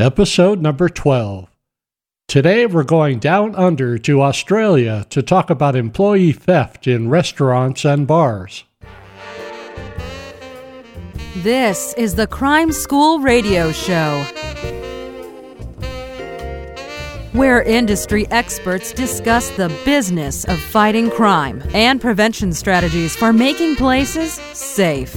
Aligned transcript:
episode 0.00 0.62
number 0.62 0.88
12. 0.88 1.48
Today 2.28 2.66
we're 2.66 2.84
going 2.84 3.18
down 3.18 3.56
under 3.56 3.98
to 3.98 4.22
Australia 4.22 5.04
to 5.10 5.22
talk 5.22 5.50
about 5.50 5.74
employee 5.74 6.30
theft 6.30 6.86
in 6.86 7.08
restaurants 7.08 7.84
and 7.84 8.06
bars. 8.06 8.62
This 11.38 11.94
is 11.94 12.14
the 12.14 12.28
Crime 12.28 12.70
School 12.70 13.18
Radio 13.18 13.72
Show, 13.72 14.22
where 17.32 17.60
industry 17.62 18.28
experts 18.30 18.92
discuss 18.92 19.50
the 19.50 19.68
business 19.84 20.44
of 20.44 20.60
fighting 20.60 21.10
crime 21.10 21.60
and 21.74 22.00
prevention 22.00 22.52
strategies 22.52 23.16
for 23.16 23.32
making 23.32 23.74
places 23.74 24.34
safe. 24.52 25.16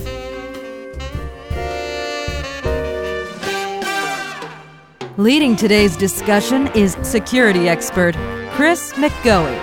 Leading 5.22 5.56
today's 5.56 5.96
discussion 5.96 6.66
is 6.70 6.98
security 7.04 7.70
expert 7.70 8.16
Chris 8.54 8.92
McGoey. 8.94 9.56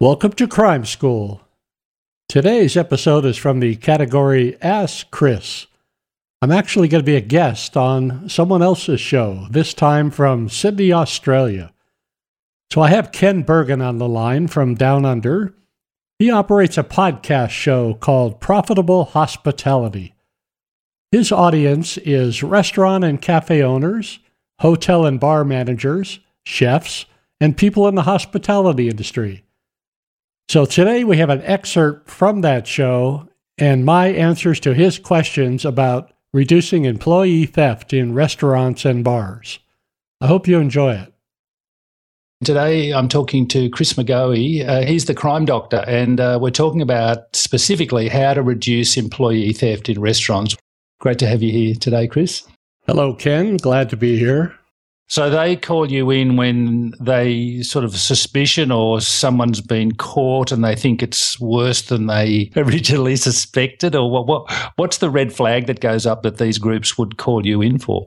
Welcome 0.00 0.32
to 0.32 0.48
Crime 0.48 0.84
School. 0.84 1.40
Today's 2.28 2.76
episode 2.76 3.24
is 3.24 3.36
from 3.36 3.60
the 3.60 3.76
category 3.76 4.60
Ask 4.60 5.08
Chris. 5.12 5.68
I'm 6.42 6.50
actually 6.50 6.88
going 6.88 7.04
to 7.04 7.06
be 7.06 7.14
a 7.14 7.20
guest 7.20 7.76
on 7.76 8.28
someone 8.28 8.60
else's 8.60 9.00
show, 9.00 9.46
this 9.48 9.72
time 9.72 10.10
from 10.10 10.48
Sydney, 10.48 10.92
Australia. 10.92 11.72
So 12.72 12.80
I 12.80 12.88
have 12.88 13.12
Ken 13.12 13.44
Burgin 13.44 13.86
on 13.86 13.98
the 13.98 14.08
line 14.08 14.48
from 14.48 14.74
Down 14.74 15.04
Under. 15.04 15.54
He 16.18 16.28
operates 16.28 16.76
a 16.76 16.82
podcast 16.82 17.50
show 17.50 17.94
called 17.94 18.40
Profitable 18.40 19.04
Hospitality. 19.04 20.16
His 21.10 21.32
audience 21.32 21.96
is 21.98 22.42
restaurant 22.42 23.02
and 23.02 23.20
cafe 23.20 23.62
owners, 23.62 24.18
hotel 24.60 25.06
and 25.06 25.18
bar 25.18 25.42
managers, 25.42 26.20
chefs, 26.44 27.06
and 27.40 27.56
people 27.56 27.88
in 27.88 27.94
the 27.94 28.02
hospitality 28.02 28.90
industry. 28.90 29.44
So 30.50 30.66
today 30.66 31.04
we 31.04 31.16
have 31.16 31.30
an 31.30 31.42
excerpt 31.42 32.10
from 32.10 32.42
that 32.42 32.66
show 32.66 33.28
and 33.56 33.86
my 33.86 34.08
answers 34.08 34.60
to 34.60 34.74
his 34.74 34.98
questions 34.98 35.64
about 35.64 36.12
reducing 36.34 36.84
employee 36.84 37.46
theft 37.46 37.92
in 37.94 38.12
restaurants 38.12 38.84
and 38.84 39.02
bars. 39.02 39.58
I 40.20 40.26
hope 40.26 40.46
you 40.46 40.58
enjoy 40.58 40.94
it. 40.94 41.14
Today, 42.44 42.92
I'm 42.92 43.08
talking 43.08 43.48
to 43.48 43.68
Chris 43.70 43.94
McGoey. 43.94 44.66
Uh, 44.66 44.82
he's 44.82 45.06
the 45.06 45.14
crime 45.14 45.44
doctor, 45.44 45.84
and 45.88 46.20
uh, 46.20 46.38
we're 46.40 46.50
talking 46.50 46.82
about 46.82 47.34
specifically 47.34 48.08
how 48.08 48.34
to 48.34 48.42
reduce 48.42 48.96
employee 48.96 49.52
theft 49.52 49.88
in 49.88 50.00
restaurants. 50.00 50.56
Great 51.00 51.18
to 51.20 51.26
have 51.26 51.42
you 51.42 51.52
here 51.52 51.74
today, 51.74 52.08
Chris. 52.08 52.42
Hello, 52.86 53.14
Ken. 53.14 53.56
Glad 53.56 53.88
to 53.90 53.96
be 53.96 54.18
here. 54.18 54.58
So 55.06 55.30
they 55.30 55.56
call 55.56 55.90
you 55.90 56.10
in 56.10 56.36
when 56.36 56.92
they 57.00 57.62
sort 57.62 57.84
of 57.84 57.96
suspicion 57.96 58.70
or 58.70 59.00
someone's 59.00 59.62
been 59.62 59.92
caught 59.92 60.52
and 60.52 60.62
they 60.62 60.74
think 60.74 61.02
it's 61.02 61.40
worse 61.40 61.82
than 61.82 62.08
they 62.08 62.50
originally 62.56 63.16
suspected, 63.16 63.94
or 63.94 64.10
what? 64.10 64.26
what 64.26 64.72
what's 64.76 64.98
the 64.98 65.08
red 65.08 65.32
flag 65.32 65.66
that 65.66 65.80
goes 65.80 66.04
up 66.04 66.24
that 66.24 66.38
these 66.38 66.58
groups 66.58 66.98
would 66.98 67.16
call 67.16 67.46
you 67.46 67.62
in 67.62 67.78
for? 67.78 68.06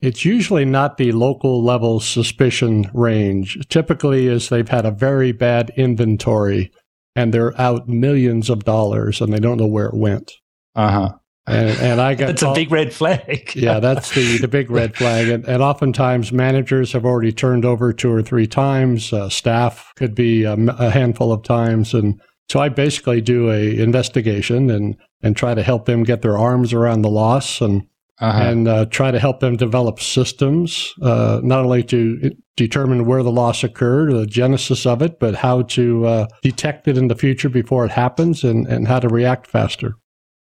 It's 0.00 0.24
usually 0.24 0.64
not 0.64 0.96
the 0.96 1.12
local 1.12 1.62
level 1.62 2.00
suspicion 2.00 2.90
range. 2.94 3.58
Typically, 3.68 4.26
is 4.26 4.48
they've 4.48 4.68
had 4.68 4.86
a 4.86 4.90
very 4.90 5.30
bad 5.32 5.70
inventory 5.76 6.72
and 7.14 7.32
they're 7.32 7.58
out 7.60 7.88
millions 7.88 8.50
of 8.50 8.64
dollars 8.64 9.20
and 9.20 9.32
they 9.32 9.38
don't 9.38 9.58
know 9.58 9.66
where 9.66 9.86
it 9.86 9.94
went. 9.94 10.32
Uh 10.74 10.90
huh. 10.90 11.12
And, 11.46 11.78
and 11.78 12.00
I 12.00 12.14
got 12.14 12.28
that's 12.28 12.42
a 12.42 12.54
big 12.54 12.70
red 12.70 12.92
flag. 12.92 13.52
yeah, 13.56 13.78
that's 13.78 14.14
the, 14.14 14.38
the 14.38 14.48
big 14.48 14.70
red 14.70 14.96
flag. 14.96 15.28
And, 15.28 15.44
and 15.44 15.62
oftentimes 15.62 16.32
managers 16.32 16.92
have 16.92 17.04
already 17.04 17.32
turned 17.32 17.66
over 17.66 17.92
two 17.92 18.10
or 18.10 18.22
three 18.22 18.46
times. 18.46 19.12
Uh, 19.12 19.28
staff 19.28 19.92
could 19.96 20.14
be 20.14 20.44
a, 20.44 20.54
a, 20.54 20.90
handful 20.90 21.32
of 21.32 21.42
times. 21.42 21.92
And 21.92 22.18
so 22.50 22.60
I 22.60 22.70
basically 22.70 23.20
do 23.20 23.50
a 23.50 23.78
investigation 23.78 24.70
and, 24.70 24.96
and 25.22 25.36
try 25.36 25.54
to 25.54 25.62
help 25.62 25.84
them 25.84 26.02
get 26.02 26.22
their 26.22 26.38
arms 26.38 26.72
around 26.72 27.02
the 27.02 27.10
loss 27.10 27.60
and 27.60 27.86
uh-huh. 28.18 28.42
and 28.42 28.68
uh, 28.68 28.84
try 28.86 29.10
to 29.10 29.18
help 29.18 29.40
them 29.40 29.56
develop 29.56 30.00
systems, 30.00 30.94
uh, 31.02 31.40
not 31.42 31.64
only 31.64 31.82
to 31.82 32.30
determine 32.56 33.06
where 33.06 33.22
the 33.22 33.32
loss 33.32 33.64
occurred, 33.64 34.12
the 34.12 34.26
genesis 34.26 34.86
of 34.86 35.02
it, 35.02 35.18
but 35.18 35.34
how 35.34 35.62
to 35.62 36.06
uh, 36.06 36.26
detect 36.42 36.86
it 36.86 36.96
in 36.96 37.08
the 37.08 37.16
future 37.16 37.48
before 37.48 37.84
it 37.84 37.90
happens 37.90 38.44
and, 38.44 38.66
and 38.68 38.86
how 38.86 39.00
to 39.00 39.08
react 39.08 39.46
faster. 39.46 39.96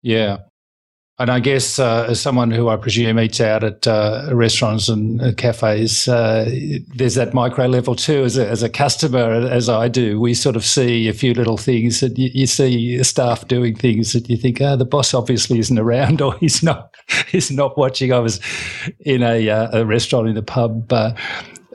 Yeah. 0.04 0.38
And 1.20 1.32
I 1.32 1.40
guess 1.40 1.80
uh, 1.80 2.06
as 2.10 2.22
someone 2.22 2.52
who 2.52 2.70
I 2.70 2.78
presume 2.78 3.20
eats 3.20 3.42
out 3.42 3.64
at 3.64 3.88
uh, 3.88 4.30
restaurants 4.34 4.88
and 4.88 5.20
uh, 5.20 5.34
cafes, 5.34 6.08
uh, 6.08 6.46
there's 6.96 7.16
that 7.16 7.34
micro 7.34 7.66
level 7.66 7.96
too. 7.96 8.24
As 8.24 8.38
a, 8.38 8.48
as 8.48 8.62
a 8.62 8.70
customer, 8.70 9.32
as 9.32 9.68
I 9.68 9.88
do, 9.88 10.20
we 10.20 10.36
sort 10.36 10.56
of 10.56 10.64
see 10.64 11.08
a 11.08 11.14
few 11.14 11.34
little 11.34 11.58
things 11.58 12.02
that 12.02 12.20
you, 12.20 12.30
you 12.34 12.46
see 12.46 13.02
staff 13.04 13.48
doing 13.48 13.76
things 13.76 14.14
that 14.14 14.30
you 14.30 14.38
think, 14.38 14.62
oh, 14.62 14.76
the 14.76 14.86
boss 14.86 15.16
obviously 15.16 15.58
isn't 15.58 15.80
around 15.80 16.22
or 16.22 16.38
he's 16.38 16.62
not 16.62 16.94
he's 17.30 17.50
not 17.50 17.80
watching. 17.80 18.14
I 18.14 18.20
was 18.20 18.40
in 19.00 19.24
a, 19.24 19.50
uh, 19.50 19.80
a 19.80 19.86
restaurant 19.86 20.28
in 20.28 20.36
the 20.36 20.44
pub 20.44 20.94
uh, 20.94 21.14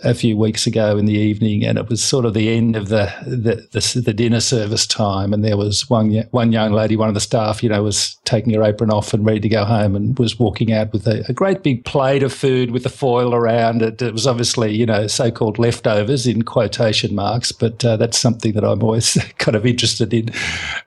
a 0.05 0.15
few 0.15 0.37
weeks 0.37 0.67
ago 0.67 0.97
in 0.97 1.07
the 1.07 1.15
evening, 1.15 1.65
and 1.65 1.79
it 1.79 1.89
was 1.89 2.03
sort 2.03 2.25
of 2.25 2.35
the 2.35 2.51
end 2.51 2.77
of 2.77 2.89
the 2.89 3.13
the, 3.27 3.67
the, 3.71 4.01
the 4.01 4.13
dinner 4.13 4.41
service 4.41 4.87
time, 4.87 5.33
and 5.33 5.45
there 5.45 5.57
was 5.57 5.89
one 5.89 6.13
one 6.31 6.53
young 6.53 6.73
lady, 6.73 6.97
one 6.97 7.09
of 7.09 7.15
the 7.15 7.21
staff, 7.21 7.63
you 7.63 7.69
know, 7.69 7.83
was 7.83 8.17
taking 8.25 8.53
her 8.55 8.63
apron 8.63 8.91
off 8.91 9.15
and 9.15 9.25
ready 9.25 9.41
to 9.41 9.49
go 9.49 9.65
home, 9.65 9.95
and 9.97 10.19
was 10.19 10.39
walking 10.39 10.73
out 10.73 10.93
with 10.93 11.07
a, 11.07 11.25
a 11.29 11.33
great 11.33 11.63
big 11.63 11.85
plate 11.85 12.23
of 12.23 12.33
food 12.33 12.71
with 12.71 12.83
the 12.83 12.89
foil 12.89 13.35
around 13.35 13.83
it. 13.83 14.01
It 14.03 14.13
was 14.13 14.27
obviously, 14.27 14.75
you 14.75 14.87
know, 14.87 15.07
so-called 15.07 15.59
leftovers 15.59 16.27
in 16.27 16.43
quotation 16.43 17.15
marks, 17.15 17.53
but 17.53 17.85
uh, 17.85 17.97
that's 17.97 18.19
something 18.19 18.53
that 18.53 18.65
I'm 18.65 18.83
always 18.83 19.19
kind 19.39 19.57
of 19.57 19.67
interested 19.67 20.13
in. 20.13 20.31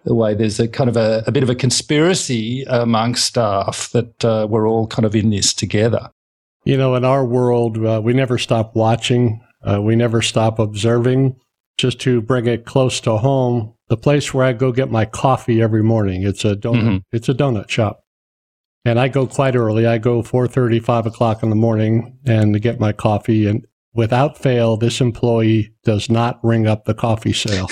The 0.04 0.14
way 0.14 0.34
there's 0.34 0.60
a 0.60 0.68
kind 0.68 0.90
of 0.90 0.98
a, 0.98 1.24
a 1.28 1.32
bit 1.32 1.44
of 1.44 1.50
a 1.50 1.56
conspiracy 1.56 2.64
amongst 2.64 3.26
staff 3.26 3.90
that 3.92 4.24
uh, 4.24 4.48
we're 4.50 4.68
all 4.68 4.88
kind 4.88 5.06
of 5.06 5.16
in 5.16 5.30
this 5.30 5.54
together. 5.54 6.10
You 6.66 6.78
know, 6.78 6.96
in 6.96 7.06
our 7.06 7.24
world, 7.24 7.84
uh, 7.84 8.02
we 8.04 8.14
never 8.14 8.38
stop 8.38 8.76
watching, 8.76 9.42
uh, 9.64 9.82
we 9.82 9.96
never 9.96 10.22
stop 10.22 10.60
observing. 10.60 11.38
Just 11.78 12.00
to 12.02 12.22
bring 12.22 12.48
it 12.48 12.66
close 12.66 13.02
to 13.02 13.18
home, 13.18 13.74
the 13.90 13.98
place 13.98 14.34
where 14.34 14.46
I 14.46 14.54
go 14.54 14.72
get 14.72 14.90
my 14.90 15.06
coffee 15.06 15.62
every 15.62 15.84
morning, 15.84 16.24
it's 16.24 16.46
a 16.46 16.56
donut, 16.56 16.82
mm-hmm. 16.82 16.98
it's 17.12 17.30
a 17.30 17.34
donut 17.34 17.70
shop. 17.70 18.02
And 18.86 19.00
I 19.00 19.08
go 19.10 19.28
quite 19.28 19.56
early. 19.56 19.86
I 19.86 19.98
go 19.98 20.22
4.30, 20.22 20.84
5 20.84 21.06
o'clock 21.08 21.44
in 21.44 21.50
the 21.50 21.56
morning 21.56 22.18
and 22.26 22.62
get 22.62 22.80
my 22.80 22.94
coffee. 22.94 23.48
And 23.48 23.66
without 23.94 24.38
fail, 24.38 24.78
this 24.78 25.02
employee 25.02 25.74
does 25.84 26.10
not 26.10 26.40
ring 26.44 26.68
up 26.68 26.86
the 26.86 26.94
coffee 26.94 27.34
sale 27.34 27.68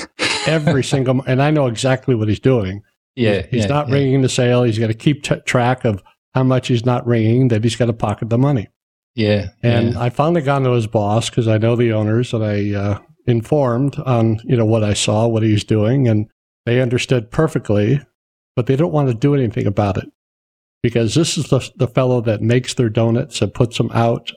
every 0.48 0.84
single, 0.84 1.22
and 1.28 1.42
I 1.42 1.52
know 1.52 1.68
exactly 1.68 2.16
what 2.16 2.30
he's 2.30 2.40
doing. 2.40 2.82
Yeah. 3.16 3.46
He's 3.50 3.64
yeah, 3.64 3.68
not 3.68 3.90
yeah. 3.90 3.96
ringing 3.96 4.22
the 4.24 4.30
sale. 4.30 4.64
He's 4.64 4.80
got 4.80 4.88
to 4.88 4.96
keep 4.96 5.24
t- 5.24 5.40
track 5.46 5.86
of 5.86 6.04
how 6.34 6.44
much 6.44 6.68
he's 6.68 6.86
not 6.86 7.06
ringing, 7.06 7.50
that 7.50 7.64
he's 7.64 7.76
got 7.76 7.86
to 7.86 7.94
pocket 7.94 8.30
the 8.30 8.40
money. 8.40 8.68
Yeah. 9.16 9.50
And 9.62 9.94
yeah. 9.94 10.02
I 10.02 10.10
finally 10.10 10.42
got 10.42 10.60
to 10.60 10.72
his 10.72 10.88
boss 10.88 11.30
because 11.30 11.48
I 11.48 11.58
know 11.58 11.76
the 11.76 11.94
owners 11.94 12.34
and 12.34 12.44
I 12.44 12.74
uh, 12.74 13.00
informed 13.28 13.98
on, 14.00 14.40
you 14.44 14.58
know, 14.58 14.66
what 14.66 14.84
I 14.84 14.94
saw, 14.94 15.28
what 15.28 15.44
he's 15.44 15.64
doing. 15.64 16.08
And 16.08 16.28
they 16.66 16.82
understood 16.82 17.32
perfectly, 17.32 18.02
but 18.56 18.66
they 18.66 18.76
don't 18.76 18.94
want 18.94 19.10
to 19.10 19.14
do 19.14 19.36
anything 19.36 19.68
about 19.68 19.98
it 19.98 20.10
because 20.82 21.16
this 21.16 21.38
is 21.38 21.50
the, 21.50 21.70
the 21.76 21.88
fellow 21.88 22.22
that 22.22 22.42
makes 22.42 22.74
their 22.74 22.90
donuts 22.90 23.42
and 23.42 23.54
puts 23.54 23.78
them 23.78 23.92
out. 23.94 24.32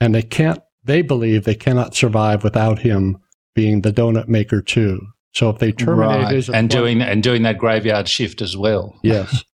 And 0.00 0.14
they 0.14 0.22
can't, 0.22 0.60
they 0.84 1.02
believe 1.02 1.44
they 1.44 1.54
cannot 1.54 1.94
survive 1.94 2.44
without 2.44 2.80
him 2.80 3.18
being 3.54 3.80
the 3.80 3.92
donut 3.92 4.28
maker 4.28 4.60
too. 4.60 5.00
So 5.34 5.50
if 5.50 5.58
they 5.58 5.72
terminate 5.72 6.22
right. 6.22 6.34
his 6.34 6.48
and 6.48 6.70
doing 6.70 7.02
and 7.02 7.22
doing 7.22 7.42
that 7.42 7.58
graveyard 7.58 8.08
shift 8.08 8.40
as 8.40 8.56
well. 8.56 8.98
Yes. 9.02 9.44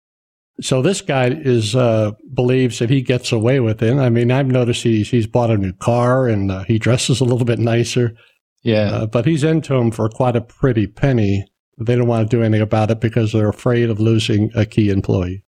So 0.61 0.81
this 0.81 1.03
guy 1.03 1.29
is 1.29 1.77
uh, 1.77 2.13
believes 2.33 2.79
that 2.79 2.89
he 2.89 3.03
gets 3.03 3.31
away 3.31 3.61
with 3.61 3.83
it. 3.83 3.97
I 3.97 4.09
mean, 4.09 4.31
I've 4.31 4.47
noticed 4.47 4.83
he's 4.83 5.11
he's 5.11 5.27
bought 5.27 5.51
a 5.51 5.59
new 5.59 5.73
car 5.75 6.29
and 6.29 6.51
uh, 6.51 6.65
he 6.65 6.79
dresses 6.79 7.21
a 7.21 7.25
little 7.25 7.45
bit 7.45 7.59
nicer. 7.59 8.17
Yeah, 8.63 8.91
uh, 8.93 9.07
but 9.07 9.27
he's 9.27 9.45
into 9.45 9.75
him 9.75 9.91
for 9.91 10.09
quite 10.09 10.35
a 10.35 10.41
pretty 10.41 10.87
penny. 10.87 11.47
They 11.79 11.95
don't 11.95 12.09
want 12.09 12.29
to 12.29 12.37
do 12.37 12.43
anything 12.43 12.63
about 12.63 12.91
it 12.91 13.01
because 13.01 13.33
they're 13.33 13.51
afraid 13.51 13.91
of 13.91 14.01
losing 14.01 14.51
a 14.55 14.65
key 14.65 14.89
employee. 14.89 15.45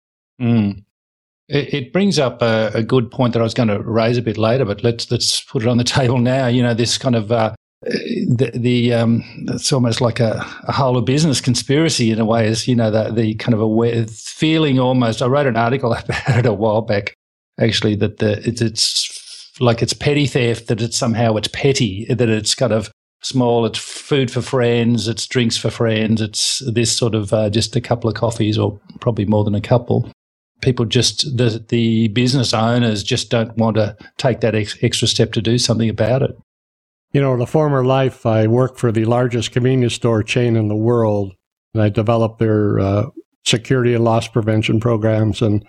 Mm. 0.41 0.85
It, 1.49 1.75
it, 1.75 1.93
brings 1.93 2.19
up 2.19 2.41
a, 2.41 2.71
a, 2.73 2.83
good 2.83 3.11
point 3.11 3.33
that 3.33 3.41
I 3.41 3.43
was 3.43 3.53
going 3.53 3.69
to 3.69 3.81
raise 3.83 4.17
a 4.17 4.23
bit 4.23 4.39
later, 4.39 4.65
but 4.65 4.85
let's 4.85 5.11
let's 5.11 5.43
put 5.43 5.63
it 5.63 5.69
on 5.69 5.79
the 5.79 5.85
table 5.99 6.19
now. 6.19 6.47
You 6.47 6.63
know, 6.63 6.75
this 6.75 6.97
kind 6.97 7.17
of 7.17 7.33
uh, 7.33 7.55
the, 7.83 8.51
the 8.55 8.95
um, 8.95 9.25
it's 9.49 9.73
almost 9.73 10.01
like 10.01 10.21
a, 10.21 10.47
a, 10.65 10.73
whole 10.73 10.97
of 10.97 11.05
business 11.05 11.41
conspiracy 11.41 12.11
in 12.11 12.21
a 12.21 12.25
way 12.25 12.47
is 12.47 12.69
you 12.69 12.77
know 12.77 12.91
the, 12.91 13.11
the 13.11 13.35
kind 13.35 13.55
of 13.55 13.61
a 13.61 14.07
feeling 14.07 14.79
almost 14.79 15.21
i 15.21 15.27
wrote 15.27 15.47
an 15.47 15.57
article 15.57 15.93
about 15.93 16.39
it 16.39 16.47
a 16.47 16.53
while 16.53 16.83
back 16.83 17.15
actually 17.61 17.95
that 17.95 18.19
the 18.19 18.47
it's, 18.47 18.61
it's 18.61 19.53
like 19.61 19.83
it's 19.83 19.93
petty 19.93 20.27
theft 20.27 20.69
that 20.69 20.81
it's 20.81 20.97
somehow 20.97 21.37
it's 21.37 21.49
petty 21.49 22.07
that 22.09 22.29
it's 22.29 22.55
kind 22.55 22.73
of 22.73 22.91
small 23.23 23.67
it's 23.67 23.79
food 23.79 24.31
for 24.31 24.43
friends 24.43 25.09
it's 25.09 25.27
drinks 25.27 25.57
for 25.57 25.71
friends 25.71 26.21
it's 26.21 26.63
this 26.73 26.97
sort 26.97 27.15
of 27.15 27.33
uh, 27.33 27.51
just 27.51 27.77
a 27.77 27.81
couple 27.81 28.09
of 28.09 28.17
coffees 28.17 28.59
or 28.59 28.81
probably 29.01 29.25
more 29.25 29.45
than 29.45 29.55
a 29.55 29.61
couple 29.61 30.11
people 30.63 30.85
just 30.87 31.37
the 31.37 31.63
the 31.69 32.09
business 32.09 32.55
owners 32.55 33.03
just 33.03 33.29
don't 33.29 33.55
want 33.59 33.77
to 33.77 33.95
take 34.17 34.41
that 34.41 34.55
ex- 34.55 34.79
extra 34.83 35.07
step 35.07 35.33
to 35.33 35.43
do 35.43 35.59
something 35.59 35.91
about 35.91 36.23
it. 36.23 36.39
You 37.13 37.21
know, 37.21 37.35
in 37.35 37.41
a 37.41 37.47
former 37.47 37.85
life, 37.85 38.25
I 38.25 38.47
worked 38.47 38.79
for 38.79 38.91
the 38.91 39.05
largest 39.05 39.53
convenience 39.53 39.95
store 39.95 40.23
chain 40.23 40.57
in 40.57 40.69
the 40.69 40.77
world, 40.77 41.35
and 41.75 41.83
I 41.83 41.91
developed 41.91 42.39
their 42.39 42.79
uh, 42.79 43.07
security 43.45 43.95
and 43.95 44.05
loss 44.05 44.29
prevention 44.29 44.81
programs. 44.81 45.43
And 45.43 45.65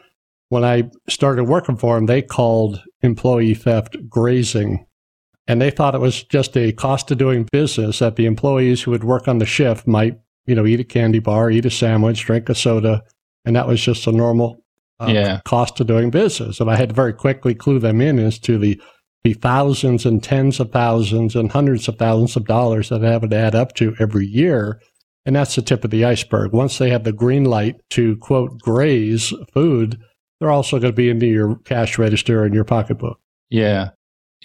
when 0.50 0.64
I 0.64 0.90
started 1.10 1.46
working 1.46 1.78
for 1.78 1.96
them, 1.96 2.06
they 2.06 2.22
called 2.22 2.82
employee 3.02 3.56
theft 3.56 3.98
grazing. 4.08 4.86
And 5.48 5.62
they 5.62 5.72
thought 5.72 5.96
it 5.96 6.02
was 6.02 6.24
just 6.24 6.56
a 6.56 6.72
cost 6.72 7.12
of 7.12 7.18
doing 7.18 7.48
business 7.52 8.00
that 8.00 8.16
the 8.16 8.26
employees 8.26 8.82
who 8.82 8.92
would 8.92 9.04
work 9.04 9.28
on 9.28 9.40
the 9.40 9.46
shift 9.46 9.86
might, 9.86 10.18
you 10.46 10.56
know, 10.56 10.66
eat 10.66 10.80
a 10.80 10.86
candy 10.86 11.20
bar, 11.20 11.52
eat 11.52 11.66
a 11.66 11.70
sandwich, 11.70 12.24
drink 12.24 12.48
a 12.48 12.56
soda, 12.56 13.04
and 13.44 13.56
that 13.56 13.68
was 13.68 13.82
just 13.82 14.08
a 14.08 14.12
normal 14.14 14.64
uh, 15.02 15.12
yeah. 15.12 15.42
cost 15.44 15.82
of 15.82 15.88
doing 15.88 16.10
business. 16.10 16.62
And 16.62 16.70
I 16.70 16.78
had 16.78 16.90
to 16.90 16.96
very 16.96 17.12
quickly 17.12 17.54
clue 17.54 17.80
them 17.80 18.00
in 18.00 18.20
as 18.20 18.40
to 18.40 18.58
the 18.58 18.80
the 19.24 19.34
thousands 19.34 20.06
and 20.06 20.22
tens 20.22 20.60
of 20.60 20.72
thousands 20.72 21.36
and 21.36 21.52
hundreds 21.52 21.88
of 21.88 21.98
thousands 21.98 22.36
of 22.36 22.46
dollars 22.46 22.90
that 22.90 23.02
have 23.02 23.30
to 23.30 23.36
add 23.36 23.56
up 23.56 23.74
to 23.76 23.96
every 24.00 24.26
year. 24.26 24.82
And 25.26 25.36
that's 25.36 25.56
the 25.56 25.62
tip 25.62 25.86
of 25.86 25.92
the 25.92 26.04
iceberg. 26.04 26.52
Once 26.52 26.78
they 26.78 26.90
have 26.90 27.06
the 27.06 27.14
green 27.14 27.46
light 27.46 27.78
to 27.92 28.18
quote 28.18 28.60
graze 28.60 29.34
food, 29.54 29.98
they're 30.40 30.52
also 30.52 30.80
going 30.80 30.92
to 30.92 30.96
be 30.96 31.10
into 31.10 31.26
your 31.26 31.56
cash 31.60 31.98
register 31.98 32.44
and 32.44 32.54
your 32.54 32.66
pocketbook. 32.66 33.20
Yeah. 33.50 33.92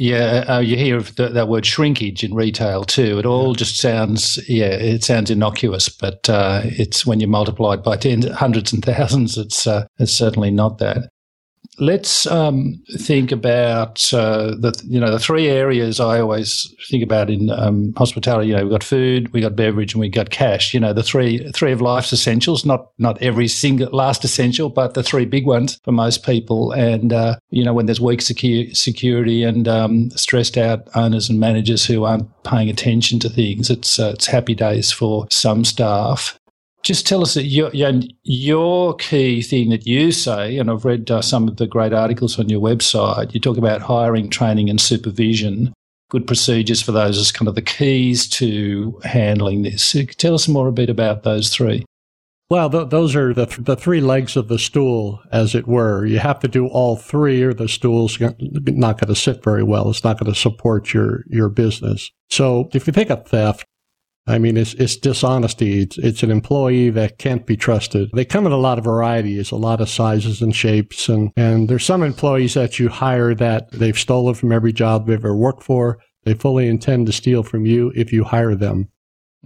Yeah, 0.01 0.45
uh, 0.47 0.59
you 0.61 0.77
hear 0.77 1.03
the, 1.03 1.31
that 1.31 1.49
word 1.49 1.67
shrinkage 1.67 2.23
in 2.23 2.33
retail 2.33 2.85
too. 2.85 3.19
It 3.19 3.27
all 3.27 3.55
just 3.55 3.81
sounds, 3.81 4.39
yeah, 4.49 4.67
it 4.67 5.03
sounds 5.03 5.29
innocuous, 5.29 5.89
but 5.89 6.31
uh, 6.31 6.61
it's 6.65 7.05
when 7.05 7.19
you 7.19 7.27
multiply 7.27 7.75
it 7.75 7.83
by 7.83 7.97
tens, 7.97 8.29
hundreds 8.29 8.73
and 8.73 8.85
thousands, 8.85 9.37
it's 9.37 9.67
uh, 9.67 9.87
it's 9.99 10.13
certainly 10.13 10.53
not 10.53 10.79
that. 10.79 11.09
Let's 11.81 12.27
um, 12.27 12.83
think 12.99 13.31
about 13.31 14.13
uh, 14.13 14.57
the 14.59 14.73
you 14.85 14.99
know 14.99 15.13
the 15.13 15.19
three 15.19 15.49
areas 15.49 16.01
I 16.01 16.21
always 16.21 16.75
think 16.91 17.05
about 17.05 17.31
in 17.31 17.51
um, 17.51 17.95
hospitality. 17.97 18.49
You 18.49 18.57
know, 18.57 18.63
we've 18.65 18.73
got 18.73 18.83
food, 18.83 19.33
we've 19.33 19.43
got 19.43 19.55
beverage, 19.55 19.95
and 19.95 20.01
we've 20.01 20.13
got 20.13 20.31
cash. 20.31 20.75
You 20.75 20.81
know, 20.81 20.93
the 20.93 21.03
three 21.03 21.51
three 21.53 21.73
of 21.73 21.81
life's 21.81 22.13
essentials. 22.13 22.65
Not 22.65 22.91
not 22.99 23.21
every 23.23 23.49
single 23.49 23.89
last 23.91 24.25
essential, 24.25 24.71
but 24.71 24.95
the 24.95 25.03
three 25.03 25.25
big 25.25 25.47
ones 25.47 25.79
for 25.85 25.93
most 25.93 26.25
people. 26.25 26.73
And 26.73 27.13
uh, 27.13 27.37
you 27.51 27.65
know, 27.65 27.75
when 27.75 27.87
there's 27.87 28.01
weak 28.01 28.21
secu- 28.21 28.77
security 28.77 29.45
and 29.45 29.69
um, 29.69 30.11
stressed 30.11 30.59
out 30.59 30.89
owners 30.95 31.29
and 31.29 31.39
managers 31.39 31.87
who 31.87 32.05
aren't 32.05 32.29
paying 32.43 32.69
attention 32.69 33.19
to 33.21 33.29
things, 33.29 33.71
it's 33.71 33.99
uh, 33.99 34.13
it's 34.15 34.27
happy 34.27 34.55
days 34.55 34.91
for 34.91 35.27
some 35.31 35.65
staff 35.65 36.38
just 36.83 37.07
tell 37.07 37.23
us 37.23 37.37
your, 37.37 37.71
your 38.23 38.95
key 38.97 39.43
thing 39.43 39.71
that 39.71 39.87
you 39.87 40.13
say, 40.13 40.59
and 40.59 40.71
I've 40.71 40.85
read 40.85 41.11
uh, 41.11 41.23
some 41.23 41.49
of 41.49 41.57
the 41.57 41.67
great 41.67 41.93
articles 41.93 42.39
on 42.39 42.49
your 42.49 42.61
website, 42.61 43.35
you 43.35 43.41
talk 43.41 43.57
about 43.57 43.83
hiring, 43.83 44.31
training, 44.31 44.71
and 44.71 44.81
supervision. 44.81 45.73
Good 46.11 46.27
procedures 46.27 46.81
for 46.81 46.93
those 46.93 47.19
as 47.19 47.33
kind 47.33 47.49
of 47.49 47.55
the 47.55 47.61
keys 47.63 48.27
to 48.31 48.99
handling 49.05 49.63
this. 49.63 49.83
So 49.83 50.05
tell 50.05 50.35
us 50.35 50.49
more 50.49 50.69
a 50.69 50.73
bit 50.73 50.89
about 50.89 51.23
those 51.23 51.51
three. 51.51 51.85
Well, 52.49 52.71
th- 52.71 52.89
those 52.89 53.15
are 53.15 53.35
the, 53.35 53.45
th- 53.45 53.67
the 53.67 53.77
three 53.77 54.01
legs 54.01 54.35
of 54.35 54.49
the 54.49 54.59
stool, 54.59 55.21
as 55.31 55.55
it 55.55 55.69
were. 55.69 56.07
You 56.07 56.19
have 56.19 56.41
to 56.41 56.49
do 56.49 56.67
all 56.67 56.97
three, 56.97 57.43
or 57.43 57.53
the 57.53 57.69
stool's 57.69 58.19
not 58.19 58.39
going 58.39 59.09
to 59.09 59.15
sit 59.15 59.45
very 59.45 59.63
well. 59.63 59.91
It's 59.91 60.03
not 60.03 60.19
going 60.19 60.33
to 60.33 60.39
support 60.39 60.95
your, 60.95 61.25
your 61.27 61.51
business. 61.51 62.11
So 62.31 62.71
if 62.73 62.87
you 62.87 62.93
think 62.95 63.11
of 63.11 63.27
theft, 63.27 63.67
I 64.29 64.39
mean, 64.39 64.57
it's, 64.57 64.75
it's 64.75 64.97
dishonesty. 64.97 65.81
It's, 65.81 65.97
it's 65.99 66.23
an 66.23 66.31
employee 66.31 66.91
that 66.91 67.19
can't 67.19 67.47
be 67.47 67.57
trusted. 67.57 68.11
They 68.13 68.27
come 68.27 68.47
in 68.47 68.53
a 68.53 68.59
lot 68.59 68.79
of 68.79 68.85
varieties, 68.85 69.51
a 69.51 69.57
lot 69.57 69.81
of 69.81 69.89
sizes 69.89 70.43
and 70.43 70.55
shapes. 70.55 71.09
And, 71.09 71.33
and 71.37 71.69
there's 71.69 71.85
some 71.85 72.03
employees 72.03 72.55
that 72.55 72.79
you 72.79 72.91
hire 72.91 73.35
that 73.35 73.71
they've 73.73 73.99
stolen 73.99 74.35
from 74.35 74.53
every 74.53 74.73
job 74.73 75.07
they've 75.07 75.17
ever 75.17 75.35
worked 75.35 75.63
for. 75.63 75.99
They 76.25 76.35
fully 76.35 76.69
intend 76.69 77.07
to 77.07 77.13
steal 77.13 77.43
from 77.43 77.65
you 77.65 77.91
if 77.97 78.13
you 78.13 78.25
hire 78.25 78.55
them. 78.55 78.91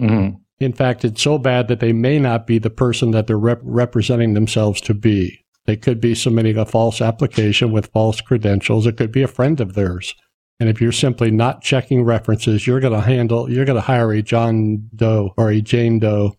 Mm-hmm. 0.01 0.37
In 0.59 0.73
fact, 0.73 1.05
it's 1.05 1.23
so 1.23 1.39
bad 1.39 1.69
that 1.69 1.81
they 1.81 1.93
may 1.93 2.19
not 2.19 2.47
be 2.47 2.59
the 2.59 2.71
person 2.71 3.13
that 3.13 3.27
they're 3.27 3.39
rep- 3.39 3.61
representing 3.63 4.35
themselves 4.35 4.81
to 4.83 4.95
be. 4.95 5.45
They 5.67 5.77
could 5.77 6.01
be 6.01 6.15
submitting 6.15 6.59
a 6.59 6.67
false 6.67 7.01
application 7.01 7.71
with 7.71 7.93
false 7.93 8.21
credentials. 8.21 8.87
It 8.87 8.97
could 8.97 9.13
be 9.13 9.23
a 9.23 9.29
friend 9.29 9.61
of 9.61 9.75
theirs. 9.75 10.15
And 10.63 10.69
if 10.71 10.81
you're 10.81 10.93
simply 10.93 11.33
not 11.33 11.61
checking 11.61 12.05
references, 12.05 12.69
you're 12.69 12.79
going 12.79 12.93
to 12.93 13.01
handle, 13.01 13.51
you're 13.51 13.65
going 13.65 13.75
to 13.75 13.81
hire 13.81 14.13
a 14.13 14.23
John 14.23 14.89
Doe 14.95 15.35
or 15.37 15.51
a 15.51 15.61
Jane 15.61 15.99
Doe. 15.99 16.37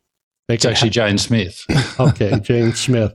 They 0.47 0.53
it's 0.53 0.63
actually 0.63 0.91
ha- 0.91 1.07
Jane 1.07 1.17
Smith. 1.17 1.61
okay, 1.99 2.39
Jane 2.41 2.71
Smith. 2.71 3.13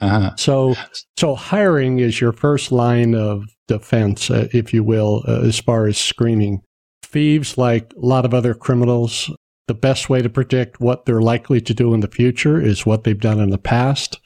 Uh-huh. 0.00 0.34
So, 0.36 0.76
so 1.18 1.34
hiring 1.34 1.98
is 1.98 2.22
your 2.22 2.32
first 2.32 2.72
line 2.72 3.14
of 3.14 3.44
defense, 3.68 4.30
uh, 4.30 4.48
if 4.54 4.72
you 4.72 4.82
will, 4.82 5.24
uh, 5.28 5.42
as 5.42 5.60
far 5.60 5.86
as 5.86 5.98
screening. 5.98 6.62
Thieves, 7.02 7.58
like 7.58 7.92
a 7.92 8.06
lot 8.06 8.24
of 8.24 8.32
other 8.32 8.54
criminals, 8.54 9.30
the 9.68 9.74
best 9.74 10.08
way 10.08 10.22
to 10.22 10.30
predict 10.30 10.80
what 10.80 11.04
they're 11.04 11.20
likely 11.20 11.60
to 11.60 11.74
do 11.74 11.92
in 11.92 12.00
the 12.00 12.08
future 12.08 12.58
is 12.58 12.86
what 12.86 13.04
they've 13.04 13.20
done 13.20 13.40
in 13.40 13.50
the 13.50 13.58
past. 13.58 14.18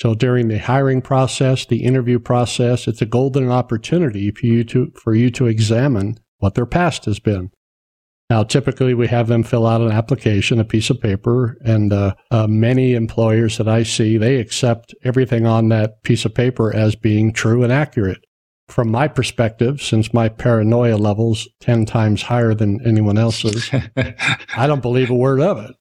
So 0.00 0.14
during 0.14 0.48
the 0.48 0.58
hiring 0.58 1.02
process, 1.02 1.66
the 1.66 1.84
interview 1.84 2.18
process, 2.18 2.88
it's 2.88 3.02
a 3.02 3.06
golden 3.06 3.50
opportunity 3.50 4.30
for 4.30 4.46
you 4.46 4.64
to, 4.64 4.92
for 5.02 5.14
you 5.14 5.30
to 5.30 5.46
examine 5.46 6.18
what 6.38 6.54
their 6.54 6.66
past 6.66 7.04
has 7.04 7.20
been. 7.20 7.50
Now, 8.30 8.42
typically 8.42 8.94
we 8.94 9.06
have 9.08 9.28
them 9.28 9.42
fill 9.42 9.66
out 9.66 9.82
an 9.82 9.92
application, 9.92 10.58
a 10.58 10.64
piece 10.64 10.90
of 10.90 11.00
paper, 11.00 11.58
and 11.64 11.92
uh, 11.92 12.14
uh, 12.30 12.46
many 12.46 12.94
employers 12.94 13.58
that 13.58 13.68
I 13.68 13.82
see, 13.82 14.16
they 14.16 14.36
accept 14.36 14.94
everything 15.04 15.46
on 15.46 15.68
that 15.68 16.02
piece 16.02 16.24
of 16.24 16.34
paper 16.34 16.74
as 16.74 16.96
being 16.96 17.32
true 17.32 17.62
and 17.62 17.72
accurate. 17.72 18.24
From 18.66 18.90
my 18.90 19.08
perspective, 19.08 19.82
since 19.82 20.14
my 20.14 20.30
paranoia 20.30 20.96
level's 20.96 21.46
10 21.60 21.84
times 21.84 22.22
higher 22.22 22.54
than 22.54 22.84
anyone 22.86 23.18
else's, 23.18 23.70
I 24.56 24.66
don't 24.66 24.82
believe 24.82 25.10
a 25.10 25.14
word 25.14 25.40
of 25.40 25.58
it. 25.58 25.76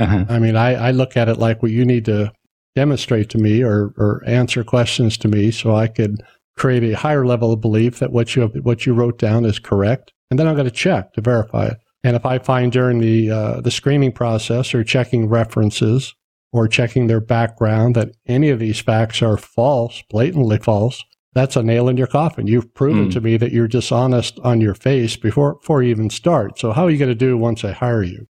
Uh-huh. 0.00 0.24
I 0.28 0.38
mean, 0.38 0.56
I, 0.56 0.88
I 0.88 0.90
look 0.90 1.18
at 1.18 1.28
it 1.28 1.38
like, 1.38 1.62
well, 1.62 1.70
you 1.70 1.84
need 1.84 2.06
to 2.06 2.32
demonstrate 2.74 3.30
to 3.30 3.38
me 3.38 3.62
or, 3.62 3.94
or 3.96 4.22
answer 4.26 4.64
questions 4.64 5.16
to 5.18 5.28
me 5.28 5.50
so 5.50 5.74
I 5.74 5.86
could 5.88 6.22
create 6.56 6.84
a 6.84 6.96
higher 6.96 7.26
level 7.26 7.52
of 7.52 7.60
belief 7.60 7.98
that 7.98 8.12
what 8.12 8.34
you 8.34 8.42
have, 8.42 8.54
what 8.62 8.86
you 8.86 8.94
wrote 8.94 9.18
down 9.18 9.44
is 9.44 9.58
correct. 9.58 10.12
And 10.30 10.38
then 10.38 10.46
I'm 10.46 10.54
going 10.54 10.66
to 10.66 10.70
check 10.70 11.12
to 11.14 11.20
verify 11.20 11.66
it. 11.66 11.78
And 12.02 12.16
if 12.16 12.26
I 12.26 12.38
find 12.38 12.70
during 12.70 12.98
the 12.98 13.30
uh, 13.30 13.60
the 13.60 13.70
screening 13.70 14.12
process 14.12 14.74
or 14.74 14.84
checking 14.84 15.28
references 15.28 16.14
or 16.52 16.68
checking 16.68 17.06
their 17.06 17.20
background 17.20 17.96
that 17.96 18.10
any 18.26 18.50
of 18.50 18.58
these 18.58 18.80
facts 18.80 19.22
are 19.22 19.38
false, 19.38 20.02
blatantly 20.10 20.58
false, 20.58 21.02
that's 21.32 21.56
a 21.56 21.62
nail 21.62 21.88
in 21.88 21.96
your 21.96 22.06
coffin. 22.06 22.46
You've 22.46 22.74
proven 22.74 23.08
mm. 23.08 23.12
to 23.12 23.20
me 23.20 23.36
that 23.38 23.52
you're 23.52 23.66
dishonest 23.66 24.38
on 24.40 24.60
your 24.60 24.74
face 24.74 25.16
before 25.16 25.54
before 25.54 25.82
you 25.82 25.90
even 25.90 26.10
start. 26.10 26.58
So 26.58 26.72
how 26.72 26.84
are 26.84 26.90
you 26.90 26.98
going 26.98 27.08
to 27.08 27.14
do 27.14 27.38
once 27.38 27.64
I 27.64 27.72
hire 27.72 28.02
you? 28.02 28.26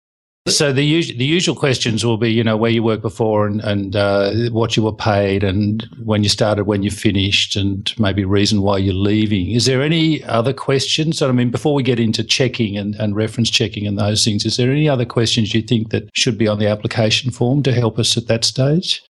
So 0.48 0.72
the 0.72 0.84
usual 0.84 1.18
the 1.18 1.24
usual 1.24 1.54
questions 1.54 2.04
will 2.04 2.16
be, 2.16 2.32
you 2.32 2.44
know, 2.44 2.56
where 2.56 2.70
you 2.70 2.82
worked 2.82 3.02
before 3.02 3.46
and, 3.46 3.60
and 3.60 3.94
uh, 3.96 4.32
what 4.50 4.76
you 4.76 4.82
were 4.82 4.92
paid 4.92 5.44
and 5.44 5.86
when 6.02 6.22
you 6.22 6.28
started, 6.28 6.64
when 6.64 6.82
you 6.82 6.90
finished, 6.90 7.56
and 7.56 7.92
maybe 7.98 8.24
reason 8.24 8.62
why 8.62 8.78
you're 8.78 8.94
leaving. 8.94 9.50
Is 9.50 9.66
there 9.66 9.82
any 9.82 10.22
other 10.24 10.52
questions? 10.52 11.22
I 11.22 11.30
mean, 11.32 11.50
before 11.50 11.74
we 11.74 11.82
get 11.82 12.00
into 12.00 12.24
checking 12.24 12.76
and, 12.76 12.94
and 12.96 13.16
reference 13.16 13.50
checking 13.50 13.86
and 13.86 13.98
those 13.98 14.24
things, 14.24 14.44
is 14.44 14.56
there 14.56 14.70
any 14.70 14.88
other 14.88 15.04
questions 15.04 15.54
you 15.54 15.62
think 15.62 15.90
that 15.90 16.08
should 16.14 16.38
be 16.38 16.48
on 16.48 16.58
the 16.58 16.66
application 16.66 17.30
form 17.30 17.62
to 17.62 17.72
help 17.72 17.98
us 17.98 18.16
at 18.16 18.26
that 18.26 18.44
stage? 18.44 19.02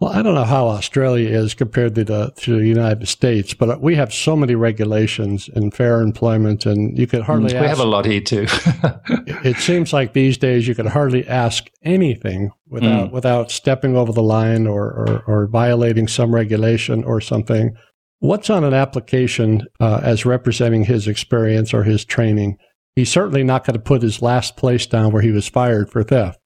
Well, 0.00 0.12
I 0.12 0.22
don't 0.22 0.34
know 0.34 0.44
how 0.44 0.68
Australia 0.68 1.28
is 1.28 1.54
compared 1.54 1.96
to 1.96 2.04
the, 2.04 2.32
to 2.36 2.60
the 2.60 2.66
United 2.68 3.08
States, 3.08 3.52
but 3.52 3.80
we 3.80 3.96
have 3.96 4.14
so 4.14 4.36
many 4.36 4.54
regulations 4.54 5.48
in 5.48 5.72
fair 5.72 6.00
employment, 6.00 6.66
and 6.66 6.96
you 6.96 7.08
could 7.08 7.22
hardly. 7.22 7.50
Mm, 7.50 7.60
we 7.60 7.66
ask, 7.66 7.78
have 7.78 7.80
a 7.80 7.90
lot 7.90 8.06
here 8.06 8.20
too. 8.20 8.46
it 9.44 9.56
seems 9.56 9.92
like 9.92 10.12
these 10.12 10.38
days 10.38 10.68
you 10.68 10.76
could 10.76 10.86
hardly 10.86 11.26
ask 11.26 11.68
anything 11.82 12.52
without 12.68 13.08
mm. 13.08 13.12
without 13.12 13.50
stepping 13.50 13.96
over 13.96 14.12
the 14.12 14.22
line 14.22 14.68
or, 14.68 14.84
or, 14.84 15.24
or 15.26 15.46
violating 15.48 16.06
some 16.06 16.32
regulation 16.32 17.02
or 17.02 17.20
something. 17.20 17.74
What's 18.20 18.50
on 18.50 18.62
an 18.62 18.74
application 18.74 19.62
uh, 19.80 20.00
as 20.02 20.24
representing 20.24 20.84
his 20.84 21.08
experience 21.08 21.74
or 21.74 21.82
his 21.82 22.04
training? 22.04 22.56
He's 22.94 23.10
certainly 23.10 23.42
not 23.42 23.64
going 23.64 23.74
to 23.74 23.82
put 23.82 24.02
his 24.02 24.22
last 24.22 24.56
place 24.56 24.86
down 24.86 25.12
where 25.12 25.22
he 25.22 25.30
was 25.30 25.48
fired 25.48 25.90
for 25.90 26.04
theft. 26.04 26.38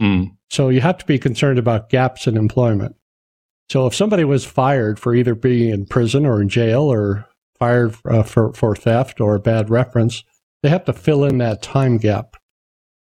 Mm. 0.00 0.36
So 0.50 0.68
you 0.68 0.80
have 0.80 0.98
to 0.98 1.06
be 1.06 1.18
concerned 1.18 1.58
about 1.58 1.90
gaps 1.90 2.26
in 2.26 2.36
employment. 2.36 2.96
So 3.68 3.86
if 3.86 3.94
somebody 3.94 4.24
was 4.24 4.44
fired 4.44 4.98
for 4.98 5.14
either 5.14 5.34
being 5.34 5.70
in 5.70 5.86
prison 5.86 6.24
or 6.24 6.40
in 6.40 6.48
jail 6.48 6.82
or 6.82 7.26
fired 7.58 7.96
uh, 8.04 8.22
for, 8.22 8.52
for 8.52 8.76
theft 8.76 9.20
or 9.20 9.34
a 9.34 9.40
bad 9.40 9.70
reference, 9.70 10.22
they 10.62 10.68
have 10.68 10.84
to 10.84 10.92
fill 10.92 11.24
in 11.24 11.38
that 11.38 11.62
time 11.62 11.98
gap. 11.98 12.36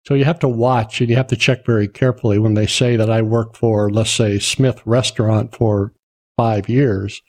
So 0.05 0.13
you 0.13 0.25
have 0.25 0.39
to 0.39 0.50
watch 0.50 1.00
and 1.00 1.10
you 1.10 1.15
have 1.15 1.27
to 1.27 1.36
check 1.36 1.65
very 1.65 1.88
carefully 1.88 2.39
when 2.39 2.55
they 2.55 2.67
say 2.67 2.95
that 2.95 3.10
I 3.10 3.21
worked 3.21 3.57
for, 3.57 3.89
let's 3.89 4.12
say, 4.12 4.39
Smith 4.39 4.81
Restaurant 4.86 5.55
for 5.55 5.93
five 6.38 6.67
years. 6.67 7.21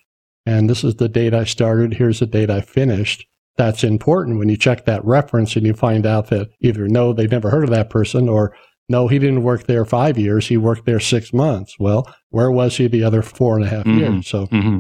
And 0.47 0.69
this 0.69 0.83
is 0.83 0.97
the 0.97 1.09
date 1.09 1.35
I 1.35 1.45
started. 1.45 1.95
Here's 1.95 2.21
the 2.21 2.27
date 2.27 2.51
I 2.51 2.63
finished. 2.63 3.27
That's 3.57 3.85
important 3.85 4.39
when 4.39 4.49
you 4.49 4.57
check 4.57 4.87
that 4.87 5.05
reference 5.05 5.55
and 5.55 5.67
you 5.67 5.75
find 5.75 6.07
out 6.07 6.29
that 6.29 6.51
either 6.61 6.89
no, 6.89 7.13
they've 7.13 7.31
never 7.31 7.51
heard 7.51 7.65
of 7.65 7.71
that 7.71 7.91
person 7.91 8.29
or 8.29 8.57
No, 8.93 9.09
he 9.09 9.19
didn't 9.19 9.43
work 9.43 9.67
there 9.67 9.87
five 9.87 10.19
years. 10.19 10.49
He 10.49 10.59
worked 10.59 10.85
there 10.85 11.01
six 11.01 11.33
months. 11.33 11.77
Well, 11.79 12.07
where 12.29 12.51
was 12.51 12.77
he 12.77 12.89
the 12.89 13.03
other 13.03 13.23
four 13.23 13.57
and 13.57 13.65
a 13.65 13.69
half 13.69 13.85
Mhm. 13.87 13.99
years? 13.99 14.27
So, 14.29 14.47
hmm 14.47 14.79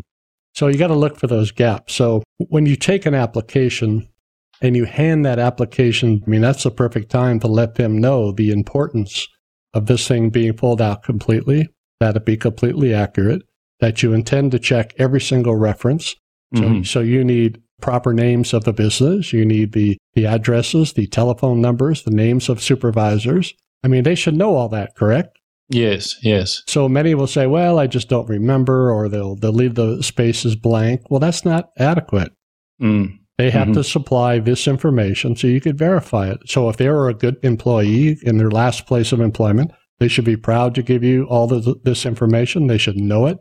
so 0.54 0.68
you 0.68 0.76
got 0.76 0.88
to 0.88 0.94
look 0.94 1.18
for 1.18 1.26
those 1.28 1.50
gaps. 1.50 1.94
So 1.94 2.22
when 2.50 2.66
you 2.66 2.76
take 2.76 3.06
an 3.06 3.14
application 3.14 4.06
and 4.60 4.76
you 4.76 4.84
hand 4.84 5.24
that 5.24 5.38
application, 5.38 6.20
I 6.26 6.28
mean, 6.28 6.42
that's 6.42 6.64
the 6.64 6.70
perfect 6.70 7.10
time 7.10 7.40
to 7.40 7.46
let 7.46 7.76
them 7.76 7.96
know 7.96 8.32
the 8.32 8.50
importance 8.50 9.26
of 9.72 9.86
this 9.86 10.06
thing 10.06 10.28
being 10.28 10.52
pulled 10.52 10.82
out 10.82 11.02
completely, 11.02 11.68
that 12.00 12.16
it 12.16 12.26
be 12.26 12.36
completely 12.36 12.92
accurate, 12.92 13.40
that 13.80 14.02
you 14.02 14.12
intend 14.12 14.52
to 14.52 14.58
check 14.58 14.92
every 14.98 15.22
single 15.22 15.56
reference. 15.56 16.14
So, 16.54 16.64
Mhm. 16.64 16.86
so 16.86 17.00
you 17.00 17.24
need 17.24 17.58
proper 17.80 18.12
names 18.12 18.52
of 18.52 18.64
the 18.64 18.74
business. 18.74 19.32
You 19.32 19.46
need 19.46 19.72
the, 19.72 19.96
the 20.14 20.26
addresses, 20.26 20.92
the 20.92 21.06
telephone 21.06 21.62
numbers, 21.62 22.02
the 22.02 22.10
names 22.10 22.50
of 22.50 22.62
supervisors. 22.62 23.54
I 23.84 23.88
mean, 23.88 24.04
they 24.04 24.14
should 24.14 24.36
know 24.36 24.54
all 24.54 24.68
that, 24.70 24.94
correct? 24.96 25.38
Yes, 25.68 26.16
yes. 26.22 26.62
So 26.66 26.88
many 26.88 27.14
will 27.14 27.26
say, 27.26 27.46
well, 27.46 27.78
I 27.78 27.86
just 27.86 28.08
don't 28.08 28.28
remember, 28.28 28.92
or 28.92 29.08
they'll, 29.08 29.36
they'll 29.36 29.52
leave 29.52 29.74
the 29.74 30.02
spaces 30.02 30.54
blank. 30.54 31.00
Well, 31.10 31.20
that's 31.20 31.44
not 31.44 31.70
adequate. 31.78 32.30
Mm. 32.80 33.18
They 33.38 33.50
have 33.50 33.68
Mhm. 33.68 33.74
to 33.74 33.84
supply 33.84 34.38
this 34.38 34.68
information 34.68 35.34
so 35.34 35.46
you 35.46 35.60
could 35.60 35.78
verify 35.78 36.28
it. 36.30 36.38
So 36.46 36.68
if 36.68 36.76
they 36.76 36.88
were 36.90 37.08
a 37.08 37.14
good 37.14 37.36
employee 37.42 38.18
in 38.22 38.36
their 38.36 38.50
last 38.50 38.86
place 38.86 39.12
of 39.12 39.20
employment, 39.20 39.70
they 39.98 40.08
should 40.08 40.24
be 40.26 40.36
proud 40.36 40.74
to 40.74 40.82
give 40.82 41.02
you 41.02 41.24
all 41.24 41.46
the, 41.46 41.76
this 41.84 42.04
information. 42.04 42.66
They 42.66 42.78
should 42.78 42.96
know 42.98 43.26
it. 43.26 43.38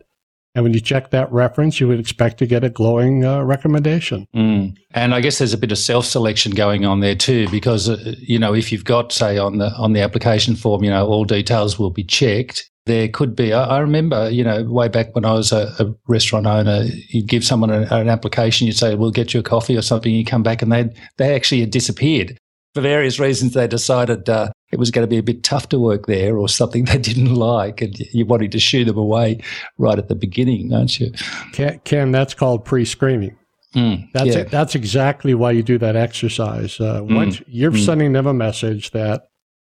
And 0.54 0.64
when 0.64 0.74
you 0.74 0.82
check 0.82 1.12
that 1.12 1.32
reference, 1.32 1.80
you 1.80 1.88
would 1.88 2.00
expect 2.00 2.38
to 2.40 2.46
get 2.46 2.64
a 2.64 2.70
glowing 2.70 3.24
uh, 3.24 3.42
recommendation. 3.42 4.28
Mm. 4.36 4.76
And 4.94 5.16
I 5.16 5.22
guess 5.22 5.38
there's 5.38 5.54
a 5.54 5.58
bit 5.58 5.72
of 5.72 5.78
self-selection 5.78 6.54
going 6.54 6.86
on 6.86 7.00
there 7.00 7.16
too, 7.16 7.48
because 7.50 7.88
uh, 7.88 8.16
you 8.18 8.38
know 8.38 8.54
if 8.54 8.72
you've 8.72 8.84
got, 8.84 9.14
say, 9.14 9.38
on 9.38 9.60
the 9.60 9.72
on 9.78 9.94
the 9.94 10.02
application 10.02 10.56
form, 10.56 10.84
you 10.84 10.90
know, 10.90 11.08
all 11.08 11.24
details 11.24 11.80
will 11.80 11.90
be 11.90 12.04
checked. 12.04 12.70
There 12.86 13.08
could 13.08 13.36
be. 13.36 13.54
I, 13.54 13.78
I 13.78 13.80
remember, 13.80 14.30
you 14.30 14.44
know, 14.44 14.64
way 14.64 14.90
back 14.90 15.16
when 15.16 15.24
I 15.24 15.34
was 15.34 15.54
a, 15.54 15.74
a 15.80 15.94
restaurant 16.08 16.48
owner, 16.48 16.84
you'd 17.10 17.28
give 17.28 17.46
someone 17.46 17.70
a, 17.70 17.88
an 17.92 18.10
application, 18.10 18.68
you'd 18.68 18.76
say, 18.76 18.96
"We'll 18.96 19.12
get 19.12 19.34
you 19.34 19.40
a 19.40 19.44
coffee 19.44 19.78
or 19.78 19.82
something." 19.82 20.14
You 20.14 20.26
come 20.26 20.44
back 20.44 20.62
and 20.62 20.72
they 20.72 20.90
they 21.18 21.34
actually 21.34 21.62
had 21.62 21.70
disappeared 21.70 22.38
for 22.74 22.82
various 22.82 23.20
reasons. 23.20 23.54
They 23.54 23.68
decided 23.68 24.30
uh, 24.30 24.50
it 24.72 24.80
was 24.80 24.92
going 24.92 25.04
to 25.06 25.10
be 25.10 25.18
a 25.18 25.24
bit 25.24 25.44
tough 25.44 25.70
to 25.70 25.80
work 25.80 26.06
there, 26.08 26.38
or 26.38 26.48
something 26.50 26.86
they 26.86 26.98
didn't 26.98 27.36
like, 27.36 27.82
and 27.82 27.98
you 28.14 28.26
wanted 28.26 28.52
to 28.54 28.60
shoo 28.60 28.86
them 28.86 28.98
away 28.98 29.40
right 29.78 29.98
at 29.98 30.08
the 30.08 30.16
beginning, 30.16 30.74
aren't 30.74 31.00
you? 31.00 31.12
Ken, 31.54 31.80
Ken 31.84 32.12
that's 32.12 32.34
called 32.34 32.66
pre-screening. 32.66 33.36
Mm. 33.76 34.10
That's 34.14 34.28
yeah. 34.28 34.40
it. 34.40 34.52
That's 34.52 34.76
exactly 34.76 35.34
why 35.34 35.52
you 35.52 35.64
do 35.64 35.78
that 35.78 35.96
exercise. 35.96 36.80
Uh, 36.80 37.02
Mm. 37.04 37.42
You're 37.48 37.72
Mm. 37.72 37.86
sending 37.86 38.14
them 38.14 38.28
a 38.28 38.34
message 38.34 38.92
that 38.92 39.22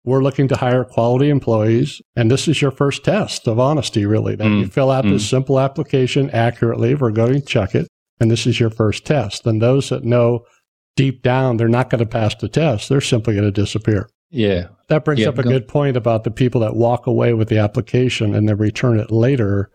we're 0.07 0.23
looking 0.23 0.49
to 0.49 0.57
hire 0.57 0.85
quality 0.85 1.29
employees, 1.29 2.01
and 2.17 2.31
this 2.31 2.49
is 2.49 2.63
your 2.63 2.71
first 2.71 3.05
test 3.05 3.47
of 3.47 3.59
honesty, 3.59 4.07
really. 4.07 4.35
That 4.37 4.47
you 4.49 4.65
Mm. 4.65 4.73
fill 4.73 4.91
out 4.91 5.05
this 5.05 5.27
Mm. 5.27 5.29
simple 5.29 5.61
application 5.61 6.31
accurately. 6.31 6.95
We're 6.95 7.11
going 7.11 7.35
to 7.35 7.41
check 7.43 7.75
it, 7.75 7.87
and 8.19 8.31
this 8.31 8.47
is 8.47 8.59
your 8.59 8.71
first 8.71 9.05
test. 9.05 9.47
And 9.47 9.61
those 9.61 9.91
that 9.91 10.03
know 10.05 10.41
deep 11.01 11.23
down 11.23 11.57
they're 11.57 11.69
not 11.69 11.91
going 11.91 11.99
to 11.99 12.07
pass 12.07 12.35
the 12.35 12.49
test, 12.49 12.89
they're 12.89 13.01
simply 13.01 13.35
going 13.35 13.45
to 13.47 13.51
disappear. 13.51 14.09
Yeah. 14.31 14.69
That 14.89 15.05
brings 15.05 15.21
Yeah, 15.21 15.29
up 15.31 15.39
a 15.39 15.43
go- 15.43 15.51
good 15.51 15.67
point 15.69 15.97
about 15.97 16.25
the 16.25 16.31
people 16.31 16.61
that 16.61 16.77
walk 16.77 17.07
away 17.07 17.35
with 17.35 17.49
the 17.49 17.59
application 17.59 18.35
and 18.35 18.49
then 18.49 18.57
return 18.59 18.99
it 19.01 19.11
later. 19.11 19.71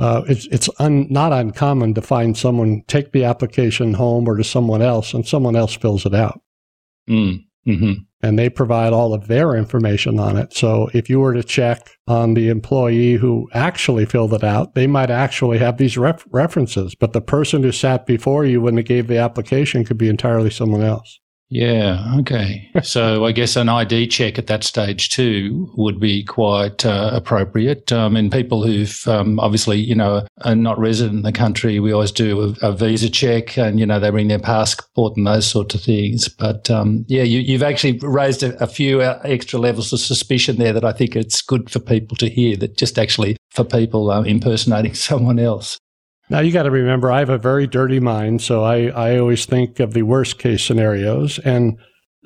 Uh, 0.00 0.22
it's 0.28 0.46
it's 0.46 0.68
un, 0.78 1.06
not 1.10 1.32
uncommon 1.32 1.92
to 1.94 2.00
find 2.02 2.36
someone 2.36 2.82
take 2.88 3.12
the 3.12 3.22
application 3.24 3.92
home 3.94 4.26
or 4.28 4.36
to 4.36 4.42
someone 4.44 4.80
else, 4.82 5.12
and 5.14 5.26
someone 5.26 5.54
else 5.54 5.76
fills 5.76 6.06
it 6.06 6.14
out, 6.14 6.40
Mm. 7.08 7.44
Hmm 7.64 7.92
and 8.22 8.38
they 8.38 8.50
provide 8.50 8.92
all 8.92 9.14
of 9.14 9.28
their 9.28 9.54
information 9.54 10.18
on 10.18 10.36
it. 10.36 10.52
So 10.54 10.90
if 10.92 11.08
you 11.08 11.20
were 11.20 11.32
to 11.34 11.42
check 11.42 11.90
on 12.06 12.34
the 12.34 12.48
employee 12.48 13.14
who 13.14 13.48
actually 13.54 14.04
filled 14.04 14.34
it 14.34 14.44
out, 14.44 14.74
they 14.74 14.86
might 14.86 15.10
actually 15.10 15.58
have 15.58 15.78
these 15.78 15.96
ref- 15.96 16.26
references, 16.30 16.94
but 16.94 17.12
the 17.12 17.22
person 17.22 17.62
who 17.62 17.72
sat 17.72 18.06
before 18.06 18.44
you 18.44 18.60
when 18.60 18.74
they 18.74 18.82
gave 18.82 19.06
the 19.06 19.18
application 19.18 19.84
could 19.84 19.98
be 19.98 20.08
entirely 20.08 20.50
someone 20.50 20.82
else. 20.82 21.18
Yeah. 21.50 22.14
Okay. 22.20 22.70
so 22.82 23.24
I 23.24 23.32
guess 23.32 23.56
an 23.56 23.68
ID 23.68 24.06
check 24.06 24.38
at 24.38 24.46
that 24.46 24.62
stage 24.62 25.10
too 25.10 25.70
would 25.76 25.98
be 25.98 26.22
quite 26.22 26.86
uh, 26.86 27.10
appropriate. 27.12 27.92
Um, 27.92 28.14
and 28.14 28.30
people 28.30 28.64
who've 28.64 29.02
um, 29.08 29.40
obviously, 29.40 29.78
you 29.78 29.96
know, 29.96 30.24
are 30.42 30.54
not 30.54 30.78
resident 30.78 31.16
in 31.16 31.22
the 31.22 31.32
country, 31.32 31.80
we 31.80 31.92
always 31.92 32.12
do 32.12 32.54
a, 32.62 32.68
a 32.68 32.72
visa 32.72 33.10
check, 33.10 33.58
and 33.58 33.80
you 33.80 33.86
know 33.86 33.98
they 33.98 34.10
bring 34.10 34.28
their 34.28 34.38
passport 34.38 35.16
and 35.16 35.26
those 35.26 35.46
sorts 35.46 35.74
of 35.74 35.82
things. 35.82 36.28
But 36.28 36.70
um, 36.70 37.04
yeah, 37.08 37.24
you, 37.24 37.40
you've 37.40 37.64
actually 37.64 37.98
raised 37.98 38.44
a, 38.44 38.56
a 38.62 38.68
few 38.68 39.00
uh, 39.00 39.20
extra 39.24 39.58
levels 39.58 39.92
of 39.92 39.98
suspicion 39.98 40.56
there 40.56 40.72
that 40.72 40.84
I 40.84 40.92
think 40.92 41.16
it's 41.16 41.42
good 41.42 41.68
for 41.68 41.80
people 41.80 42.16
to 42.18 42.28
hear. 42.28 42.56
That 42.56 42.76
just 42.76 42.96
actually 42.96 43.36
for 43.50 43.64
people 43.64 44.10
uh, 44.10 44.22
impersonating 44.22 44.94
someone 45.10 45.40
else. 45.40 45.78
Now 46.30 46.40
you 46.40 46.52
got 46.52 46.62
to 46.62 46.70
remember, 46.70 47.10
I 47.10 47.18
have 47.18 47.28
a 47.28 47.38
very 47.38 47.66
dirty 47.66 48.00
mind, 48.00 48.40
so 48.40 48.62
I, 48.62 48.86
I 48.86 49.18
always 49.18 49.46
think 49.46 49.80
of 49.80 49.92
the 49.92 50.02
worst 50.02 50.38
case 50.38 50.64
scenarios. 50.64 51.38
And 51.40 51.76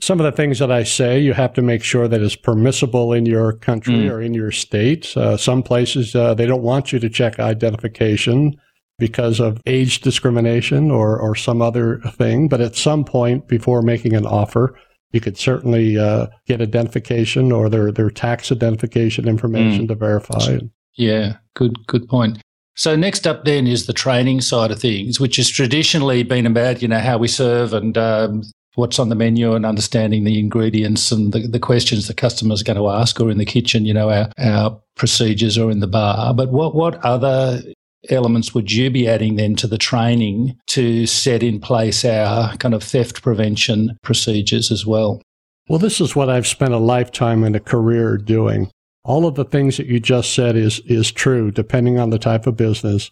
some 0.01 0.21
of 0.21 0.25
the 0.25 0.33
things 0.33 0.59
that 0.59 0.71
I 0.71 0.83
say, 0.83 1.19
you 1.19 1.33
have 1.33 1.55
to 1.55 1.63
make 1.63 1.83
sure 1.83 2.07
that 2.09 2.21
is 2.21 2.37
permissible 2.37 3.13
in 3.13 3.27
your 3.27 3.53
country 3.55 3.95
Mm. 3.95 4.11
or 4.11 4.21
in 4.21 4.35
your 4.35 4.51
state. 4.51 5.17
Uh, 5.17 5.37
some 5.37 5.63
places 5.63 6.15
uh, 6.15 6.35
they 6.35 6.47
don't 6.47 6.63
want 6.63 6.93
you 6.93 6.99
to 6.99 7.09
check 7.09 7.39
identification 7.39 8.55
because 8.99 9.41
of 9.41 9.61
age 9.67 10.01
discrimination 10.01 10.91
or 10.91 11.19
or 11.19 11.35
some 11.35 11.63
other 11.63 12.01
thing. 12.17 12.49
But 12.49 12.61
at 12.61 12.77
some 12.77 13.05
point 13.05 13.49
before 13.49 13.83
making 13.83 14.15
an 14.15 14.27
offer, 14.27 14.79
you 15.13 15.21
could 15.21 15.39
certainly 15.39 15.97
uh, 15.99 16.27
get 16.47 16.61
identification 16.61 17.53
or 17.53 17.69
their 17.69 17.91
their 17.93 18.11
tax 18.11 18.53
identification 18.53 19.29
information 19.29 19.89
to 19.89 19.95
verify. 19.95 20.59
Yeah, 20.97 21.37
good 21.55 21.87
good 21.87 22.09
point. 22.09 22.39
So 22.77 22.97
next 22.97 23.27
up 23.27 23.45
then 23.45 23.67
is 23.67 23.87
the 23.87 23.93
training 23.93 24.41
side 24.41 24.71
of 24.71 24.81
things, 24.81 25.21
which 25.21 25.37
has 25.37 25.49
traditionally 25.49 26.23
been 26.23 26.47
about 26.47 26.83
you 26.83 26.89
know 26.89 26.99
how 26.99 27.19
we 27.19 27.29
serve 27.29 27.73
and 27.73 27.97
um, 27.97 28.43
what's 28.75 28.99
on 28.99 29.09
the 29.09 29.15
menu 29.15 29.55
and 29.55 29.65
understanding 29.65 30.25
the 30.25 30.39
ingredients 30.39 31.13
and 31.13 31.33
the, 31.33 31.47
the 31.47 31.61
questions 31.61 32.09
the 32.09 32.15
customer's 32.15 32.63
going 32.63 32.77
to 32.77 32.91
ask, 32.91 33.21
or 33.21 33.31
in 33.31 33.39
the 33.39 33.45
kitchen, 33.45 33.85
you 33.85 33.95
know 33.95 34.11
our 34.11 34.29
our 34.39 34.81
procedures, 34.97 35.57
or 35.57 35.71
in 35.71 35.81
the 35.81 35.87
bar. 35.87 36.35
But 36.35 36.51
what 36.51 36.75
what 36.75 37.05
other 37.05 37.63
elements 38.11 38.55
would 38.55 38.71
you 38.71 38.91
be 38.91 39.09
adding 39.09 39.37
then 39.37 39.55
to 39.57 39.67
the 39.67 39.79
training 39.79 40.59
to 40.67 41.07
set 41.07 41.43
in 41.43 41.61
place 41.61 42.05
our 42.05 42.57
kind 42.57 42.75
of 42.75 42.83
theft 42.83 43.23
prevention 43.23 43.97
procedures 44.03 44.71
as 44.71 44.85
well? 44.85 45.23
Well, 45.69 45.79
this 45.79 46.01
is 46.01 46.15
what 46.15 46.29
I've 46.29 46.47
spent 46.47 46.75
a 46.75 46.79
lifetime 46.79 47.43
and 47.45 47.57
a 47.57 47.61
career 47.61 48.19
doing. 48.19 48.71
All 49.05 49.27
of 49.27 49.35
the 49.35 49.45
things 49.45 49.77
that 49.77 49.87
you 49.87 50.01
just 50.01 50.33
said 50.33 50.57
is 50.57 50.81
is 50.87 51.13
true 51.13 51.51
depending 51.51 51.99
on 51.99 52.11
the 52.11 52.19
type 52.19 52.47
of 52.47 52.57
business. 52.57 53.11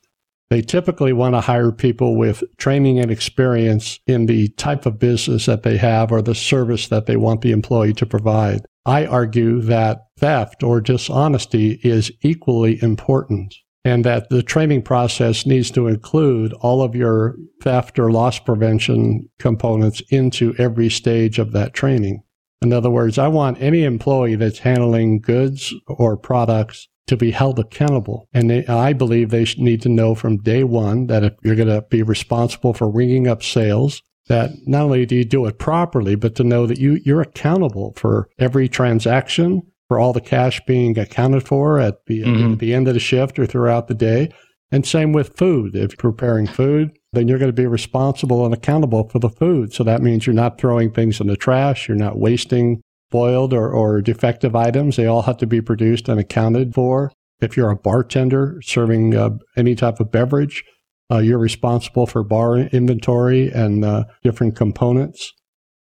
They 0.49 0.63
typically 0.63 1.13
want 1.13 1.35
to 1.35 1.41
hire 1.41 1.73
people 1.73 2.17
with 2.17 2.45
training 2.59 2.99
and 2.99 3.11
experience 3.11 3.99
in 4.07 4.27
the 4.27 4.49
type 4.49 4.85
of 4.85 4.99
business 4.99 5.47
that 5.47 5.63
they 5.63 5.79
have 5.79 6.13
or 6.13 6.21
the 6.21 6.35
service 6.35 6.89
that 6.89 7.07
they 7.07 7.17
want 7.17 7.41
the 7.41 7.53
employee 7.53 7.95
to 7.95 8.07
provide. 8.07 8.67
I 8.85 9.07
argue 9.07 9.61
that 9.63 10.07
theft 10.19 10.63
or 10.63 10.81
dishonesty 10.81 11.81
is 11.83 12.11
equally 12.23 12.83
important 12.83 13.55
and 13.85 14.05
that 14.05 14.29
the 14.29 14.43
training 14.43 14.83
process 14.83 15.47
needs 15.47 15.71
to 15.73 15.89
include 15.89 16.53
all 16.55 16.83
of 16.83 16.95
your 16.95 17.37
theft 17.63 17.99
or 17.99 18.11
loss 18.11 18.39
prevention 18.39 19.29
components 19.39 20.03
into 20.11 20.55
every 20.59 20.89
stage 20.89 21.39
of 21.39 21.53
that 21.53 21.75
training. 21.75 22.23
In 22.63 22.73
other 22.73 22.91
words, 22.91 23.19
I 23.19 23.29
want 23.29 23.61
any 23.61 23.85
employee 23.85 24.37
that's 24.37 24.61
handling 24.61 25.21
goods 25.21 25.75
or 25.89 26.17
products 26.17 26.89
to 27.09 27.17
be 27.17 27.33
held 27.33 27.59
accountable. 27.59 28.29
And 28.33 28.49
they, 28.49 28.67
I 28.67 28.93
believe 28.93 29.31
they 29.31 29.45
need 29.59 29.83
to 29.83 29.89
know 29.89 30.15
from 30.15 30.39
day 30.39 30.63
one 30.65 31.07
that 31.09 31.25
if 31.25 31.33
you're 31.43 31.57
going 31.57 31.69
to 31.69 31.83
be 31.91 32.03
responsible 32.03 32.73
for 32.75 32.89
ringing 32.91 33.27
up 33.27 33.43
sales, 33.43 34.01
that 34.29 34.51
not 34.67 34.83
only 34.83 35.05
do 35.05 35.17
you 35.17 35.25
do 35.25 35.47
it 35.47 35.59
properly, 35.59 36.15
but 36.15 36.37
to 36.37 36.45
know 36.45 36.67
that 36.67 36.79
you, 36.79 37.01
you're 37.05 37.21
accountable 37.21 37.93
for 37.97 38.29
every 38.39 38.69
transaction, 38.69 39.63
for 39.89 39.99
all 39.99 40.13
the 40.13 40.21
cash 40.21 40.61
being 40.67 40.97
accounted 40.97 41.43
for 41.43 41.81
at 41.81 41.97
the, 42.07 42.23
Mhm. 42.23 42.53
at 42.53 42.59
the 42.61 42.73
end 42.73 42.87
of 42.87 42.95
the 42.95 43.01
shift 43.01 43.39
or 43.39 43.47
throughout 43.47 43.89
the 43.89 43.95
day. 43.95 44.31
And 44.73 44.87
same 44.87 45.13
with 45.13 45.37
food. 45.37 45.77
If 45.77 45.93
you're 45.93 46.13
preparing 46.13 46.47
food, 46.47 46.99
then 47.13 47.29
you're 47.29 47.39
going 47.39 47.51
to 47.51 47.63
be 47.63 47.67
responsible 47.67 48.45
and 48.47 48.55
accountable 48.55 49.09
for 49.09 49.19
the 49.19 49.29
food. 49.29 49.75
So 49.75 49.85
that 49.85 50.01
means 50.01 50.27
you're 50.27 50.35
not 50.35 50.59
throwing 50.59 50.91
things 50.91 51.21
in 51.21 51.27
the 51.27 51.37
trash. 51.37 51.87
You're 51.87 51.97
not 51.97 52.19
wasting 52.19 52.81
spoiled 53.11 53.53
or, 53.53 53.71
or 53.71 54.01
defective 54.01 54.57
items. 54.57 54.97
They 54.97 55.05
all 55.05 55.23
have 55.23 55.37
to 55.37 55.47
be 55.47 55.61
produced 55.61 56.09
and 56.09 56.19
accounted 56.19 56.75
for. 56.75 57.13
If 57.43 57.55
you're 57.55 57.71
a 57.71 57.77
bartender 57.77 58.63
serving 58.63 59.15
uh, 59.15 59.37
any 59.57 59.75
type 59.75 60.01
of 60.01 60.11
beverage, 60.11 60.65
uh, 61.11 61.19
you're 61.19 61.39
responsible 61.39 62.07
for 62.07 62.23
bar 62.25 62.57
inventory 62.57 63.51
and 63.51 63.85
uh, 63.85 64.05
different 64.23 64.57
components. 64.57 65.31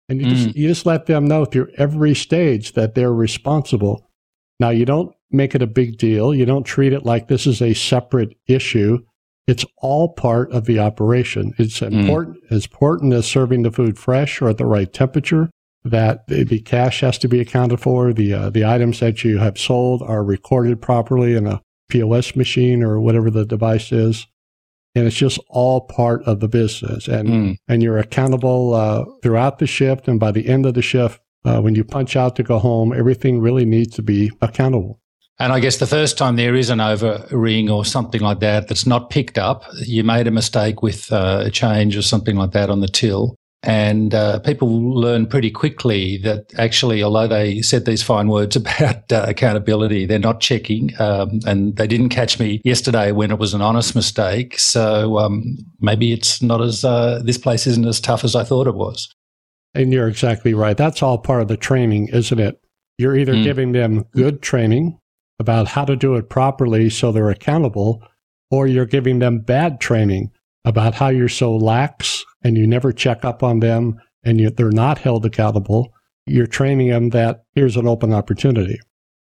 And 0.07 0.21
you, 0.21 0.29
just, 0.29 0.55
you 0.55 0.67
just 0.69 0.85
let 0.85 1.07
them 1.07 1.25
know 1.25 1.43
through 1.43 1.67
every 1.77 2.15
stage 2.15 2.73
that 2.73 2.95
they're 2.95 3.13
responsible. 3.13 4.09
Now, 4.57 4.69
you 4.69 4.85
don't 4.85 5.13
make 5.31 5.55
it 5.55 5.61
a 5.61 5.67
big 5.67 5.97
deal. 5.97 6.33
You 6.33 6.45
don't 6.45 6.63
treat 6.63 6.93
it 6.93 7.05
like 7.05 7.27
this 7.27 7.45
is 7.47 7.61
a 7.61 7.73
separate 7.73 8.37
issue. 8.47 8.99
It's 9.47 9.65
all 9.77 10.09
part 10.13 10.51
of 10.51 10.65
the 10.65 10.79
operation. 10.79 11.53
It's 11.57 11.81
important, 11.81 12.37
as 12.51 12.65
important 12.65 13.13
as 13.13 13.27
serving 13.27 13.63
the 13.63 13.71
food 13.71 13.97
fresh 13.97 14.41
or 14.41 14.49
at 14.49 14.57
the 14.57 14.65
right 14.65 14.91
temperature. 14.91 15.49
that 15.91 16.27
the, 16.27 16.43
the 16.43 16.59
cash 16.59 17.01
has 17.01 17.17
to 17.19 17.27
be 17.27 17.39
accounted 17.39 17.79
for. 17.79 18.13
The 18.13 18.33
uh, 18.33 18.49
the 18.49 18.65
items 18.65 18.99
that 18.99 19.23
you 19.23 19.37
have 19.39 19.57
sold 19.57 20.01
are 20.01 20.23
recorded 20.23 20.81
properly 20.81 21.35
in 21.35 21.47
a 21.47 21.61
POS 21.89 22.35
machine 22.35 22.83
or 22.83 22.99
whatever 22.99 23.29
the 23.29 23.45
device 23.45 23.91
is, 23.91 24.27
and 24.95 25.07
it's 25.07 25.15
just 25.15 25.39
all 25.49 25.81
part 25.81 26.23
of 26.23 26.39
the 26.39 26.47
business. 26.47 27.07
And 27.07 27.29
mm. 27.29 27.57
and 27.67 27.81
you're 27.81 27.97
accountable 27.97 28.73
uh, 28.73 29.05
throughout 29.21 29.59
the 29.59 29.67
shift, 29.67 30.07
and 30.07 30.19
by 30.19 30.31
the 30.31 30.47
end 30.47 30.65
of 30.65 30.73
the 30.73 30.81
shift, 30.81 31.21
uh, 31.45 31.61
when 31.61 31.75
you 31.75 31.83
punch 31.83 32.15
out 32.15 32.35
to 32.37 32.43
go 32.43 32.59
home, 32.59 32.93
everything 32.93 33.39
really 33.39 33.65
needs 33.65 33.95
to 33.95 34.01
be 34.01 34.31
accountable. 34.41 34.99
And 35.39 35.53
I 35.53 35.59
guess 35.59 35.77
the 35.77 35.87
first 35.87 36.17
time 36.17 36.35
there 36.35 36.55
is 36.55 36.69
an 36.69 36.81
over 36.81 37.25
ring 37.31 37.69
or 37.69 37.85
something 37.85 38.21
like 38.21 38.39
that 38.39 38.67
that's 38.67 38.87
not 38.87 39.11
picked 39.11 39.37
up, 39.37 39.63
you 39.85 40.03
made 40.03 40.27
a 40.27 40.31
mistake 40.31 40.81
with 40.81 41.11
uh, 41.11 41.43
a 41.45 41.51
change 41.51 41.95
or 41.95 42.01
something 42.01 42.35
like 42.35 42.51
that 42.51 42.69
on 42.71 42.79
the 42.79 42.87
till. 42.87 43.35
And 43.61 44.15
uh, 44.15 44.39
people 44.39 44.69
learn 44.69 45.27
pretty 45.27 45.51
quickly 45.51 46.17
that 46.19 46.51
actually, 46.57 47.03
although 47.03 47.27
they 47.27 47.61
said 47.61 47.85
these 47.85 48.01
fine 48.01 48.29
words 48.29 48.55
about 48.55 49.11
uh, 49.11 49.25
accountability, 49.27 50.05
they're 50.05 50.17
not 50.17 50.39
checking. 50.39 50.99
Um, 50.99 51.39
and 51.45 51.75
they 51.75 51.85
didn't 51.85 52.09
catch 52.09 52.39
me 52.39 52.61
yesterday 52.63 53.11
when 53.11 53.29
it 53.29 53.37
was 53.37 53.53
an 53.53 53.61
honest 53.61 53.93
mistake. 53.93 54.57
So 54.59 55.19
um, 55.19 55.57
maybe 55.79 56.13
it's 56.13 56.41
not 56.41 56.61
as, 56.61 56.83
uh, 56.83 57.21
this 57.23 57.37
place 57.37 57.67
isn't 57.67 57.85
as 57.85 57.99
tough 57.99 58.23
as 58.23 58.35
I 58.35 58.43
thought 58.43 58.67
it 58.67 58.75
was. 58.75 59.07
And 59.75 59.93
you're 59.93 60.07
exactly 60.07 60.55
right. 60.55 60.77
That's 60.77 61.03
all 61.03 61.19
part 61.19 61.43
of 61.43 61.47
the 61.47 61.57
training, 61.57 62.07
isn't 62.07 62.39
it? 62.39 62.59
You're 62.97 63.15
either 63.15 63.33
mm. 63.33 63.43
giving 63.43 63.73
them 63.73 64.05
good 64.15 64.41
training 64.41 64.97
about 65.39 65.67
how 65.67 65.85
to 65.85 65.95
do 65.95 66.15
it 66.15 66.29
properly 66.29 66.89
so 66.89 67.11
they're 67.11 67.29
accountable, 67.29 68.01
or 68.49 68.67
you're 68.67 68.85
giving 68.85 69.19
them 69.19 69.39
bad 69.39 69.79
training 69.79 70.31
about 70.65 70.95
how 70.95 71.09
you're 71.09 71.29
so 71.29 71.55
lax 71.55 72.25
and 72.43 72.57
you 72.57 72.67
never 72.67 72.91
check 72.91 73.23
up 73.23 73.43
on 73.43 73.59
them 73.59 73.99
and 74.23 74.39
you, 74.39 74.49
they're 74.49 74.71
not 74.71 74.97
held 74.97 75.25
accountable, 75.25 75.93
you're 76.25 76.47
training 76.47 76.89
them 76.89 77.09
that 77.09 77.43
here's 77.55 77.77
an 77.77 77.87
open 77.87 78.13
opportunity. 78.13 78.79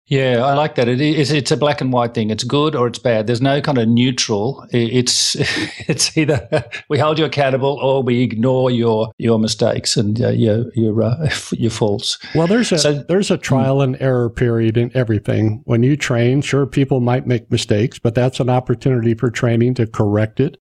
Yeah, 0.07 0.45
I 0.45 0.53
like 0.53 0.75
that. 0.75 0.87
It 0.87 1.01
is. 1.01 1.31
It's 1.31 1.51
a 1.51 1.57
black 1.57 1.81
and 1.81 1.91
white 1.91 2.13
thing. 2.13 2.29
It's 2.29 2.45
good 2.45 2.75
or 2.75 2.87
it's 2.87 2.99
bad. 2.99 3.27
There's 3.27 3.41
no 3.41 3.59
kind 3.59 3.77
of 3.77 3.89
neutral. 3.89 4.65
It's 4.71 5.35
it's 5.87 6.17
either 6.17 6.47
we 6.89 6.97
hold 6.97 7.19
you 7.19 7.25
accountable 7.25 7.77
or 7.81 8.01
we 8.01 8.21
ignore 8.21 8.71
your 8.71 9.11
your 9.17 9.37
mistakes 9.37 9.97
and 9.97 10.21
uh, 10.21 10.29
your 10.29 10.71
your 10.75 11.03
uh, 11.03 11.29
your 11.51 11.71
faults. 11.71 12.17
Well, 12.33 12.47
there's 12.47 12.71
a 12.71 12.77
so, 12.77 12.93
there's 12.93 13.31
a 13.31 13.37
trial 13.37 13.81
and 13.81 14.01
error 14.01 14.29
period 14.29 14.77
in 14.77 14.91
everything. 14.95 15.61
When 15.65 15.83
you 15.83 15.97
train, 15.97 16.41
sure, 16.41 16.65
people 16.65 17.01
might 17.01 17.27
make 17.27 17.51
mistakes, 17.51 17.99
but 17.99 18.15
that's 18.15 18.39
an 18.39 18.49
opportunity 18.49 19.13
for 19.13 19.29
training 19.29 19.73
to 19.75 19.87
correct 19.87 20.39
it 20.39 20.57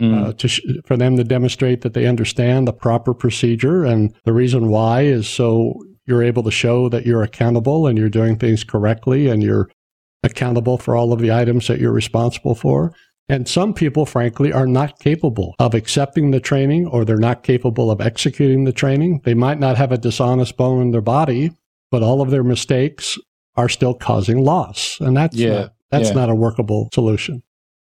Mm. 0.00 0.28
Uh, 0.28 0.32
to 0.32 0.48
sh- 0.48 0.62
for 0.86 0.96
them 0.96 1.18
to 1.18 1.24
demonstrate 1.24 1.82
that 1.82 1.92
they 1.92 2.06
understand 2.06 2.66
the 2.66 2.72
proper 2.72 3.12
procedure 3.12 3.84
and 3.84 4.14
the 4.24 4.32
reason 4.32 4.70
why 4.70 5.02
is 5.02 5.28
so 5.28 5.74
you're 6.10 6.22
able 6.22 6.42
to 6.42 6.50
show 6.50 6.90
that 6.90 7.06
you're 7.06 7.22
accountable 7.22 7.86
and 7.86 7.96
you're 7.96 8.10
doing 8.10 8.36
things 8.36 8.64
correctly 8.64 9.28
and 9.28 9.42
you're 9.42 9.70
accountable 10.22 10.76
for 10.76 10.94
all 10.96 11.12
of 11.12 11.20
the 11.20 11.32
items 11.32 11.68
that 11.68 11.80
you're 11.80 11.92
responsible 11.92 12.54
for. 12.54 12.92
And 13.28 13.48
some 13.48 13.72
people, 13.72 14.04
frankly, 14.04 14.52
are 14.52 14.66
not 14.66 14.98
capable 14.98 15.54
of 15.60 15.72
accepting 15.72 16.32
the 16.32 16.40
training 16.40 16.86
or 16.88 17.04
they're 17.04 17.16
not 17.16 17.44
capable 17.44 17.90
of 17.90 18.00
executing 18.00 18.64
the 18.64 18.72
training. 18.72 19.20
They 19.24 19.34
might 19.34 19.60
not 19.60 19.76
have 19.76 19.92
a 19.92 19.98
dishonest 19.98 20.56
bone 20.56 20.82
in 20.82 20.90
their 20.90 21.00
body, 21.00 21.52
but 21.92 22.02
all 22.02 22.20
of 22.20 22.30
their 22.30 22.42
mistakes 22.42 23.16
are 23.54 23.68
still 23.68 23.94
causing 23.94 24.44
loss. 24.44 24.98
And 25.00 25.16
that's, 25.16 25.36
yeah, 25.36 25.60
not, 25.60 25.72
that's 25.90 26.08
yeah. 26.08 26.14
not 26.14 26.28
a 26.28 26.34
workable 26.34 26.88
solution. 26.92 27.42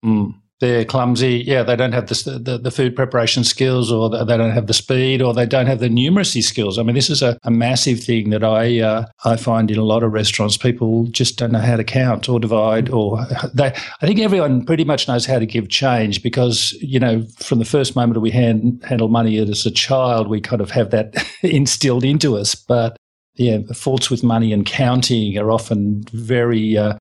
Mm 0.05 0.39
they're 0.61 0.85
clumsy. 0.85 1.43
Yeah, 1.47 1.62
they 1.62 1.75
don't 1.75 1.93
have 1.93 2.07
the, 2.07 2.38
the, 2.38 2.59
the, 2.59 2.71
food 2.71 2.95
preparation 2.95 3.45
skills, 3.45 3.90
or 3.90 4.11
they 4.11 4.37
don't 4.37 4.50
have 4.50 4.67
the 4.67 4.75
speed, 4.75 5.23
or 5.23 5.33
they 5.33 5.47
don't 5.47 5.67
have 5.67 5.81
the 5.81 5.88
numeracy 5.88 6.43
skills. 6.43 6.79
I 6.79 6.83
mean, 6.83 6.95
this 6.95 7.09
is 7.11 7.23
a, 7.23 7.38
a 7.45 7.50
massive 7.50 8.00
thing 8.00 8.31
that 8.31 8.45
I 8.45 8.81
uh, 8.81 9.07
I 9.25 9.37
find 9.37 9.71
in 9.71 9.79
a 9.79 9.85
lot 9.85 10.02
of 10.02 10.12
restaurants. 10.12 10.57
People 10.57 11.07
just 11.07 11.38
don't 11.38 11.52
know 11.52 11.61
how 11.61 11.76
to 11.76 11.85
count 11.85 12.29
or 12.29 12.38
divide, 12.38 12.90
or 12.90 13.26
they. 13.55 13.69
I 14.02 14.07
think 14.07 14.21
everyone 14.21 14.64
pretty 14.64 14.85
much 14.85 15.09
knows 15.09 15.25
how 15.25 15.38
to 15.38 15.47
give 15.47 15.71
change 15.71 16.23
because 16.23 16.73
you 16.75 17.00
know 17.00 17.23
from 17.38 17.59
the 17.59 17.64
first 17.64 17.97
moment 17.97 18.21
we 18.21 18.31
hand, 18.31 18.85
handle 18.87 19.09
money 19.09 19.38
as 19.38 19.64
a 19.64 19.71
child, 19.71 20.29
we 20.29 20.40
kind 20.40 20.61
of 20.61 20.71
have 20.71 20.91
that 20.91 21.15
instilled 21.43 22.04
into 22.04 22.37
us. 22.37 22.54
But 22.54 22.97
yeah, 23.37 23.61
faults 23.73 24.11
with 24.11 24.23
money 24.23 24.52
and 24.52 24.67
counting 24.67 25.39
are 25.39 25.50
often 25.50 26.02
very 26.13 26.76
uh, 26.76 26.99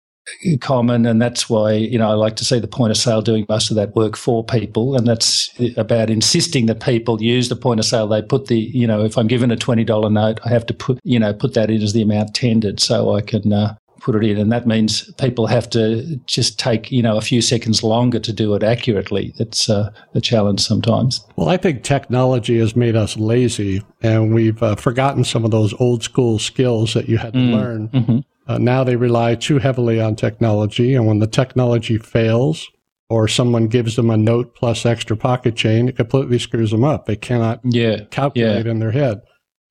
common, 0.60 1.06
and 1.06 1.22
that's 1.22 1.50
why 1.50 1.74
you 1.74 1.98
know 1.98 2.10
I 2.10 2.14
like 2.14 2.36
to 2.38 2.46
see 2.46 2.60
the 2.60 2.68
point 2.68 2.92
of 2.92 2.98
sale 2.98 3.22
doing 3.22 3.46
most 3.50 3.70
of 3.70 3.76
that 3.76 3.96
work 3.96 4.16
for 4.16 4.44
people, 4.44 4.96
and 4.96 5.08
that's 5.08 5.50
about 5.78 6.10
insisting 6.10 6.66
that 6.68 6.82
people 6.82 7.22
use 7.22 7.50
the 7.50 7.56
point 7.56 7.80
of 7.80 7.86
sale. 7.86 8.08
They 8.08 8.22
put 8.22 8.48
the 8.48 8.60
you 8.60 8.88
know 8.88 9.04
if 9.04 9.18
I'm 9.18 9.28
given 9.28 9.52
a 9.52 9.56
twenty 9.56 9.84
dollar 9.84 10.10
note, 10.10 10.40
I 10.46 10.50
have 10.50 10.66
to 10.68 10.74
put 10.74 11.00
you 11.04 11.20
know 11.20 11.34
put 11.34 11.54
that 11.54 11.70
in 11.70 11.82
as 11.82 11.94
the 11.94 12.02
amount 12.02 12.36
tendered, 12.36 12.80
so 12.80 13.16
I 13.16 13.22
can 13.22 13.54
uh, 13.54 13.76
put 14.00 14.16
it 14.16 14.24
in, 14.24 14.38
and 14.38 14.52
that 14.52 14.66
means 14.66 15.12
people 15.14 15.48
have 15.48 15.70
to 15.72 16.16
just 16.26 16.60
take 16.60 16.92
you 16.92 17.02
know 17.02 17.18
a 17.18 17.22
few 17.22 17.42
seconds 17.42 17.84
longer 17.84 18.20
to 18.20 18.34
do 18.34 18.54
it 18.56 18.64
accurately. 18.64 19.34
It's 19.38 19.70
uh, 19.70 19.92
a 20.16 20.22
challenge 20.22 20.62
sometimes. 20.62 21.26
Well, 21.36 21.50
I 21.50 21.58
think 21.58 21.84
technology 21.84 22.60
has 22.60 22.76
made 22.76 22.96
us 22.96 23.18
lazy, 23.18 23.84
and 24.02 24.34
we've 24.34 24.62
uh, 24.64 24.76
forgotten 24.76 25.24
some 25.24 25.46
of 25.46 25.52
those 25.52 25.74
old 25.80 26.04
school 26.04 26.40
skills 26.40 26.94
that 26.94 27.08
you 27.08 27.18
had 27.18 27.34
to 27.34 27.40
mm. 27.40 27.54
learn. 27.54 27.88
Mm-hmm. 27.90 28.20
Uh, 28.50 28.58
now 28.58 28.84
they 28.84 28.96
rely 28.96 29.36
too 29.36 29.60
heavily 29.60 30.02
on 30.02 30.16
technology, 30.16 30.96
and 30.96 31.06
when 31.06 31.20
the 31.20 31.28
technology 31.28 32.00
fails, 32.00 32.68
or 33.08 33.28
someone 33.28 33.68
gives 33.68 33.96
them 33.96 34.10
a 34.10 34.18
note 34.18 34.56
plus 34.56 34.88
extra 34.88 35.16
pocket 35.16 35.56
chain, 35.56 35.88
it 35.88 35.96
completely 35.96 36.40
screws 36.40 36.72
them 36.72 36.84
up. 36.84 37.06
They 37.06 37.16
cannot 37.16 37.60
yeah, 37.64 38.06
calculate 38.10 38.66
yeah. 38.66 38.72
in 38.72 38.80
their 38.80 38.92
head. 38.92 39.22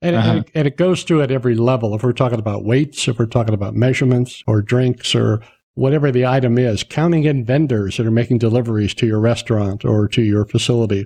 And, 0.01 0.15
uh-huh. 0.15 0.33
it, 0.37 0.51
and, 0.55 0.67
it, 0.67 0.77
goes 0.77 1.03
through 1.03 1.23
at 1.23 1.31
every 1.31 1.55
level. 1.55 1.93
If 1.93 2.03
we're 2.03 2.13
talking 2.13 2.39
about 2.39 2.63
weights, 2.63 3.07
if 3.09 3.19
we're 3.19 3.25
talking 3.25 3.53
about 3.53 3.75
measurements 3.75 4.43
or 4.47 4.61
drinks 4.61 5.13
or 5.13 5.41
whatever 5.73 6.09
the 6.09 6.25
item 6.25 6.57
is, 6.57 6.83
counting 6.83 7.25
in 7.25 7.43
vendors 7.43 7.97
that 7.97 8.07
are 8.07 8.11
making 8.11 8.37
deliveries 8.37 8.93
to 8.95 9.05
your 9.05 9.19
restaurant 9.19 9.83
or 9.83 10.07
to 10.07 10.21
your 10.21 10.45
facility, 10.45 11.05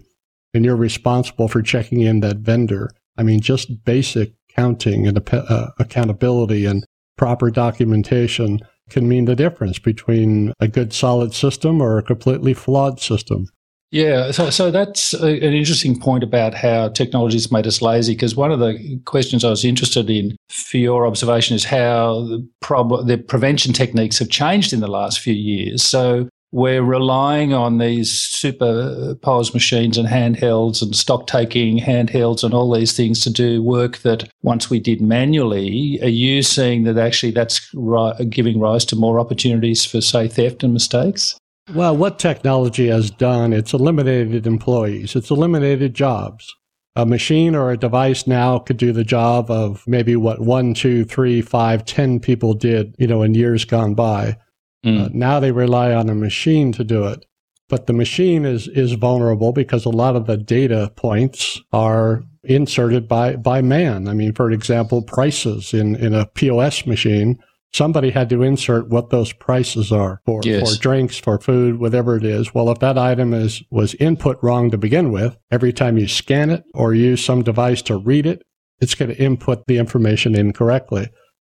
and 0.54 0.64
you're 0.64 0.76
responsible 0.76 1.48
for 1.48 1.64
checking 1.64 2.02
in 2.02 2.20
that 2.20 2.38
vendor. 2.38 2.92
I 3.18 3.24
mean, 3.24 3.42
just 3.42 3.84
basic 3.84 4.34
counting 4.56 5.08
and 5.08 5.34
uh, 5.34 5.70
accountability 5.80 6.68
and 6.68 6.86
proper 7.24 7.50
documentation 7.50 8.60
can 8.90 9.08
mean 9.08 9.24
the 9.24 9.36
difference 9.36 9.80
between 9.80 10.52
a 10.60 10.68
good 10.68 10.92
solid 10.92 11.34
system 11.34 11.82
or 11.82 11.98
a 11.98 12.04
completely 12.04 12.54
flawed 12.54 13.00
system. 13.00 13.48
Yeah, 13.92 14.32
so, 14.32 14.50
so 14.50 14.72
that's 14.72 15.14
a, 15.14 15.28
an 15.28 15.54
interesting 15.54 15.98
point 15.98 16.22
about 16.22 16.54
how 16.54 16.90
technology 16.90 17.38
has 17.38 17.50
made 17.50 17.66
us 17.66 17.82
lazy. 17.82 18.14
Because 18.14 18.36
one 18.36 18.52
of 18.52 18.60
the 18.60 19.00
questions 19.06 19.46
I 19.46 19.52
was 19.52 19.64
interested 19.64 20.10
in 20.10 20.36
for 20.50 20.76
your 20.76 21.08
observation 21.08 21.56
is 21.56 21.64
how 21.64 22.26
the, 22.26 22.46
prob- 22.60 23.08
the 23.08 23.18
prevention 23.18 23.72
techniques 23.72 24.20
have 24.20 24.30
changed 24.30 24.74
in 24.74 24.82
the 24.82 24.88
last 24.88 25.22
few 25.22 25.34
years. 25.34 25.82
So 25.82 26.28
we're 26.54 26.84
relying 26.84 27.52
on 27.52 27.80
these 27.80 28.12
super 28.12 29.16
POS 29.24 29.56
machines 29.56 29.98
and 29.98 30.08
handhelds 30.08 30.84
and 30.84 30.96
stock 30.96 31.26
taking 31.26 31.80
handhelds 31.80 32.44
and 32.44 32.54
all 32.54 32.72
these 32.72 32.96
things 32.96 33.22
to 33.22 33.32
do 33.32 33.64
work 33.64 33.98
that 34.00 34.30
once 34.44 34.70
we 34.70 34.80
did 34.80 35.02
manually. 35.02 35.98
Are 36.04 36.08
you 36.08 36.44
seeing 36.44 36.84
that 36.84 37.00
actually 37.00 37.32
that's 37.32 37.68
ri- 37.74 38.14
giving 38.30 38.60
rise 38.60 38.86
to 38.86 38.96
more 38.96 39.20
opportunities 39.20 39.84
for, 39.84 40.00
say, 40.00 40.28
theft 40.28 40.62
and 40.62 40.74
mistakes? 40.74 41.36
Well, 41.74 41.98
what 41.98 42.20
technology 42.20 42.88
has 42.88 43.10
done, 43.10 43.52
it's 43.52 43.74
eliminated 43.74 44.46
employees, 44.46 45.16
it's 45.16 45.32
eliminated 45.32 45.96
jobs. 45.96 46.54
A 46.96 47.04
machine 47.04 47.56
or 47.56 47.72
a 47.72 47.78
device 47.78 48.28
now 48.28 48.60
could 48.60 48.78
do 48.78 48.94
the 48.94 49.04
job 49.04 49.50
of 49.50 49.84
maybe 49.88 50.16
what 50.16 50.42
one, 50.42 50.76
two, 50.76 51.04
three, 51.04 51.42
five, 51.42 51.84
ten 51.84 52.20
people 52.20 52.54
did, 52.54 52.94
you 53.00 53.08
know, 53.08 53.24
in 53.24 53.34
years 53.34 53.66
gone 53.66 53.96
by. 53.96 54.38
Mm. 54.84 55.06
Uh, 55.06 55.10
now 55.14 55.40
they 55.40 55.52
rely 55.52 55.94
on 55.94 56.10
a 56.10 56.16
machine 56.16 56.72
to 56.74 56.84
do 56.84 57.06
it. 57.06 57.26
But 57.70 57.88
the 57.88 57.94
machine 57.94 58.46
is, 58.46 58.68
is 58.68 58.94
vulnerable 58.94 59.52
because 59.52 59.86
a 59.86 59.90
lot 59.90 60.16
of 60.16 60.28
the 60.28 60.38
data 60.38 60.92
points 60.96 61.62
are 61.72 62.24
inserted 62.44 63.08
by, 63.08 63.36
by 63.38 63.62
man. 63.62 64.08
I 64.08 64.14
mean, 64.14 64.34
for 64.34 64.52
example, 64.52 65.02
prices 65.02 65.74
in, 65.74 65.96
in 65.96 66.14
a 66.14 66.26
POS 66.26 66.86
machine, 66.86 67.40
somebody 67.74 68.12
had 68.12 68.30
to 68.30 68.44
insert 68.44 68.90
what 68.90 69.10
those 69.10 69.34
prices 69.34 69.92
are 69.92 70.22
for, 70.26 70.42
yes. 70.44 70.76
for 70.76 70.82
drinks, 70.82 71.18
for 71.18 71.40
food, 71.40 71.80
whatever 71.80 72.18
it 72.18 72.26
is. 72.26 72.54
Well, 72.54 72.70
if 72.70 72.80
that 72.80 72.98
item 72.98 73.34
is, 73.34 73.64
was 73.72 73.96
input 73.96 74.38
wrong 74.44 74.70
to 74.72 74.78
begin 74.78 75.12
with, 75.12 75.38
every 75.50 75.74
time 75.74 75.98
you 75.98 76.08
scan 76.08 76.50
it 76.50 76.64
or 76.74 76.94
use 76.94 77.24
some 77.24 77.44
device 77.44 77.82
to 77.84 77.98
read 77.98 78.26
it, 78.26 78.44
it's 78.80 78.96
going 78.96 79.10
to 79.10 79.18
input 79.18 79.66
the 79.68 79.78
information 79.78 80.36
incorrectly. 80.36 81.10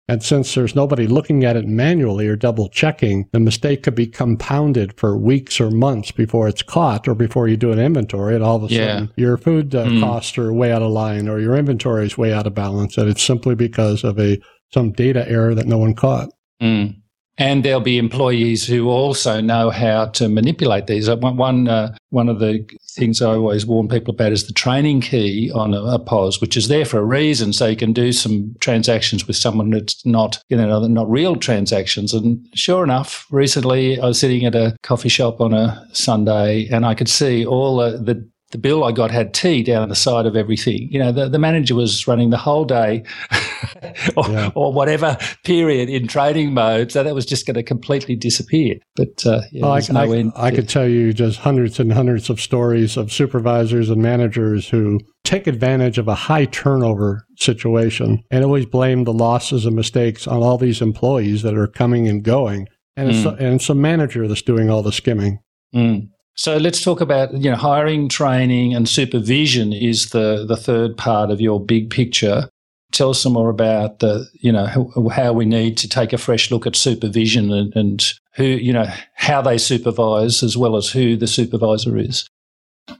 And 0.09 0.21
since 0.21 0.53
there's 0.53 0.75
nobody 0.75 1.07
looking 1.07 1.45
at 1.45 1.55
it 1.55 1.65
manually 1.65 2.27
or 2.27 2.35
double 2.35 2.67
checking, 2.67 3.29
the 3.31 3.39
mistake 3.39 3.83
could 3.83 3.95
be 3.95 4.05
compounded 4.05 4.97
for 4.99 5.17
weeks 5.17 5.61
or 5.61 5.71
months 5.71 6.11
before 6.11 6.49
it's 6.49 6.61
caught 6.61 7.07
or 7.07 7.15
before 7.15 7.47
you 7.47 7.55
do 7.55 7.71
an 7.71 7.79
inventory. 7.79 8.35
And 8.35 8.43
all 8.43 8.57
of 8.57 8.69
a 8.69 8.73
yeah. 8.73 8.87
sudden, 8.87 9.13
your 9.15 9.37
food 9.37 9.73
uh, 9.73 9.85
mm. 9.85 10.01
costs 10.01 10.37
are 10.37 10.51
way 10.51 10.73
out 10.73 10.81
of 10.81 10.91
line 10.91 11.29
or 11.29 11.39
your 11.39 11.55
inventory 11.55 12.05
is 12.05 12.17
way 12.17 12.33
out 12.33 12.47
of 12.47 12.53
balance. 12.53 12.97
And 12.97 13.09
it's 13.09 13.23
simply 13.23 13.55
because 13.55 14.03
of 14.03 14.19
a 14.19 14.39
some 14.73 14.91
data 14.91 15.27
error 15.29 15.55
that 15.55 15.67
no 15.67 15.77
one 15.77 15.93
caught. 15.93 16.29
Mm. 16.61 17.01
And 17.37 17.63
there'll 17.63 17.79
be 17.79 17.97
employees 17.97 18.65
who 18.65 18.89
also 18.89 19.41
know 19.41 19.69
how 19.69 20.05
to 20.05 20.29
manipulate 20.29 20.87
these. 20.87 21.09
Uh, 21.09 21.17
one 21.17 21.37
one, 21.37 21.67
uh, 21.67 21.95
one 22.09 22.29
of 22.29 22.39
the 22.39 22.65
things 22.91 23.21
I 23.21 23.31
always 23.31 23.65
warn 23.65 23.87
people 23.87 24.13
about 24.13 24.31
is 24.31 24.45
the 24.45 24.53
training 24.53 25.01
key 25.01 25.51
on 25.53 25.73
a, 25.73 25.81
a, 25.81 25.99
POS, 25.99 26.39
which 26.41 26.55
is 26.55 26.67
there 26.67 26.85
for 26.85 26.99
a 26.99 27.03
reason, 27.03 27.51
so 27.51 27.65
you 27.67 27.75
can 27.75 27.93
do 27.93 28.11
some 28.11 28.55
transactions 28.59 29.25
with 29.25 29.35
someone 29.35 29.71
that's 29.71 30.05
not 30.05 30.41
you 30.49 30.57
know 30.57 30.85
not 30.87 31.09
real 31.09 31.35
transactions. 31.35 32.13
And 32.13 32.47
sure 32.53 32.83
enough, 32.83 33.25
recently 33.31 33.99
I 33.99 34.07
was 34.07 34.19
sitting 34.19 34.45
at 34.45 34.55
a 34.55 34.75
coffee 34.83 35.09
shop 35.09 35.41
on 35.41 35.53
a 35.53 35.85
Sunday, 35.91 36.67
and 36.67 36.85
I 36.85 36.93
could 36.93 37.09
see 37.09 37.45
all 37.45 37.77
the, 37.77 37.97
the 37.97 38.29
the 38.53 38.59
bill 38.59 38.83
I 38.83 38.91
got 38.91 39.11
had 39.11 39.33
tea 39.33 39.63
down 39.63 39.89
the 39.89 39.95
side 39.95 40.25
of 40.25 40.35
everything. 40.35 40.87
You 40.89 40.99
know, 40.99 41.11
the, 41.11 41.27
the 41.27 41.39
manager 41.39 41.75
was 41.75 42.07
running 42.07 42.29
the 42.29 42.37
whole 42.37 42.65
day 42.65 43.03
or, 44.15 44.29
yeah. 44.29 44.51
or, 44.55 44.71
whatever 44.71 45.17
period 45.43 45.89
in 45.89 46.07
training 46.07 46.53
mode. 46.53 46.91
So 46.91 47.03
that 47.03 47.15
was 47.15 47.25
just 47.25 47.47
going 47.47 47.55
to 47.55 47.63
completely 47.63 48.15
disappear. 48.15 48.75
But 48.95 49.25
uh, 49.25 49.41
yeah, 49.51 49.63
well, 49.63 49.73
I, 49.73 49.81
no 50.07 50.31
I, 50.35 50.47
I 50.47 50.51
could 50.51 50.69
tell 50.69 50.87
you 50.87 51.13
just 51.13 51.39
hundreds 51.39 51.79
and 51.79 51.91
hundreds 51.91 52.29
of 52.29 52.39
stories 52.39 52.95
of 52.95 53.11
supervisors 53.11 53.89
and 53.89 54.01
managers 54.01 54.69
who 54.69 54.99
take 55.23 55.47
advantage 55.47 55.97
of 55.97 56.07
a 56.07 56.15
high 56.15 56.45
turnover 56.45 57.25
situation 57.37 58.23
and 58.29 58.45
always 58.45 58.67
blame 58.67 59.03
the 59.03 59.13
losses 59.13 59.65
and 59.65 59.75
mistakes 59.75 60.27
on 60.27 60.43
all 60.43 60.59
these 60.59 60.81
employees 60.81 61.41
that 61.41 61.57
are 61.57 61.67
coming 61.67 62.07
and 62.07 62.23
going. 62.23 62.67
And, 62.95 63.09
mm. 63.09 63.13
it's, 63.15 63.25
and 63.25 63.55
it's 63.55 63.69
a 63.69 63.75
manager 63.75 64.27
that's 64.27 64.43
doing 64.43 64.69
all 64.69 64.83
the 64.83 64.91
skimming. 64.91 65.39
Mm. 65.73 66.09
So 66.35 66.57
let's 66.57 66.81
talk 66.81 67.01
about 67.01 67.33
you 67.33 67.51
know 67.51 67.55
hiring, 67.55 68.09
training, 68.09 68.73
and 68.73 68.89
supervision 68.89 69.71
is 69.73 70.09
the 70.09 70.45
the 70.47 70.57
third 70.57 70.97
part 70.97 71.29
of 71.29 71.39
your 71.39 71.63
big 71.63 71.89
picture. 71.89 72.49
Tell 72.91 73.09
us 73.09 73.21
some 73.21 73.33
more 73.33 73.49
about 73.49 73.99
the 73.99 74.27
you 74.33 74.51
know 74.51 74.65
how 75.11 75.33
we 75.33 75.45
need 75.45 75.77
to 75.77 75.89
take 75.89 76.13
a 76.13 76.17
fresh 76.17 76.51
look 76.51 76.65
at 76.65 76.75
supervision 76.75 77.51
and, 77.51 77.75
and 77.75 78.13
who 78.35 78.45
you 78.45 78.73
know 78.73 78.87
how 79.15 79.41
they 79.41 79.57
supervise 79.57 80.43
as 80.43 80.57
well 80.57 80.75
as 80.75 80.89
who 80.89 81.15
the 81.15 81.27
supervisor 81.27 81.97
is. 81.97 82.27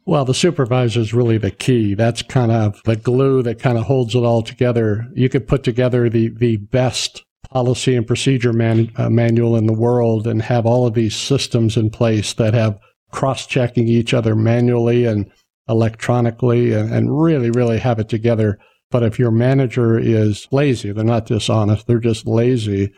Well, 0.05 0.25
the 0.25 0.33
supervisor 0.33 1.01
is 1.01 1.13
really 1.13 1.37
the 1.37 1.51
key. 1.51 1.93
That's 1.93 2.21
kind 2.21 2.51
of 2.51 2.81
the 2.85 2.95
glue 2.95 3.43
that 3.43 3.59
kind 3.59 3.77
of 3.77 3.83
holds 3.83 4.15
it 4.15 4.19
all 4.19 4.41
together. 4.41 5.05
You 5.13 5.27
could 5.27 5.47
put 5.47 5.63
together 5.63 6.09
the 6.09 6.29
the 6.29 6.57
best 6.57 7.23
policy 7.49 7.95
and 7.95 8.07
procedure 8.07 8.53
man, 8.53 8.91
uh, 8.95 9.09
manual 9.09 9.55
in 9.55 9.67
the 9.67 9.73
world 9.73 10.25
and 10.25 10.41
have 10.41 10.65
all 10.65 10.87
of 10.87 10.93
these 10.93 11.15
systems 11.15 11.77
in 11.77 11.89
place 11.89 12.33
that 12.33 12.53
have 12.53 12.79
cross 13.13 13.45
checking 13.45 13.87
each 13.87 14.13
other 14.13 14.35
manually 14.35 15.05
and 15.05 15.31
electronically 15.69 16.73
and, 16.73 16.93
and 16.93 17.21
really, 17.21 17.49
really 17.51 17.79
have 17.79 17.99
it 17.99 18.09
together. 18.09 18.59
But 18.91 19.03
if 19.03 19.17
your 19.17 19.31
manager 19.31 19.97
is 19.97 20.47
lazy, 20.51 20.91
they're 20.91 21.05
not 21.05 21.27
dishonest, 21.27 21.87
they're 21.87 21.99
just 21.99 22.27
lazy, 22.27 22.91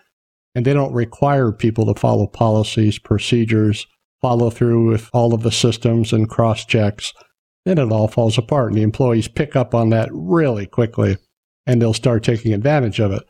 and 0.56 0.65
they 0.65 0.73
don't 0.73 0.93
require 0.93 1.51
people 1.51 1.86
to 1.86 1.99
follow 1.99 2.28
policies, 2.28 2.97
procedures, 2.97 3.86
follow 4.21 4.49
through 4.49 4.89
with 4.89 5.10
all 5.13 5.34
of 5.34 5.43
the 5.43 5.51
systems 5.51 6.12
and 6.12 6.30
cross 6.30 6.65
checks, 6.65 7.13
then 7.65 7.78
it 7.78 7.91
all 7.91 8.08
falls 8.08 8.38
apart. 8.38 8.69
And 8.69 8.78
the 8.78 8.84
employees 8.84 9.28
pick 9.28 9.56
up 9.56 9.75
on 9.75 9.89
that 9.89 10.10
really 10.12 10.65
quickly 10.65 11.17
and 11.67 11.82
they'll 11.82 11.93
start 11.93 12.23
taking 12.23 12.54
advantage 12.54 12.99
of 12.99 13.12
it. 13.12 13.23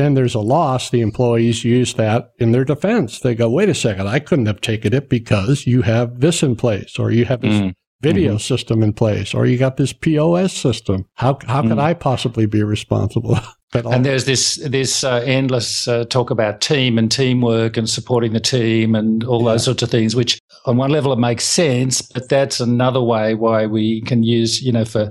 Then 0.00 0.14
there's 0.14 0.34
a 0.34 0.40
loss. 0.40 0.88
The 0.88 1.02
employees 1.02 1.62
use 1.62 1.92
that 1.94 2.30
in 2.38 2.52
their 2.52 2.64
defense. 2.64 3.20
They 3.20 3.34
go, 3.34 3.50
wait 3.50 3.68
a 3.68 3.74
second, 3.74 4.08
I 4.08 4.18
couldn't 4.18 4.46
have 4.46 4.62
taken 4.62 4.94
it 4.94 5.10
because 5.10 5.66
you 5.66 5.82
have 5.82 6.20
this 6.20 6.42
in 6.42 6.56
place 6.56 6.98
or 6.98 7.10
you 7.10 7.26
have 7.26 7.42
this 7.42 7.60
mm. 7.60 7.74
video 8.00 8.30
mm-hmm. 8.30 8.38
system 8.38 8.82
in 8.82 8.94
place 8.94 9.34
or 9.34 9.44
you 9.44 9.58
got 9.58 9.76
this 9.76 9.92
POS 9.92 10.54
system. 10.54 11.04
How, 11.16 11.38
how 11.46 11.60
mm. 11.60 11.68
could 11.68 11.78
I 11.78 11.92
possibly 11.92 12.46
be 12.46 12.62
responsible? 12.62 13.38
and 13.72 14.04
there's 14.04 14.24
this 14.24 14.56
this 14.56 15.04
uh, 15.04 15.22
endless 15.24 15.86
uh, 15.86 16.04
talk 16.04 16.30
about 16.30 16.60
team 16.60 16.98
and 16.98 17.10
teamwork 17.10 17.76
and 17.76 17.88
supporting 17.88 18.32
the 18.32 18.40
team 18.40 18.94
and 18.94 19.22
all 19.24 19.44
yeah. 19.44 19.52
those 19.52 19.64
sorts 19.64 19.82
of 19.82 19.90
things, 19.90 20.16
which 20.16 20.40
on 20.66 20.76
one 20.76 20.90
level 20.90 21.12
it 21.12 21.18
makes 21.18 21.44
sense, 21.44 22.02
but 22.02 22.28
that's 22.28 22.60
another 22.60 23.00
way 23.00 23.34
why 23.34 23.66
we 23.66 24.02
can 24.02 24.22
use, 24.22 24.62
you 24.62 24.72
know, 24.72 24.84
for 24.84 25.10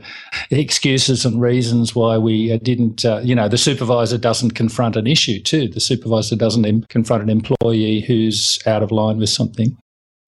excuses 0.51 1.25
and 1.25 1.41
reasons 1.41 1.95
why 1.95 2.17
we 2.17 2.51
uh, 2.51 2.57
didn't, 2.61 3.05
uh, 3.05 3.19
you 3.23 3.33
know, 3.33 3.47
the 3.47 3.57
supervisor 3.57 4.17
doesn't 4.17 4.51
confront 4.51 4.95
an 4.95 5.07
issue 5.07 5.41
too. 5.41 5.67
The 5.67 5.79
supervisor 5.79 6.35
doesn't 6.35 6.65
em- 6.65 6.83
confront 6.89 7.23
an 7.23 7.29
employee 7.29 8.01
who's 8.01 8.59
out 8.65 8.83
of 8.83 8.91
line 8.91 9.17
with 9.17 9.29
something. 9.29 9.77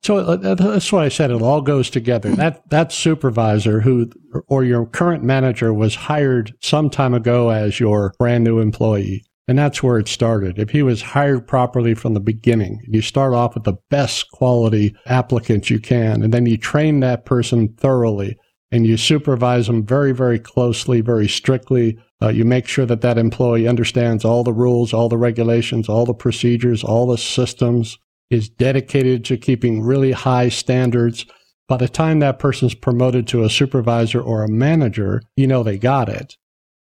So 0.04 0.18
uh, 0.18 0.56
that's 0.56 0.92
why 0.92 1.06
I 1.06 1.10
said 1.10 1.30
it 1.30 1.42
all 1.42 1.62
goes 1.62 1.90
together. 1.90 2.32
That 2.36 2.68
that 2.70 2.92
supervisor 2.92 3.82
who 3.82 4.10
or 4.48 4.64
your 4.64 4.86
current 4.88 5.24
manager 5.24 5.74
was 5.74 5.94
hired 5.94 6.54
some 6.62 6.90
time 6.90 7.14
ago 7.14 7.50
as 7.50 7.80
your 7.80 8.14
brand 8.18 8.44
new 8.44 8.60
employee. 8.60 9.24
And 9.48 9.58
that's 9.58 9.84
where 9.84 10.00
it 10.00 10.08
started. 10.08 10.58
If 10.58 10.70
he 10.70 10.82
was 10.82 11.02
hired 11.02 11.48
properly 11.48 11.94
from 11.94 12.14
the 12.14 12.20
beginning, 12.20 12.80
you 12.88 13.02
start 13.02 13.34
off 13.34 13.54
with 13.54 13.66
the 13.66 13.78
best 13.90 14.32
quality 14.32 14.96
applicant 15.08 15.70
you 15.70 15.80
can, 15.80 16.24
and 16.24 16.34
then 16.34 16.46
you 16.46 16.58
train 16.58 17.02
that 17.02 17.26
person 17.26 17.74
thoroughly 17.74 18.38
and 18.72 18.88
you 18.88 18.96
supervise 18.96 19.68
them 19.68 19.86
very, 19.86 20.14
very 20.14 20.40
closely, 20.40 21.02
very 21.02 21.28
strictly. 21.28 21.98
Uh, 22.22 22.30
you 22.30 22.46
make 22.46 22.68
sure 22.68 22.86
that 22.86 23.02
that 23.02 23.18
employee 23.18 23.68
understands 23.68 24.24
all 24.24 24.44
the 24.44 24.54
rules, 24.54 24.94
all 24.94 25.10
the 25.10 25.18
regulations, 25.18 25.90
all 25.90 26.06
the 26.06 26.14
procedures, 26.14 26.84
all 26.84 27.06
the 27.06 27.18
systems, 27.18 27.98
is 28.32 28.50
dedicated 28.50 29.24
to 29.26 29.38
keeping 29.38 29.82
really 29.82 30.13
high 30.13 30.50
standards. 30.50 31.26
By 31.67 31.78
the 31.78 31.88
time 31.88 32.20
that 32.20 32.39
person's 32.39 32.74
promoted 32.74 33.28
to 33.28 33.44
a 33.44 33.50
supervisor 33.50 34.20
or 34.22 34.44
a 34.44 34.50
manager, 34.50 35.22
you 35.36 35.48
know 35.48 35.62
they 35.63 35.78
got 35.78 36.10
it. 36.10 36.36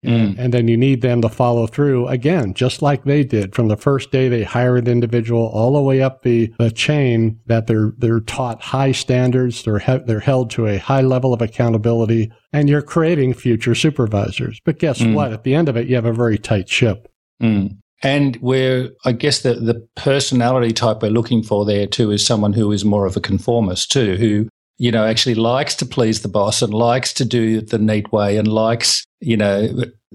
Mm. 0.04 0.38
And 0.38 0.52
then 0.52 0.68
you 0.68 0.76
need 0.76 1.00
them 1.00 1.22
to 1.22 1.30
follow 1.30 1.66
through 1.66 2.08
again, 2.08 2.52
just 2.52 2.82
like 2.82 3.04
they 3.04 3.24
did 3.24 3.54
from 3.54 3.68
the 3.68 3.76
first 3.76 4.10
day 4.10 4.28
they 4.28 4.42
hire 4.42 4.76
an 4.76 4.86
individual 4.86 5.46
all 5.46 5.72
the 5.72 5.80
way 5.80 6.02
up 6.02 6.22
the, 6.22 6.52
the 6.58 6.70
chain 6.70 7.40
that 7.46 7.66
they're, 7.66 7.92
they're 7.96 8.20
taught 8.20 8.60
high 8.60 8.92
standards. 8.92 9.62
They're, 9.62 9.78
he- 9.78 10.04
they're 10.04 10.20
held 10.20 10.50
to 10.50 10.66
a 10.66 10.76
high 10.76 11.00
level 11.00 11.32
of 11.32 11.40
accountability 11.40 12.30
and 12.52 12.68
you're 12.68 12.82
creating 12.82 13.32
future 13.32 13.74
supervisors. 13.74 14.60
But 14.64 14.78
guess 14.78 15.00
mm. 15.00 15.14
what? 15.14 15.32
At 15.32 15.44
the 15.44 15.54
end 15.54 15.70
of 15.70 15.76
it, 15.76 15.86
you 15.86 15.94
have 15.94 16.04
a 16.04 16.12
very 16.12 16.36
tight 16.36 16.68
ship. 16.68 17.10
Mm. 17.42 17.78
And 18.04 18.36
where 18.36 18.90
I 19.04 19.12
guess 19.12 19.40
the, 19.40 19.54
the 19.54 19.84
personality 19.96 20.72
type 20.72 21.02
we're 21.02 21.10
looking 21.10 21.42
for 21.42 21.64
there 21.64 21.86
too 21.86 22.10
is 22.10 22.24
someone 22.24 22.52
who 22.52 22.70
is 22.70 22.84
more 22.84 23.06
of 23.06 23.16
a 23.16 23.20
conformist 23.20 23.90
too, 23.90 24.16
who 24.16 24.48
you 24.78 24.90
know, 24.90 25.04
actually 25.04 25.34
likes 25.34 25.74
to 25.76 25.86
please 25.86 26.22
the 26.22 26.28
boss 26.28 26.62
and 26.62 26.74
likes 26.74 27.12
to 27.14 27.24
do 27.24 27.58
it 27.58 27.70
the 27.70 27.78
neat 27.78 28.10
way 28.12 28.36
and 28.36 28.48
likes, 28.48 29.04
you 29.20 29.36
know, 29.36 29.68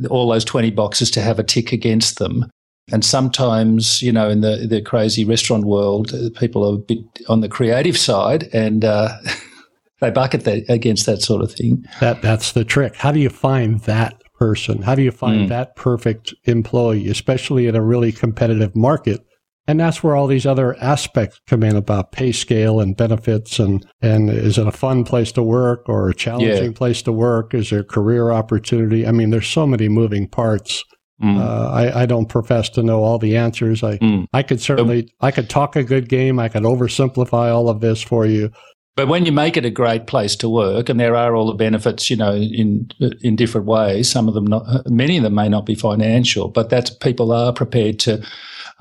all 0.10 0.30
those 0.30 0.46
20 0.46 0.72
boxes 0.72 1.10
to 1.12 1.22
have 1.22 1.40
a 1.40 1.44
tick 1.44 1.72
against 1.72 2.20
them. 2.20 2.46
And 2.92 3.06
sometimes, 3.06 4.02
you 4.02 4.12
know, 4.12 4.30
in 4.30 4.42
the, 4.42 4.68
the 4.68 4.82
crazy 4.82 5.24
restaurant 5.24 5.66
world, 5.66 6.14
uh, 6.14 6.30
people 6.38 6.70
are 6.70 6.76
a 6.76 6.80
bit 6.80 7.00
on 7.28 7.42
the 7.42 7.50
creative 7.50 7.98
side 7.98 8.50
and 8.52 8.84
uh, 8.84 9.10
they 10.02 10.10
bucket 10.10 10.44
that, 10.44 10.66
against 10.70 11.06
that 11.06 11.22
sort 11.22 11.42
of 11.42 11.54
thing. 11.54 11.86
That 12.02 12.22
That's 12.22 12.52
the 12.52 12.66
trick. 12.66 12.96
How 12.96 13.12
do 13.12 13.20
you 13.20 13.30
find 13.30 13.80
that 13.82 14.22
person? 14.40 14.82
How 14.82 14.96
do 14.96 15.04
you 15.04 15.12
find 15.12 15.42
mm. 15.42 15.50
that 15.50 15.76
perfect 15.76 16.34
employee, 16.46 17.10
especially 17.10 17.68
in 17.68 17.76
a 17.76 17.84
really 17.84 18.12
competitive 18.12 18.76
market? 18.76 19.20
And 19.68 19.80
that's 19.80 20.02
where 20.02 20.16
all 20.16 20.26
these 20.26 20.48
other 20.48 20.76
aspects 20.82 21.40
come 21.46 21.62
in 21.62 21.76
about 21.76 22.12
pay 22.12 22.32
scale 22.32 22.80
and 22.80 22.98
benefits 22.98 23.60
and, 23.60 23.86
and 24.02 24.32
is 24.32 24.58
it 24.58 24.66
a 24.66 24.72
fun 24.72 25.04
place 25.04 25.32
to 25.34 25.44
work 25.44 25.88
or 25.88 26.10
a 26.10 26.16
challenging 26.16 26.72
yeah. 26.72 26.78
place 26.78 27.04
to 27.04 27.12
work? 27.12 27.54
Is 27.54 27.70
there 27.70 27.84
career 27.84 28.32
opportunity? 28.32 29.06
I 29.06 29.12
mean, 29.12 29.30
there's 29.30 29.48
so 29.48 29.68
many 29.68 29.88
moving 29.88 30.28
parts. 30.28 30.84
Mm. 31.22 31.38
Uh, 31.38 31.70
I, 31.70 32.02
I, 32.02 32.06
don't 32.06 32.28
profess 32.28 32.70
to 32.70 32.82
know 32.82 33.04
all 33.04 33.20
the 33.20 33.36
answers. 33.36 33.84
I, 33.84 33.98
mm. 33.98 34.26
I 34.32 34.42
could 34.42 34.62
certainly, 34.62 35.14
I 35.20 35.32
could 35.32 35.50
talk 35.50 35.76
a 35.76 35.84
good 35.84 36.08
game. 36.08 36.40
I 36.40 36.48
could 36.48 36.64
oversimplify 36.64 37.54
all 37.54 37.68
of 37.68 37.82
this 37.82 38.02
for 38.02 38.26
you. 38.26 38.52
But 39.00 39.08
when 39.08 39.26
you 39.26 39.32
make 39.32 39.56
it 39.56 39.64
a 39.64 39.70
great 39.70 40.08
place 40.08 40.36
to 40.36 40.50
work, 40.50 40.90
and 40.90 41.00
there 41.00 41.16
are 41.16 41.34
all 41.34 41.48
the 41.48 41.54
benefits, 41.54 42.10
you 42.10 42.18
know, 42.18 42.36
in 42.36 42.92
in 43.22 43.38
different 43.38 43.66
ways. 43.66 44.12
Some 44.12 44.28
of 44.28 44.34
them, 44.34 44.46
not, 44.46 44.90
many 44.90 45.16
of 45.16 45.24
them 45.24 45.36
may 45.36 45.48
not 45.48 45.66
be 45.66 45.74
financial, 45.74 46.50
but 46.50 46.70
that 46.72 46.92
people 47.00 47.32
are 47.32 47.54
prepared 47.54 47.98
to 48.00 48.22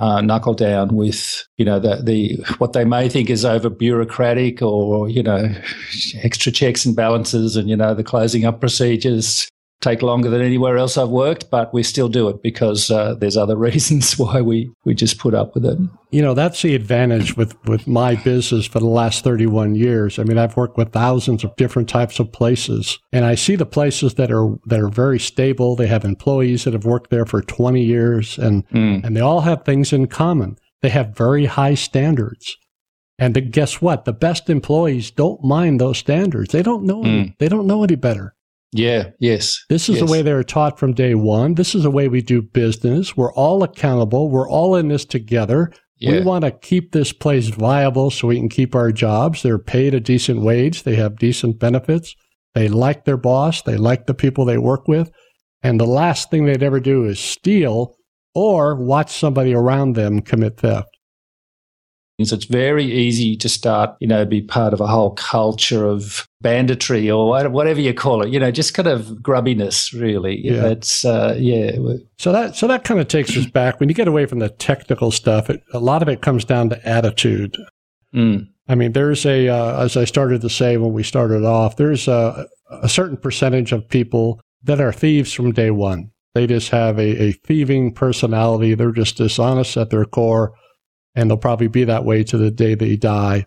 uh, 0.00 0.20
knuckle 0.20 0.54
down 0.54 0.96
with 0.96 1.46
you 1.56 1.64
know 1.64 1.78
the, 1.78 2.02
the 2.02 2.34
what 2.58 2.72
they 2.72 2.84
may 2.84 3.08
think 3.08 3.30
is 3.30 3.44
over 3.44 3.70
bureaucratic 3.70 4.60
or 4.60 5.08
you 5.08 5.22
know 5.22 5.54
extra 6.24 6.50
checks 6.50 6.84
and 6.84 6.96
balances 6.96 7.54
and 7.54 7.68
you 7.68 7.76
know 7.76 7.94
the 7.94 8.02
closing 8.02 8.44
up 8.44 8.58
procedures 8.58 9.48
take 9.88 10.02
longer 10.02 10.30
than 10.30 10.40
anywhere 10.40 10.76
else 10.76 10.96
I've 10.96 11.08
worked, 11.08 11.50
but 11.50 11.72
we 11.72 11.82
still 11.82 12.08
do 12.08 12.28
it 12.28 12.42
because 12.42 12.90
uh, 12.90 13.14
there's 13.14 13.36
other 13.36 13.56
reasons 13.68 14.18
why 14.18 14.40
we, 14.40 14.70
we 14.84 14.94
just 14.94 15.18
put 15.18 15.34
up 15.34 15.54
with 15.54 15.64
it. 15.64 15.78
You 16.10 16.22
know, 16.22 16.34
that's 16.34 16.62
the 16.62 16.74
advantage 16.74 17.36
with, 17.36 17.56
with 17.66 17.86
my 17.86 18.14
business 18.14 18.66
for 18.66 18.80
the 18.80 18.86
last 18.86 19.24
31 19.24 19.74
years. 19.74 20.18
I 20.18 20.24
mean, 20.24 20.38
I've 20.38 20.56
worked 20.56 20.76
with 20.76 20.92
thousands 20.92 21.44
of 21.44 21.54
different 21.56 21.88
types 21.88 22.18
of 22.18 22.32
places 22.32 22.98
and 23.12 23.24
I 23.24 23.34
see 23.34 23.56
the 23.56 23.66
places 23.66 24.14
that 24.14 24.30
are, 24.30 24.56
that 24.66 24.80
are 24.80 24.88
very 24.88 25.18
stable. 25.18 25.76
They 25.76 25.86
have 25.86 26.04
employees 26.04 26.64
that 26.64 26.72
have 26.72 26.84
worked 26.84 27.10
there 27.10 27.26
for 27.26 27.42
20 27.42 27.82
years 27.82 28.38
and, 28.38 28.66
mm. 28.68 29.04
and 29.04 29.16
they 29.16 29.20
all 29.20 29.42
have 29.42 29.64
things 29.64 29.92
in 29.92 30.06
common. 30.06 30.56
They 30.80 30.90
have 30.90 31.16
very 31.16 31.46
high 31.46 31.74
standards. 31.74 32.56
And 33.18 33.34
the, 33.34 33.40
guess 33.40 33.82
what? 33.82 34.04
The 34.04 34.12
best 34.12 34.48
employees 34.48 35.10
don't 35.10 35.42
mind 35.42 35.80
those 35.80 35.98
standards. 35.98 36.52
They 36.52 36.62
don't 36.62 36.84
know, 36.84 37.02
mm. 37.02 37.06
any, 37.06 37.36
they 37.38 37.48
don't 37.48 37.66
know 37.66 37.82
any 37.82 37.96
better. 37.96 38.34
Yeah, 38.72 39.10
yes. 39.18 39.58
This 39.68 39.88
is 39.88 39.96
yes. 39.96 40.06
the 40.06 40.12
way 40.12 40.22
they 40.22 40.34
were 40.34 40.44
taught 40.44 40.78
from 40.78 40.92
day 40.92 41.14
one. 41.14 41.54
This 41.54 41.74
is 41.74 41.84
the 41.84 41.90
way 41.90 42.08
we 42.08 42.20
do 42.20 42.42
business. 42.42 43.16
We're 43.16 43.32
all 43.32 43.62
accountable. 43.62 44.30
We're 44.30 44.48
all 44.48 44.76
in 44.76 44.88
this 44.88 45.04
together. 45.04 45.72
Yeah. 45.96 46.12
We 46.12 46.20
want 46.20 46.44
to 46.44 46.50
keep 46.50 46.92
this 46.92 47.12
place 47.12 47.48
viable 47.48 48.10
so 48.10 48.28
we 48.28 48.36
can 48.36 48.48
keep 48.48 48.74
our 48.74 48.92
jobs. 48.92 49.42
They're 49.42 49.58
paid 49.58 49.94
a 49.94 50.00
decent 50.00 50.42
wage. 50.42 50.82
They 50.82 50.96
have 50.96 51.18
decent 51.18 51.58
benefits. 51.58 52.14
They 52.54 52.68
like 52.68 53.04
their 53.04 53.16
boss. 53.16 53.62
They 53.62 53.76
like 53.76 54.06
the 54.06 54.14
people 54.14 54.44
they 54.44 54.58
work 54.58 54.86
with. 54.86 55.10
And 55.62 55.80
the 55.80 55.86
last 55.86 56.30
thing 56.30 56.44
they'd 56.44 56.62
ever 56.62 56.78
do 56.78 57.04
is 57.04 57.18
steal 57.18 57.96
or 58.34 58.76
watch 58.76 59.12
somebody 59.12 59.54
around 59.54 59.94
them 59.94 60.20
commit 60.20 60.58
theft. 60.58 60.88
So 62.24 62.34
it's 62.34 62.46
very 62.46 62.84
easy 62.84 63.36
to 63.36 63.48
start, 63.48 63.94
you 64.00 64.08
know, 64.08 64.24
be 64.24 64.42
part 64.42 64.72
of 64.72 64.80
a 64.80 64.88
whole 64.88 65.12
culture 65.12 65.86
of 65.86 66.26
banditry 66.40 67.08
or 67.08 67.48
whatever 67.48 67.80
you 67.80 67.94
call 67.94 68.22
it, 68.22 68.30
you 68.30 68.40
know, 68.40 68.50
just 68.50 68.74
kind 68.74 68.88
of 68.88 69.22
grubbiness, 69.22 69.92
really. 69.92 70.44
Yeah. 70.44 70.66
It's, 70.66 71.04
uh, 71.04 71.36
yeah. 71.38 71.70
So 72.18 72.32
that, 72.32 72.56
so 72.56 72.66
that 72.66 72.82
kind 72.82 72.98
of 72.98 73.06
takes 73.06 73.36
us 73.36 73.46
back. 73.46 73.78
When 73.78 73.88
you 73.88 73.94
get 73.94 74.08
away 74.08 74.26
from 74.26 74.40
the 74.40 74.48
technical 74.48 75.12
stuff, 75.12 75.48
it, 75.48 75.62
a 75.72 75.78
lot 75.78 76.02
of 76.02 76.08
it 76.08 76.20
comes 76.20 76.44
down 76.44 76.70
to 76.70 76.88
attitude. 76.88 77.56
Mm. 78.12 78.48
I 78.66 78.74
mean, 78.74 78.92
there's 78.92 79.24
a, 79.24 79.48
uh, 79.48 79.84
as 79.84 79.96
I 79.96 80.04
started 80.04 80.40
to 80.40 80.50
say 80.50 80.76
when 80.76 80.92
we 80.92 81.04
started 81.04 81.44
off, 81.44 81.76
there's 81.76 82.08
a, 82.08 82.48
a 82.82 82.88
certain 82.88 83.16
percentage 83.16 83.70
of 83.70 83.88
people 83.88 84.40
that 84.64 84.80
are 84.80 84.92
thieves 84.92 85.32
from 85.32 85.52
day 85.52 85.70
one. 85.70 86.10
They 86.34 86.48
just 86.48 86.70
have 86.70 86.98
a, 86.98 87.22
a 87.22 87.32
thieving 87.32 87.94
personality. 87.94 88.74
They're 88.74 88.90
just 88.90 89.18
dishonest 89.18 89.76
at 89.76 89.90
their 89.90 90.04
core 90.04 90.52
and 91.18 91.28
they'll 91.28 91.36
probably 91.36 91.66
be 91.66 91.82
that 91.82 92.04
way 92.04 92.22
to 92.22 92.38
the 92.38 92.50
day 92.50 92.76
they 92.76 92.94
die. 92.94 93.44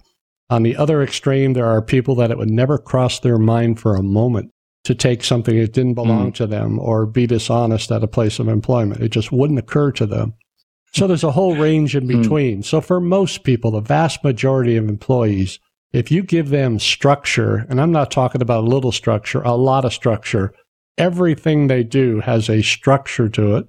On 0.49 0.61
the 0.63 0.75
other 0.75 1.01
extreme, 1.01 1.53
there 1.53 1.67
are 1.67 1.81
people 1.81 2.15
that 2.15 2.29
it 2.29 2.37
would 2.37 2.49
never 2.49 2.77
cross 2.77 3.21
their 3.21 3.37
mind 3.37 3.79
for 3.79 3.95
a 3.95 4.03
moment 4.03 4.51
to 4.83 4.93
take 4.93 5.23
something 5.23 5.57
that 5.57 5.71
didn't 5.71 5.93
belong 5.93 6.31
mm. 6.31 6.35
to 6.35 6.47
them 6.47 6.77
or 6.79 7.05
be 7.05 7.25
dishonest 7.25 7.89
at 7.89 8.03
a 8.03 8.07
place 8.07 8.39
of 8.39 8.49
employment. 8.49 9.01
It 9.01 9.09
just 9.09 9.31
wouldn't 9.31 9.59
occur 9.59 9.93
to 9.93 10.05
them. 10.05 10.33
So 10.93 11.07
there's 11.07 11.23
a 11.23 11.31
whole 11.31 11.55
range 11.55 11.95
in 11.95 12.03
hmm. 12.03 12.21
between. 12.21 12.59
Mm. 12.59 12.65
So 12.65 12.81
for 12.81 12.99
most 12.99 13.45
people, 13.45 13.71
the 13.71 13.79
vast 13.79 14.21
majority 14.25 14.75
of 14.75 14.89
employees, 14.89 15.57
if 15.93 16.11
you 16.11 16.23
give 16.23 16.49
them 16.49 16.77
structure, 16.77 17.65
and 17.69 17.79
I'm 17.79 17.93
not 17.93 18.11
talking 18.11 18.41
about 18.41 18.65
a 18.65 18.67
little 18.67 18.91
structure, 18.91 19.41
a 19.43 19.55
lot 19.55 19.85
of 19.85 19.93
structure, 19.93 20.53
everything 20.97 21.67
they 21.67 21.85
do 21.85 22.19
has 22.19 22.49
a 22.49 22.61
structure 22.61 23.29
to 23.29 23.55
it. 23.55 23.67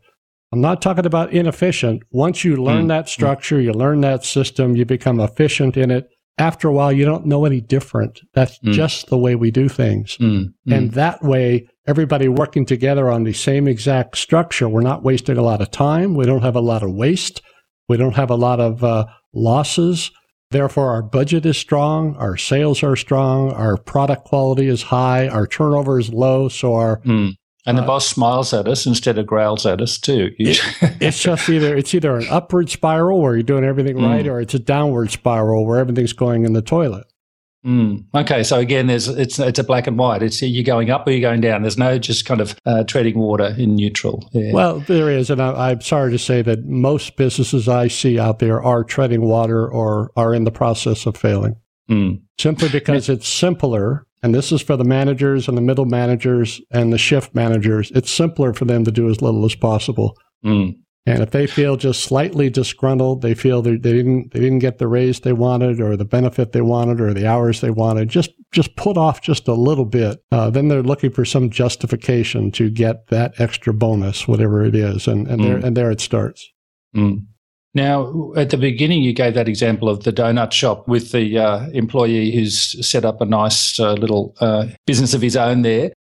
I'm 0.53 0.61
not 0.61 0.83
talking 0.83 1.07
about 1.07 1.33
inefficient. 1.33 2.03
Once 2.11 2.45
you 2.45 2.57
learn 2.57 2.85
mm. 2.85 2.89
that 2.89 3.09
structure, 3.09 3.61
you 3.61 3.73
learn 3.73 4.03
that 4.03 4.25
system, 4.25 4.77
you 4.77 4.85
become 4.85 5.19
efficient 5.19 5.77
in 5.77 5.91
it. 5.91 6.09
After 6.39 6.69
a 6.69 6.73
while, 6.73 6.93
you 6.93 7.05
don't 7.05 7.27
know 7.27 7.45
any 7.45 7.61
different. 7.61 8.21
That's 8.35 8.59
mm. 8.59 8.73
just 8.73 9.09
the 9.09 9.19
way 9.19 9.35
we 9.35 9.51
do 9.51 9.69
things. 9.69 10.17
Mm. 10.19 10.53
And 10.69 10.93
that 10.93 11.23
way, 11.23 11.69
everybody 11.87 12.29
working 12.29 12.67
together 12.67 13.11
on 13.11 13.25
the 13.25 13.33
same 13.33 13.67
exact 13.67 14.19
structure, 14.19 14.69
we're 14.69 14.83
not 14.83 15.03
wasting 15.03 15.39
a 15.39 15.43
lot 15.43 15.63
of 15.63 15.71
time. 15.71 16.15
We 16.15 16.27
don't 16.27 16.43
have 16.43 16.57
a 16.57 16.61
lot 16.61 16.83
of 16.83 16.93
waste. 16.93 17.43
We 17.89 17.97
don't 17.97 18.17
have 18.17 18.31
a 18.31 18.37
lot 18.37 18.61
of 18.61 18.85
uh, 18.85 19.07
losses. 19.35 20.11
Therefore, 20.51 20.91
our 20.91 21.03
budget 21.03 21.47
is 21.47 21.57
strong, 21.57 22.15
our 22.17 22.37
sales 22.37 22.83
are 22.83 22.95
strong, 22.95 23.53
our 23.53 23.79
product 23.79 24.25
quality 24.25 24.69
is 24.69 24.83
high, 24.83 25.27
our 25.27 25.47
turnover 25.47 25.99
is 25.99 26.13
low, 26.13 26.49
so 26.49 26.75
our 26.75 27.01
mm. 27.01 27.33
And 27.65 27.79
the 27.79 27.83
uh, 27.83 27.87
boss 27.87 28.09
smiles 28.09 28.53
at 28.53 28.67
us 28.67 28.87
instead 28.87 29.19
of 29.19 29.27
growls 29.27 29.67
at 29.67 29.81
us 29.81 29.99
too. 29.99 30.35
It, 30.39 30.61
it's 31.01 31.21
just 31.21 31.49
either 31.49 31.77
it's 31.77 31.95
either 31.95 32.17
an 32.17 32.27
upward 32.31 32.71
spiral 32.71 33.21
where 33.21 33.35
you're 33.35 33.43
doing 33.43 33.65
everything 33.65 33.97
mm. 33.97 34.09
right, 34.09 34.27
or 34.27 34.41
it's 34.41 34.55
a 34.55 34.59
downward 34.59 35.11
spiral 35.11 35.67
where 35.67 35.79
everything's 35.79 36.13
going 36.13 36.45
in 36.45 36.53
the 36.53 36.63
toilet. 36.63 37.07
Mm. 37.65 38.07
Okay, 38.13 38.43
so 38.43 38.59
again, 38.59 38.89
there's 38.89 39.07
it's 39.07 39.39
it's 39.39 39.59
a 39.59 39.65
black 39.65 39.87
and 39.87 39.97
white. 39.97 40.23
It's 40.23 40.43
you're 40.43 40.65
going 40.65 40.91
up 40.91 41.07
or 41.07 41.13
you're 41.13 41.21
going 41.21 41.41
down. 41.41 41.63
There's 41.63 41.79
no 41.79 41.97
just 41.97 42.25
kind 42.25 42.41
of 42.41 42.57
uh, 42.67 42.83
treading 42.85 43.19
water 43.19 43.55
in 43.57 43.77
neutral. 43.77 44.29
Yeah. 44.33 44.53
Well, 44.53 44.81
there 44.81 45.09
is, 45.11 45.31
and 45.31 45.41
I, 45.41 45.71
am 45.71 45.81
sorry 45.81 46.11
to 46.11 46.19
say 46.19 46.43
that 46.43 46.65
most 46.65 47.17
businesses 47.17 47.69
I 47.69 47.87
see 47.87 48.19
out 48.19 48.41
there 48.41 48.61
are 48.61 48.83
treading 48.83 49.23
water 49.23 49.69
or 49.69 50.11
are 50.17 50.35
in 50.35 50.43
the 50.43 50.51
process 50.51 51.07
of 51.07 51.17
failing. 51.17 51.55
Mm. 51.89 52.23
Simply 52.41 52.69
because 52.69 53.09
it's 53.09 53.29
simpler 53.29 54.09
and 54.23 54.35
this 54.35 54.53
is 54.53 54.63
for 54.63 54.77
the 54.77 54.85
managers 54.85 55.49
and 55.49 55.57
the 55.57 55.63
middle 55.63 55.85
managers 55.85 56.61
and 56.71 56.93
the 56.93 56.99
shift 56.99 57.35
managers. 57.35 57.91
It's 57.95 58.11
simpler 58.11 58.55
for 58.55 58.65
them 58.65 58.85
to 58.85 58.93
do 58.93 59.09
as 59.09 59.21
little 59.21 59.45
as 59.45 59.55
possible. 59.55 60.17
Mm. 60.45 60.77
And 61.05 61.21
if 61.21 61.33
they 61.33 61.49
feel 61.49 61.77
just 61.77 62.05
slightly 62.05 62.49
disgruntled, 62.49 63.23
they 63.23 63.35
feel 63.35 63.61
they 63.61 63.77
didn't 63.77 64.33
they 64.33 64.39
didn't 64.39 64.61
get 64.61 64.79
the 64.79 64.87
raise 64.87 65.19
they 65.21 65.33
wanted, 65.33 65.81
or 65.81 65.97
the 65.97 66.05
benefit 66.05 66.53
they 66.53 66.61
wanted, 66.61 67.01
or 67.01 67.13
the 67.13 67.27
hours 67.27 67.61
they 67.61 67.71
wanted, 67.71 68.09
just 68.09 68.31
just 68.53 68.77
put 68.77 68.97
off 68.97 69.21
just 69.21 69.49
a 69.49 69.55
little 69.55 69.85
bit. 69.85 70.23
Uh, 70.31 70.49
then 70.49 70.69
they're 70.69 70.83
looking 70.83 71.11
for 71.11 71.25
some 71.25 71.51
justification 71.51 72.53
to 72.53 72.71
get 72.71 73.09
that 73.09 73.35
extra 73.41 73.75
bonus, 73.75 74.29
whatever 74.29 74.65
it 74.65 74.77
is, 74.77 75.09
and 75.09 75.27
and 75.27 75.41
mm. 75.41 75.45
there 75.45 75.57
and 75.57 75.77
there 75.77 75.91
it 75.91 76.01
starts. 76.01 76.49
Mm. 76.95 77.27
Now, 77.75 78.33
at 78.37 78.51
the 78.51 78.59
beginning, 78.59 79.03
you 79.03 79.15
gave 79.15 79.35
that 79.35 79.49
example 79.49 79.89
of 79.89 80.05
the 80.05 80.13
donut 80.13 80.53
shop 80.53 80.87
with 80.87 81.13
the 81.13 81.39
uh, 81.39 81.69
employee 81.71 82.31
who's 82.31 82.87
set 82.87 83.05
up 83.05 83.21
a 83.21 83.27
nice 83.27 83.81
uh, 83.81 83.95
little 83.95 84.35
uh, 84.41 84.67
business 84.87 85.15
of 85.15 85.23
his 85.23 85.37
own 85.37 85.63
there. 85.63 85.93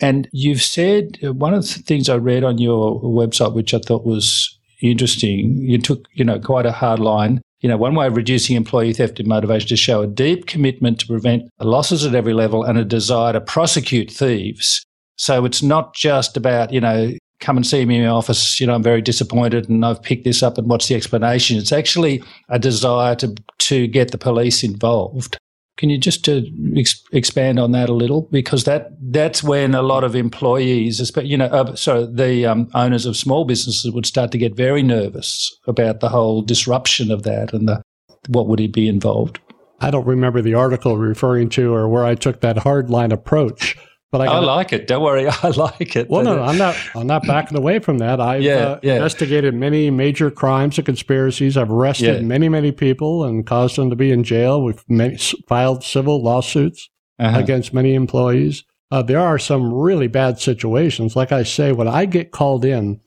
And 0.00 0.28
you've 0.32 0.62
said 0.62 1.18
uh, 1.22 1.34
one 1.34 1.52
of 1.52 1.62
the 1.62 1.82
things 1.82 2.08
I 2.08 2.16
read 2.16 2.44
on 2.44 2.58
your 2.58 3.00
website, 3.02 3.52
which 3.52 3.74
I 3.74 3.78
thought 3.78 4.06
was 4.06 4.58
interesting, 4.80 5.58
you 5.58 5.78
took, 5.78 6.06
you 6.14 6.24
know, 6.24 6.38
quite 6.38 6.66
a 6.66 6.72
hard 6.72 7.00
line. 7.00 7.42
You 7.60 7.68
know, 7.68 7.76
one 7.76 7.94
way 7.94 8.06
of 8.06 8.16
reducing 8.16 8.56
employee 8.56 8.92
theft 8.94 9.18
and 9.18 9.28
motivation 9.28 9.66
is 9.66 9.70
to 9.70 9.76
show 9.76 10.02
a 10.02 10.06
deep 10.06 10.46
commitment 10.46 11.00
to 11.00 11.06
prevent 11.08 11.50
losses 11.58 12.06
at 12.06 12.14
every 12.14 12.32
level 12.32 12.62
and 12.62 12.78
a 12.78 12.84
desire 12.84 13.32
to 13.32 13.40
prosecute 13.40 14.10
thieves. 14.10 14.84
So 15.16 15.44
it's 15.44 15.62
not 15.62 15.94
just 15.94 16.36
about, 16.36 16.72
you 16.72 16.80
know, 16.80 17.12
come 17.40 17.56
and 17.56 17.66
see 17.66 17.84
me 17.84 17.96
in 17.96 18.04
my 18.04 18.08
office. 18.08 18.60
You 18.60 18.66
know, 18.66 18.74
I'm 18.74 18.82
very 18.82 19.02
disappointed 19.02 19.68
and 19.68 19.84
I've 19.84 20.02
picked 20.02 20.24
this 20.24 20.42
up 20.42 20.58
and 20.58 20.68
what's 20.68 20.88
the 20.88 20.94
explanation? 20.94 21.56
It's 21.56 21.72
actually 21.72 22.22
a 22.48 22.58
desire 22.58 23.14
to, 23.16 23.34
to 23.58 23.86
get 23.86 24.10
the 24.10 24.18
police 24.18 24.62
involved. 24.62 25.38
Can 25.76 25.90
you 25.90 25.98
just 25.98 26.28
uh, 26.28 26.40
ex- 26.76 27.04
expand 27.12 27.60
on 27.60 27.70
that 27.70 27.88
a 27.88 27.94
little? 27.94 28.22
Because 28.32 28.64
that 28.64 28.90
that's 29.00 29.44
when 29.44 29.76
a 29.76 29.82
lot 29.82 30.02
of 30.02 30.16
employees, 30.16 31.12
you 31.22 31.36
know, 31.36 31.46
uh, 31.46 31.76
sorry, 31.76 32.08
the 32.12 32.46
um, 32.46 32.68
owners 32.74 33.06
of 33.06 33.16
small 33.16 33.44
businesses 33.44 33.92
would 33.92 34.04
start 34.04 34.32
to 34.32 34.38
get 34.38 34.56
very 34.56 34.82
nervous 34.82 35.56
about 35.68 36.00
the 36.00 36.08
whole 36.08 36.42
disruption 36.42 37.12
of 37.12 37.22
that 37.22 37.52
and 37.52 37.68
the 37.68 37.80
what 38.26 38.48
would 38.48 38.58
it 38.58 38.72
be 38.72 38.88
involved. 38.88 39.38
I 39.80 39.92
don't 39.92 40.06
remember 40.06 40.42
the 40.42 40.54
article 40.54 40.98
referring 40.98 41.48
to 41.50 41.72
or 41.72 41.88
where 41.88 42.04
I 42.04 42.16
took 42.16 42.40
that 42.40 42.56
hardline 42.56 43.12
approach. 43.12 43.76
But 44.10 44.22
I, 44.22 44.26
gotta, 44.26 44.46
I, 44.46 44.54
like 44.54 44.72
it. 44.72 44.86
Don't 44.86 45.02
worry, 45.02 45.28
I 45.42 45.48
like 45.48 45.94
it. 45.94 46.08
Well, 46.08 46.22
no, 46.24 46.36
no, 46.36 46.42
I'm 46.42 46.56
not. 46.56 46.76
I'm 46.94 47.06
not 47.06 47.26
backing 47.26 47.58
away 47.58 47.78
from 47.78 47.98
that. 47.98 48.20
I've 48.20 48.42
yeah, 48.42 48.54
uh, 48.54 48.80
yeah. 48.82 48.94
investigated 48.94 49.54
many 49.54 49.90
major 49.90 50.30
crimes 50.30 50.78
and 50.78 50.86
conspiracies. 50.86 51.56
I've 51.56 51.70
arrested 51.70 52.16
yeah. 52.16 52.20
many, 52.22 52.48
many 52.48 52.72
people 52.72 53.24
and 53.24 53.46
caused 53.46 53.76
them 53.76 53.90
to 53.90 53.96
be 53.96 54.10
in 54.10 54.24
jail. 54.24 54.62
We've 54.62 54.82
many, 54.88 55.18
filed 55.46 55.84
civil 55.84 56.22
lawsuits 56.22 56.88
uh-huh. 57.18 57.38
against 57.38 57.74
many 57.74 57.94
employees. 57.94 58.64
Uh, 58.90 59.02
there 59.02 59.20
are 59.20 59.38
some 59.38 59.72
really 59.72 60.08
bad 60.08 60.38
situations. 60.38 61.14
Like 61.14 61.30
I 61.30 61.42
say, 61.42 61.72
when 61.72 61.88
I 61.88 62.06
get 62.06 62.30
called 62.30 62.64
in, 62.64 63.00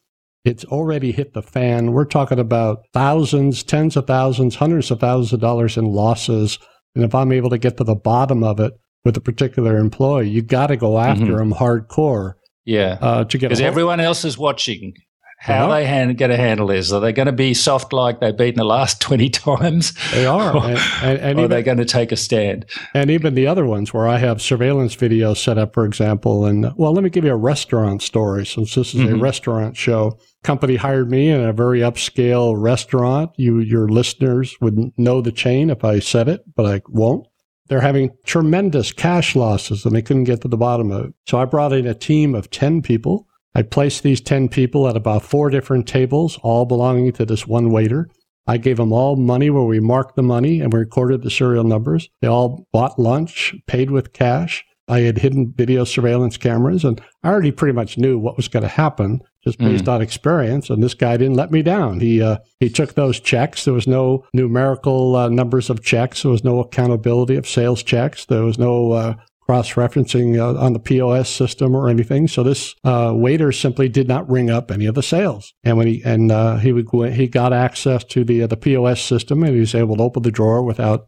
it's 0.43 0.65
already 0.65 1.11
hit 1.11 1.33
the 1.33 1.41
fan. 1.41 1.91
We're 1.91 2.05
talking 2.05 2.39
about 2.39 2.85
thousands, 2.93 3.63
tens 3.63 3.95
of 3.95 4.07
thousands, 4.07 4.55
hundreds 4.55 4.91
of 4.91 4.99
thousands 4.99 5.33
of 5.33 5.39
dollars 5.39 5.77
in 5.77 5.85
losses. 5.85 6.59
And 6.95 7.03
if 7.03 7.15
I'm 7.15 7.31
able 7.31 7.49
to 7.49 7.57
get 7.57 7.77
to 7.77 7.83
the 7.83 7.95
bottom 7.95 8.43
of 8.43 8.59
it, 8.59 8.73
with 9.03 9.17
a 9.17 9.21
particular 9.21 9.77
employee, 9.77 10.29
you 10.29 10.41
got 10.41 10.67
to 10.67 10.77
go 10.77 10.99
after 10.99 11.25
mm-hmm. 11.25 11.37
them 11.37 11.53
hardcore. 11.53 12.33
Yeah, 12.65 12.97
uh, 13.01 13.23
to 13.25 13.37
get 13.37 13.49
because 13.49 13.61
everyone 13.61 13.99
else 13.99 14.23
is 14.23 14.37
watching 14.37 14.93
how 15.41 15.69
they 15.69 15.85
hand, 15.85 16.15
get 16.17 16.29
a 16.29 16.37
handle 16.37 16.67
this. 16.67 16.91
Are 16.91 16.99
they 16.99 17.11
going 17.11 17.25
to 17.25 17.31
be 17.31 17.55
soft 17.55 17.93
like 17.93 18.19
they've 18.19 18.35
beaten 18.37 18.59
the 18.59 18.63
last 18.63 19.01
20 19.01 19.29
times? 19.29 19.93
They 20.11 20.25
are. 20.25 20.55
or, 20.55 20.63
and, 20.63 20.79
and, 21.01 21.19
and 21.19 21.39
even, 21.39 21.45
are 21.45 21.47
they 21.47 21.63
going 21.63 21.79
to 21.79 21.85
take 21.85 22.11
a 22.11 22.15
stand? 22.15 22.65
And 22.93 23.09
even 23.09 23.33
the 23.33 23.47
other 23.47 23.65
ones 23.65 23.91
where 23.91 24.07
I 24.07 24.19
have 24.19 24.39
surveillance 24.39 24.95
videos 24.95 25.37
set 25.37 25.57
up, 25.57 25.73
for 25.73 25.83
example. 25.83 26.45
And 26.45 26.71
well, 26.75 26.93
let 26.93 27.03
me 27.03 27.09
give 27.09 27.25
you 27.25 27.31
a 27.31 27.37
restaurant 27.37 28.03
story 28.03 28.45
since 28.45 28.75
this 28.75 28.93
is 28.93 29.01
mm-hmm. 29.01 29.15
a 29.15 29.17
restaurant 29.17 29.75
show. 29.75 30.19
Company 30.43 30.75
hired 30.75 31.09
me 31.09 31.29
in 31.29 31.41
a 31.41 31.53
very 31.53 31.79
upscale 31.79 32.53
restaurant. 32.55 33.31
You, 33.37 33.59
your 33.59 33.87
listeners 33.87 34.55
would 34.61 34.91
know 34.97 35.21
the 35.21 35.31
chain 35.31 35.71
if 35.71 35.83
I 35.83 35.99
said 35.99 36.27
it, 36.27 36.43
but 36.55 36.67
I 36.67 36.81
won't. 36.87 37.25
They're 37.67 37.81
having 37.81 38.11
tremendous 38.25 38.91
cash 38.91 39.35
losses 39.35 39.85
and 39.85 39.95
they 39.95 40.01
couldn't 40.01 40.25
get 40.25 40.41
to 40.41 40.47
the 40.47 40.57
bottom 40.57 40.91
of 40.91 41.05
it. 41.05 41.13
So 41.27 41.37
I 41.37 41.45
brought 41.45 41.73
in 41.73 41.87
a 41.87 41.93
team 41.93 42.35
of 42.35 42.49
10 42.49 42.81
people. 42.81 43.27
I 43.55 43.61
placed 43.61 44.03
these 44.03 44.21
10 44.21 44.49
people 44.49 44.87
at 44.87 44.97
about 44.97 45.23
four 45.23 45.49
different 45.49 45.87
tables, 45.87 46.37
all 46.41 46.65
belonging 46.65 47.11
to 47.13 47.25
this 47.25 47.47
one 47.47 47.71
waiter. 47.71 48.09
I 48.47 48.57
gave 48.57 48.77
them 48.77 48.91
all 48.91 49.15
money 49.15 49.49
where 49.49 49.63
we 49.63 49.79
marked 49.79 50.15
the 50.15 50.23
money 50.23 50.61
and 50.61 50.73
we 50.73 50.79
recorded 50.79 51.21
the 51.21 51.29
serial 51.29 51.63
numbers. 51.63 52.09
They 52.21 52.27
all 52.27 52.67
bought 52.73 52.99
lunch, 52.99 53.55
paid 53.67 53.91
with 53.91 54.13
cash. 54.13 54.65
I 54.91 54.99
had 54.99 55.17
hidden 55.17 55.53
video 55.55 55.85
surveillance 55.85 56.35
cameras 56.35 56.83
and 56.83 57.01
I 57.23 57.29
already 57.29 57.51
pretty 57.51 57.73
much 57.73 57.97
knew 57.97 58.19
what 58.19 58.35
was 58.35 58.49
going 58.49 58.63
to 58.63 58.69
happen 58.69 59.21
just 59.41 59.57
based 59.57 59.85
mm. 59.85 59.93
on 59.93 60.01
experience. 60.01 60.69
And 60.69 60.83
this 60.83 60.93
guy 60.93 61.15
didn't 61.15 61.37
let 61.37 61.49
me 61.49 61.61
down. 61.61 62.01
He, 62.01 62.21
uh, 62.21 62.37
he 62.59 62.69
took 62.69 62.93
those 62.93 63.19
checks. 63.19 63.63
There 63.63 63.73
was 63.73 63.87
no 63.87 64.25
numerical 64.33 65.15
uh, 65.15 65.29
numbers 65.29 65.69
of 65.69 65.81
checks. 65.81 66.23
There 66.23 66.31
was 66.31 66.43
no 66.43 66.59
accountability 66.59 67.37
of 67.37 67.47
sales 67.47 67.81
checks. 67.81 68.25
There 68.25 68.43
was 68.43 68.59
no 68.59 68.91
uh, 68.91 69.15
cross 69.39 69.73
referencing 69.73 70.37
uh, 70.37 70.59
on 70.59 70.73
the 70.73 70.79
POS 70.79 71.29
system 71.29 71.73
or 71.73 71.89
anything. 71.89 72.27
So 72.27 72.43
this 72.43 72.75
uh, 72.83 73.13
waiter 73.15 73.53
simply 73.53 73.87
did 73.87 74.09
not 74.09 74.29
ring 74.29 74.49
up 74.49 74.71
any 74.71 74.85
of 74.87 74.95
the 74.95 75.03
sales. 75.03 75.53
And 75.63 75.77
when 75.77 75.87
he 75.87 76.03
and 76.03 76.31
uh, 76.31 76.57
he 76.57 76.73
would 76.73 76.85
go, 76.85 77.03
he 77.03 77.27
got 77.27 77.53
access 77.53 78.03
to 78.05 78.23
the 78.23 78.43
uh, 78.43 78.47
the 78.47 78.57
POS 78.57 79.01
system 79.01 79.41
and 79.43 79.53
he 79.53 79.59
was 79.61 79.73
able 79.73 79.97
to 79.97 80.03
open 80.03 80.23
the 80.23 80.31
drawer 80.31 80.63
without 80.63 81.07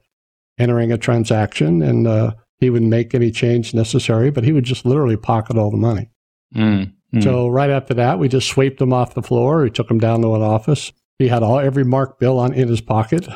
entering 0.58 0.92
a 0.92 0.98
transaction 0.98 1.82
and 1.82 2.08
uh, 2.08 2.34
he 2.64 2.70
wouldn't 2.70 2.90
make 2.90 3.14
any 3.14 3.30
change 3.32 3.74
necessary, 3.74 4.32
but 4.32 4.44
he 4.44 4.52
would 4.54 4.64
just 4.64 4.86
literally 4.86 5.18
pocket 5.18 5.58
all 5.58 5.70
the 5.72 5.78
money. 5.78 6.10
Mm, 6.56 6.94
mm. 7.14 7.24
So 7.24 7.48
right 7.50 7.70
after 7.70 7.94
that, 7.96 8.20
we 8.20 8.28
just 8.30 8.48
swept 8.48 8.82
him 8.82 8.94
off 8.94 9.14
the 9.14 9.22
floor. 9.22 9.62
We 9.62 9.70
took 9.70 9.90
him 9.92 10.00
down 10.00 10.22
to 10.22 10.36
an 10.36 10.42
office. 10.42 10.92
He 11.20 11.28
had 11.28 11.44
all 11.44 11.60
every 11.60 11.84
marked 11.84 12.20
bill 12.20 12.40
on 12.40 12.54
in 12.54 12.68
his 12.68 12.82
pocket. 12.82 13.28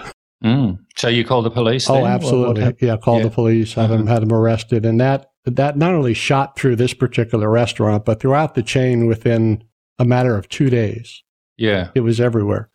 Mm. 0.44 0.80
So 0.96 1.08
you 1.08 1.26
called 1.26 1.46
the 1.46 1.52
police? 1.52 1.90
Oh, 1.90 1.96
then? 1.96 2.06
absolutely. 2.06 2.64
What- 2.64 2.74
what- 2.74 2.82
yeah, 2.82 2.98
called 2.98 3.20
yeah. 3.24 3.30
the 3.30 3.34
police, 3.34 3.74
had 3.74 3.90
him 3.92 4.02
Uh-huh. 4.04 4.14
had 4.14 4.24
him 4.24 4.32
arrested, 4.34 4.86
and 4.86 5.00
that 5.02 5.30
that 5.46 5.78
not 5.78 5.94
only 5.94 6.14
shot 6.14 6.58
through 6.60 6.76
this 6.76 6.94
particular 6.94 7.50
restaurant, 7.50 8.04
but 8.06 8.20
throughout 8.20 8.54
the 8.56 8.62
chain 8.64 9.08
within 9.08 9.64
a 9.98 10.06
matter 10.06 10.36
of 10.38 10.48
two 10.50 10.70
days. 10.70 11.24
yeah. 11.58 11.90
It 11.96 12.02
was 12.02 12.20
everywhere. 12.22 12.70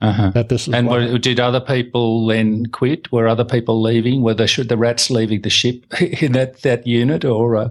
Uh-huh. 0.00 0.30
That 0.30 0.50
this 0.50 0.68
is 0.68 0.74
And 0.74 0.88
were, 0.88 1.18
did 1.18 1.40
other 1.40 1.60
people 1.60 2.26
then 2.26 2.66
quit? 2.66 3.10
Were 3.10 3.28
other 3.28 3.44
people 3.44 3.80
leaving? 3.80 4.22
Were 4.22 4.34
the, 4.34 4.46
should 4.46 4.68
the 4.68 4.76
rats 4.76 5.10
leaving 5.10 5.40
the 5.40 5.50
ship 5.50 5.86
in 6.00 6.32
that, 6.32 6.62
that 6.62 6.86
unit? 6.86 7.24
Or 7.24 7.56
uh, 7.56 7.68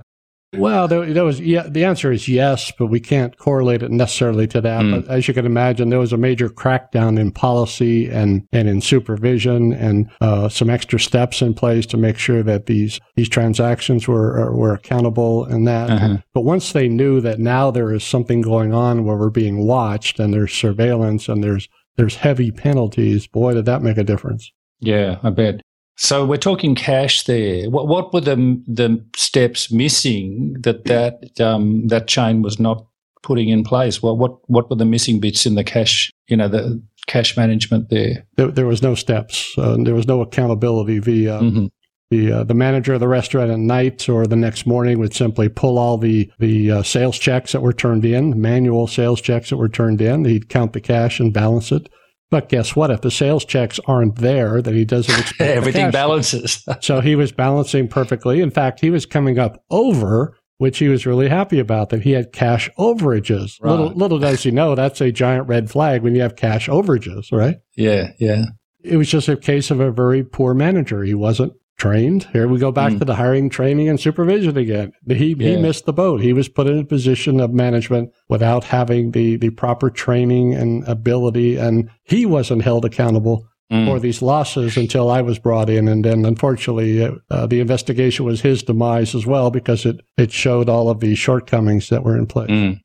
Well, 0.58 0.88
there, 0.88 1.06
there 1.14 1.24
was 1.24 1.40
yeah. 1.40 1.68
The 1.68 1.84
answer 1.84 2.12
is 2.12 2.28
yes, 2.28 2.72
but 2.80 2.88
we 2.88 3.00
can't 3.00 3.38
correlate 3.38 3.84
it 3.84 3.92
necessarily 3.92 4.48
to 4.48 4.62
that. 4.62 4.82
Mm. 4.82 4.92
But 4.92 5.12
as 5.12 5.28
you 5.28 5.34
can 5.34 5.46
imagine, 5.46 5.90
there 5.90 6.00
was 6.00 6.14
a 6.14 6.18
major 6.18 6.50
crackdown 6.50 7.20
in 7.20 7.32
policy 7.32 8.10
and 8.10 8.48
and 8.52 8.68
in 8.68 8.82
supervision, 8.82 9.74
and 9.74 10.10
uh, 10.22 10.50
some 10.50 10.70
extra 10.70 11.00
steps 11.00 11.42
in 11.42 11.54
place 11.54 11.86
to 11.88 11.98
make 11.98 12.18
sure 12.18 12.42
that 12.42 12.66
these 12.66 13.00
these 13.16 13.30
transactions 13.30 14.08
were 14.08 14.52
were 14.56 14.74
accountable 14.74 15.46
and 15.46 15.68
that. 15.68 15.90
Uh-huh. 15.90 16.18
But 16.34 16.42
once 16.42 16.72
they 16.72 16.88
knew 16.88 17.22
that 17.22 17.40
now 17.40 17.70
there 17.70 17.92
is 17.94 18.04
something 18.04 18.42
going 18.42 18.74
on 18.74 19.04
where 19.04 19.18
we're 19.18 19.30
being 19.30 19.68
watched 19.68 20.20
and 20.20 20.34
there's 20.34 20.54
surveillance 20.54 21.28
and 21.28 21.44
there's 21.44 21.68
there's 21.98 22.16
heavy 22.16 22.52
penalties, 22.52 23.28
boy, 23.28 23.54
did 23.54 23.66
that 23.66 23.82
make 23.82 23.98
a 23.98 24.04
difference. 24.04 24.52
yeah, 24.80 25.18
I 25.24 25.30
bet. 25.30 25.62
So 25.98 26.26
we're 26.26 26.36
talking 26.38 26.76
cash 26.76 27.24
there. 27.24 27.70
What, 27.70 27.88
what 27.88 28.14
were 28.14 28.20
the 28.22 28.36
the 28.68 29.04
steps 29.16 29.72
missing 29.72 30.58
that 30.60 30.84
that 30.86 31.40
um, 31.40 31.88
that 31.88 32.08
chain 32.08 32.42
was 32.42 32.60
not 32.60 32.86
putting 33.24 33.48
in 33.48 33.64
place? 33.64 34.04
Well, 34.04 34.18
what 34.18 34.38
what 34.50 34.70
were 34.70 34.76
the 34.76 34.84
missing 34.86 35.22
bits 35.22 35.46
in 35.46 35.56
the 35.56 35.64
cash? 35.64 36.12
You 36.28 36.36
know, 36.36 36.50
the 36.50 36.84
cash 37.08 37.38
management 37.38 37.90
there. 37.90 38.26
There, 38.36 38.52
there 38.52 38.66
was 38.66 38.82
no 38.82 38.94
steps. 38.94 39.54
Uh, 39.58 39.78
there 39.84 39.96
was 39.96 40.06
no 40.08 40.22
accountability 40.22 41.00
via 41.00 41.40
Mhm. 41.40 41.70
The 42.16 42.32
uh, 42.32 42.44
the 42.44 42.54
manager 42.54 42.94
of 42.94 43.00
the 43.00 43.08
restaurant 43.08 43.52
at 43.52 43.60
night 43.60 44.08
or 44.08 44.26
the 44.26 44.36
next 44.36 44.66
morning 44.66 45.00
would 45.00 45.14
simply 45.14 45.50
pull 45.50 45.78
all 45.78 45.98
the 45.98 46.32
the 46.40 46.72
uh, 46.72 46.84
sales 46.84 47.18
checks 47.18 47.52
that 47.52 47.62
were 47.62 47.74
turned 47.74 48.06
in, 48.06 48.40
manual 48.40 48.88
sales 48.88 49.22
checks 49.22 49.50
that 49.50 49.58
were 49.58 49.70
turned 49.70 50.02
in. 50.02 50.26
He'd 50.26 50.50
count 50.50 50.74
the 50.74 50.82
cash 50.82 51.20
and 51.20 51.34
balance 51.34 51.72
it. 51.72 51.90
But 52.32 52.50
guess 52.50 52.76
what? 52.76 52.90
If 52.92 53.02
the 53.02 53.12
sales 53.12 53.46
checks 53.46 53.80
aren't 53.86 54.16
there, 54.16 54.62
then 54.62 54.74
he 54.74 54.86
doesn't 54.86 55.20
expect 55.20 55.42
Everything 55.42 55.92
balances. 55.92 56.66
So 56.82 57.00
he 57.00 57.16
was 57.16 57.32
balancing 57.32 57.88
perfectly. 57.88 58.42
In 58.42 58.52
fact, 58.52 58.80
he 58.80 58.90
was 58.90 59.06
coming 59.06 59.38
up 59.38 59.64
over, 59.70 60.38
which 60.58 60.80
he 60.80 60.88
was 60.88 61.06
really 61.06 61.30
happy 61.30 61.60
about. 61.60 61.90
That 61.90 62.02
he 62.02 62.12
had 62.12 62.32
cash 62.32 62.70
overages. 62.78 63.58
Right. 63.62 63.72
Little 63.72 63.92
little 63.94 64.20
does 64.20 64.44
he 64.44 64.52
know 64.52 64.76
that's 64.76 65.02
a 65.02 65.12
giant 65.12 65.48
red 65.48 65.70
flag 65.70 66.02
when 66.02 66.16
you 66.16 66.22
have 66.22 66.36
cash 66.36 66.68
overages, 66.68 67.32
right? 67.32 67.58
yeah, 67.76 68.12
yeah. 68.20 68.46
it 68.84 68.98
was 68.98 69.10
just 69.10 69.28
a 69.28 69.38
case 69.38 69.70
of 69.70 69.80
a 69.80 69.92
very 69.92 70.24
poor 70.24 70.54
manager. 70.54 71.04
He 71.04 71.14
wasn't 71.14 71.54
trained. 71.78 72.28
Here 72.34 72.48
we 72.48 72.58
go 72.60 72.72
back 72.72 72.94
Mm. 72.94 73.00
to 73.00 73.06
the 73.06 73.16
hiring, 73.16 73.50
training, 73.50 73.90
and 73.90 74.00
supervision 74.00 74.58
again. 74.58 74.92
He 75.08 75.34
he 75.34 75.58
missed 75.58 75.86
the 75.86 75.94
boat. 75.94 76.22
He 76.22 76.34
was 76.34 76.48
put 76.48 76.68
in 76.68 76.80
a 76.80 76.84
position 76.86 77.40
of 77.40 77.54
management 77.54 78.12
without 78.30 78.64
having 78.66 79.12
the 79.12 79.36
the 79.38 79.50
proper 79.50 79.90
training 79.90 80.54
and 80.54 80.84
ability, 80.88 81.58
and 81.58 81.90
he 82.04 82.26
wasn't 82.26 82.62
held 82.64 82.86
accountable 82.86 83.46
Mm. 83.72 83.88
for 83.88 84.00
these 84.00 84.22
losses 84.22 84.78
until 84.78 85.10
I 85.10 85.22
was 85.22 85.40
brought 85.40 85.72
in. 85.72 85.88
And 85.88 86.06
then, 86.06 86.24
unfortunately, 86.24 87.04
uh, 87.04 87.14
uh, 87.32 87.48
the 87.48 87.60
investigation 87.60 88.24
was 88.24 88.42
his 88.42 88.62
demise 88.62 89.16
as 89.16 89.26
well 89.26 89.50
because 89.50 89.88
it 89.88 90.02
it 90.18 90.32
showed 90.32 90.70
all 90.70 90.88
of 90.88 91.00
the 91.00 91.16
shortcomings 91.16 91.90
that 91.90 92.04
were 92.04 92.16
in 92.16 92.28
place. 92.28 92.52
Mm. 92.52 92.80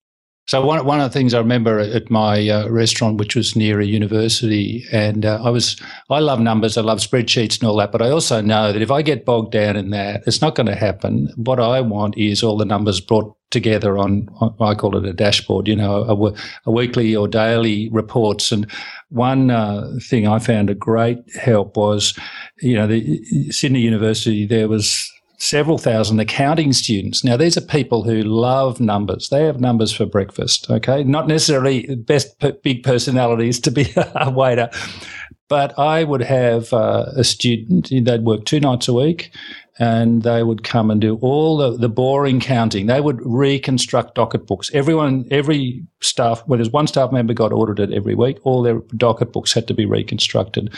So 0.51 0.67
one 0.67 0.85
one 0.85 1.01
of 1.01 1.13
the 1.13 1.17
things 1.17 1.33
I 1.33 1.39
remember 1.39 1.79
at 1.79 2.11
my 2.11 2.49
uh, 2.49 2.69
restaurant, 2.71 3.19
which 3.19 3.37
was 3.37 3.55
near 3.55 3.79
a 3.79 3.87
university, 3.87 4.85
and 4.91 5.25
uh, 5.25 5.41
I 5.45 5.49
was 5.49 5.81
I 6.11 6.19
love 6.19 6.41
numbers, 6.41 6.77
I 6.77 6.81
love 6.81 6.99
spreadsheets 6.99 7.61
and 7.61 7.69
all 7.69 7.77
that, 7.77 7.93
but 7.93 8.03
I 8.03 8.11
also 8.11 8.41
know 8.41 8.73
that 8.73 8.83
if 8.83 8.91
I 8.91 9.03
get 9.03 9.25
bogged 9.25 9.53
down 9.53 9.77
in 9.77 9.91
that, 9.91 10.25
it's 10.27 10.41
not 10.41 10.57
going 10.57 10.67
to 10.67 10.75
happen. 10.75 11.33
What 11.37 11.61
I 11.61 11.81
want 11.81 12.19
is 12.19 12.43
all 12.43 12.57
the 12.57 12.65
numbers 12.65 13.01
brought 13.01 13.33
together 13.51 13.97
on, 13.97 14.29
on 14.41 14.53
I 14.59 14.75
call 14.75 14.97
it 14.97 15.05
a 15.05 15.13
dashboard, 15.13 15.69
you 15.69 15.77
know, 15.77 16.03
a, 16.03 16.35
a 16.69 16.73
weekly 16.73 17.15
or 17.15 17.29
daily 17.29 17.89
reports. 17.91 18.51
And 18.51 18.69
one 19.11 19.53
uh, 19.53 19.99
thing 20.03 20.27
I 20.27 20.41
found 20.41 20.69
a 20.69 20.75
great 20.75 21.19
help 21.37 21.77
was, 21.77 22.19
you 22.61 22.75
know, 22.75 22.89
the 22.89 23.23
Sydney 23.53 23.83
University 23.83 24.47
there 24.47 24.67
was 24.67 25.09
several 25.41 25.79
thousand 25.79 26.21
accounting 26.21 26.73
students. 26.73 27.25
Now, 27.25 27.37
these 27.37 27.57
are 27.57 27.63
people 27.63 28.05
who 28.05 28.23
love 28.23 28.79
numbers. 28.79 29.31
They 29.31 29.45
have 29.45 29.61
numbers 29.61 29.91
for 29.91 30.05
breakfast, 30.07 30.71
okay? 30.71 31.03
Not 31.03 31.27
necessarily 31.27 31.95
best 31.97 32.39
p- 32.39 32.53
big 32.63 32.83
personalities 32.83 33.59
to 33.61 33.71
be 33.71 33.93
a 33.97 34.31
waiter, 34.31 34.71
but 35.49 35.77
I 35.79 36.05
would 36.05 36.23
have 36.23 36.73
uh, 36.73 37.07
a 37.17 37.25
student, 37.25 37.91
they'd 37.91 38.23
work 38.23 38.45
two 38.45 38.61
nights 38.61 38.87
a 38.87 38.93
week 38.93 39.33
and 39.81 40.25
they 40.25 40.43
would 40.43 40.63
come 40.63 40.91
and 40.91 41.01
do 41.01 41.17
all 41.23 41.57
the, 41.57 41.75
the 41.75 41.89
boring 41.89 42.39
counting. 42.39 42.87
They 42.87 43.01
would 43.01 43.19
reconstruct 43.25 44.15
docket 44.15 44.47
books. 44.47 44.71
Everyone, 44.75 45.27
every 45.31 45.83
staff, 46.03 46.43
when 46.47 46.59
there's 46.59 46.71
one 46.71 46.87
staff 46.87 47.11
member 47.11 47.33
got 47.33 47.51
audited 47.51 47.91
every 47.93 48.15
week, 48.15 48.37
all 48.45 48.61
their 48.61 48.81
docket 48.97 49.33
books 49.33 49.55
had 49.55 49.67
to 49.69 49.75
be 49.75 49.87
reconstructed. 49.87 50.71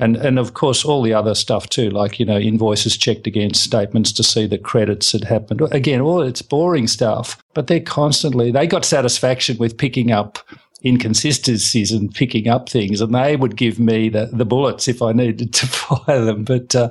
And, 0.00 0.16
and 0.16 0.40
of 0.40 0.54
course, 0.54 0.84
all 0.84 1.02
the 1.02 1.14
other 1.14 1.36
stuff 1.36 1.68
too, 1.68 1.90
like, 1.90 2.18
you 2.18 2.26
know, 2.26 2.36
invoices 2.36 2.96
checked 2.96 3.28
against 3.28 3.62
statements 3.62 4.10
to 4.12 4.24
see 4.24 4.44
the 4.48 4.58
credits 4.58 5.12
had 5.12 5.22
happened. 5.22 5.60
Again, 5.70 6.00
all 6.00 6.20
it's 6.20 6.42
boring 6.42 6.88
stuff, 6.88 7.40
but 7.54 7.68
they're 7.68 7.78
constantly, 7.78 8.50
they 8.50 8.66
got 8.66 8.84
satisfaction 8.84 9.56
with 9.58 9.78
picking 9.78 10.10
up 10.10 10.40
inconsistencies 10.84 11.90
and 11.90 12.14
picking 12.14 12.48
up 12.48 12.68
things, 12.68 13.00
and 13.00 13.14
they 13.14 13.36
would 13.36 13.56
give 13.56 13.80
me 13.80 14.08
the, 14.08 14.26
the 14.32 14.44
bullets 14.44 14.86
if 14.86 15.02
I 15.02 15.12
needed 15.12 15.52
to 15.54 15.66
fire 15.66 16.24
them. 16.24 16.44
But 16.44 16.74
uh, 16.74 16.90